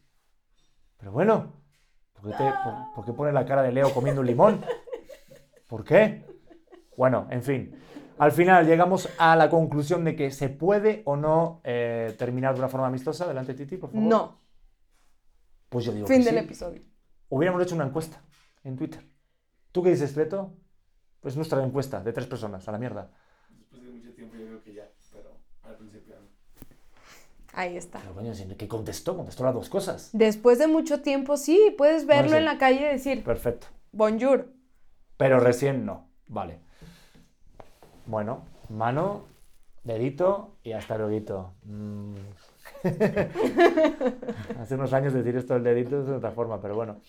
Pero 0.97 1.11
bueno, 1.11 1.60
¿por 2.21 2.31
qué, 2.31 2.37
te- 2.37 2.53
por- 2.63 2.93
por 2.95 3.05
qué 3.05 3.13
pone 3.13 3.31
la 3.31 3.45
cara 3.45 3.61
de 3.63 3.71
Leo 3.71 3.93
comiendo 3.93 4.21
un 4.21 4.27
limón? 4.27 4.63
¿Por 5.67 5.83
qué? 5.83 6.25
Bueno, 6.97 7.27
en 7.29 7.41
fin. 7.43 7.75
Al 8.17 8.31
final 8.31 8.67
llegamos 8.67 9.09
a 9.17 9.35
la 9.35 9.49
conclusión 9.49 10.03
de 10.05 10.15
que 10.15 10.29
se 10.31 10.49
puede 10.49 11.01
o 11.05 11.15
no 11.15 11.61
eh, 11.63 12.13
terminar 12.19 12.53
de 12.53 12.59
una 12.59 12.69
forma 12.69 12.87
amistosa. 12.87 13.25
Adelante, 13.25 13.53
Titi, 13.55 13.77
por 13.77 13.89
favor. 13.91 14.07
No. 14.07 14.41
Pues 15.69 15.85
yo 15.85 15.91
digo 15.93 16.05
Fin 16.07 16.19
que 16.19 16.25
del 16.25 16.39
sí. 16.39 16.45
episodio. 16.45 16.81
Hubiéramos 17.29 17.63
hecho 17.63 17.75
una 17.75 17.85
encuesta 17.85 18.21
en 18.63 18.75
Twitter. 18.75 19.03
¿Tú 19.71 19.81
qué 19.81 19.89
dices, 19.91 20.13
Beto? 20.13 20.53
Pues 21.21 21.35
nuestra 21.35 21.63
encuesta 21.63 22.03
de 22.03 22.11
tres 22.13 22.27
personas, 22.27 22.67
a 22.67 22.71
la 22.71 22.77
mierda. 22.77 23.09
Después 23.49 23.81
de 23.81 23.89
mucho 23.89 24.11
tiempo 24.13 24.35
yo 24.35 24.45
creo 24.45 24.63
que 24.63 24.73
ya, 24.73 24.89
pero 25.13 25.37
al 25.63 25.77
principio 25.77 26.15
no. 26.15 26.27
Ahí 27.53 27.75
está. 27.77 28.01
Pero 28.15 28.33
si- 28.33 28.45
¿qué 28.55 28.67
contestó? 28.67 29.15
Contestó 29.15 29.43
las 29.43 29.53
dos 29.53 29.69
cosas. 29.69 30.09
Después 30.13 30.57
de 30.59 30.67
mucho 30.67 31.01
tiempo, 31.01 31.37
sí, 31.37 31.73
puedes 31.77 32.05
verlo 32.05 32.31
sí. 32.31 32.37
en 32.37 32.45
la 32.45 32.57
calle 32.57 32.81
y 32.81 32.93
decir, 32.93 33.23
Perfecto. 33.23 33.67
bonjour. 33.91 34.53
Pero 35.17 35.39
recién 35.39 35.85
no. 35.85 36.09
Vale. 36.27 36.59
Bueno, 38.05 38.45
mano, 38.69 39.25
dedito 39.83 40.57
y 40.63 40.71
hasta 40.71 40.97
luego. 40.97 41.53
Mm. 41.63 42.15
Hace 44.59 44.75
unos 44.75 44.93
años 44.93 45.13
decir 45.13 45.35
esto 45.35 45.53
del 45.55 45.63
dedito 45.63 46.01
es 46.01 46.07
de 46.07 46.15
otra 46.15 46.31
forma, 46.31 46.61
pero 46.61 46.75
bueno. 46.75 47.01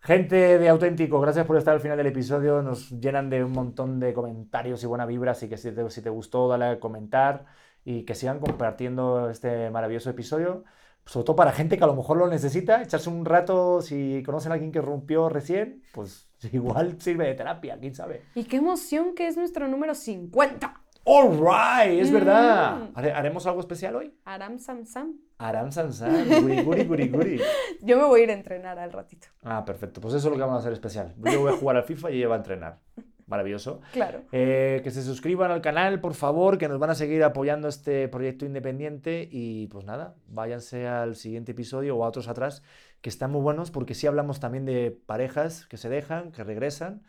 Gente 0.00 0.58
de 0.58 0.68
auténtico, 0.68 1.18
gracias 1.20 1.46
por 1.46 1.56
estar 1.56 1.74
al 1.74 1.80
final 1.80 1.96
del 1.96 2.08
episodio. 2.08 2.62
Nos 2.62 2.90
llenan 2.90 3.30
de 3.30 3.42
un 3.42 3.52
montón 3.52 3.98
de 4.00 4.12
comentarios 4.12 4.82
y 4.82 4.86
buena 4.86 5.06
vibra, 5.06 5.32
así 5.32 5.48
que 5.48 5.56
si 5.56 5.72
te, 5.72 5.88
si 5.88 6.02
te 6.02 6.10
gustó, 6.10 6.46
dale 6.46 6.64
a 6.66 6.80
comentar 6.80 7.46
y 7.84 8.04
que 8.04 8.14
sigan 8.14 8.38
compartiendo 8.40 9.28
este 9.30 9.70
maravilloso 9.70 10.10
episodio. 10.10 10.64
Sobre 11.06 11.24
todo 11.26 11.36
para 11.36 11.52
gente 11.52 11.76
que 11.76 11.84
a 11.84 11.86
lo 11.86 11.94
mejor 11.94 12.16
lo 12.16 12.28
necesita, 12.28 12.82
echarse 12.82 13.10
un 13.10 13.26
rato, 13.26 13.82
si 13.82 14.22
conocen 14.24 14.52
a 14.52 14.54
alguien 14.54 14.72
que 14.72 14.80
rompió 14.80 15.28
recién, 15.28 15.82
pues 15.92 16.28
igual 16.52 17.00
sirve 17.00 17.26
de 17.26 17.34
terapia, 17.34 17.76
quién 17.78 17.94
sabe. 17.94 18.22
Y 18.34 18.44
qué 18.44 18.56
emoción 18.56 19.14
que 19.14 19.26
es 19.28 19.36
nuestro 19.36 19.68
número 19.68 19.94
50. 19.94 20.80
All 21.06 21.38
right, 21.38 22.00
es 22.00 22.10
verdad. 22.10 22.78
Mm. 22.78 22.92
Hare- 22.98 23.12
¿Haremos 23.12 23.46
algo 23.46 23.60
especial 23.60 23.94
hoy? 23.96 24.14
Aram 24.24 24.58
Sam 24.58 24.86
Sam. 24.86 25.18
Aram 25.36 25.70
san 25.72 25.92
san, 25.92 26.26
guri 26.40 26.62
guri 26.62 26.84
guri 26.84 27.08
guri. 27.08 27.40
Yo 27.82 27.98
me 27.98 28.04
voy 28.04 28.20
a 28.20 28.24
ir 28.24 28.30
a 28.30 28.34
entrenar 28.34 28.78
al 28.78 28.92
ratito. 28.92 29.26
Ah, 29.42 29.64
perfecto. 29.64 30.00
Pues 30.00 30.14
eso 30.14 30.28
es 30.28 30.30
lo 30.32 30.36
que 30.38 30.40
vamos 30.42 30.56
a 30.56 30.60
hacer 30.60 30.72
especial. 30.72 31.12
Yo 31.18 31.40
voy 31.40 31.52
a 31.52 31.56
jugar 31.56 31.76
al 31.76 31.82
FIFA 31.82 32.12
y 32.12 32.18
ella 32.18 32.28
va 32.28 32.36
a 32.36 32.38
entrenar. 32.38 32.78
Maravilloso. 33.26 33.80
Claro. 33.92 34.22
Eh, 34.32 34.80
que 34.84 34.90
se 34.90 35.02
suscriban 35.02 35.50
al 35.50 35.62
canal, 35.62 36.00
por 36.00 36.14
favor, 36.14 36.58
que 36.58 36.68
nos 36.68 36.78
van 36.78 36.90
a 36.90 36.94
seguir 36.94 37.22
apoyando 37.24 37.68
este 37.68 38.08
proyecto 38.08 38.44
independiente. 38.44 39.28
Y 39.30 39.68
pues 39.68 39.84
nada, 39.84 40.14
váyanse 40.28 40.86
al 40.86 41.16
siguiente 41.16 41.52
episodio 41.52 41.96
o 41.96 42.04
a 42.04 42.08
otros 42.08 42.28
atrás, 42.28 42.62
que 43.00 43.08
están 43.08 43.30
muy 43.30 43.40
buenos, 43.40 43.70
porque 43.70 43.94
sí 43.94 44.06
hablamos 44.06 44.40
también 44.40 44.64
de 44.64 44.90
parejas 45.06 45.66
que 45.66 45.76
se 45.76 45.88
dejan, 45.88 46.32
que 46.32 46.44
regresan. 46.44 47.02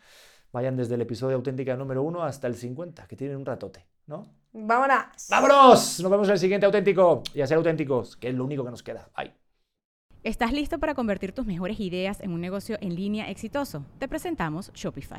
Vayan 0.52 0.76
desde 0.76 0.94
el 0.94 1.02
episodio 1.02 1.36
auténtica 1.36 1.76
número 1.76 2.02
1 2.02 2.22
hasta 2.22 2.46
el 2.46 2.54
50, 2.54 3.06
que 3.06 3.16
tienen 3.16 3.36
un 3.36 3.44
ratote, 3.44 3.86
¿no? 4.06 4.26
Vámonos. 4.52 5.26
¡Vámonos! 5.28 6.00
Nos 6.00 6.10
vemos 6.10 6.28
en 6.28 6.32
el 6.32 6.38
siguiente 6.38 6.64
auténtico. 6.64 7.22
Y 7.34 7.42
a 7.42 7.46
ser 7.46 7.58
auténticos, 7.58 8.16
que 8.16 8.28
es 8.28 8.34
lo 8.34 8.44
único 8.44 8.64
que 8.64 8.70
nos 8.70 8.82
queda. 8.82 9.10
Bye. 9.16 9.34
¿Estás 10.22 10.52
listo 10.52 10.78
para 10.78 10.94
convertir 10.94 11.32
tus 11.32 11.46
mejores 11.46 11.78
ideas 11.78 12.20
en 12.20 12.32
un 12.32 12.40
negocio 12.40 12.78
en 12.80 12.96
línea 12.96 13.30
exitoso? 13.30 13.84
Te 13.98 14.08
presentamos 14.08 14.72
Shopify. 14.72 15.18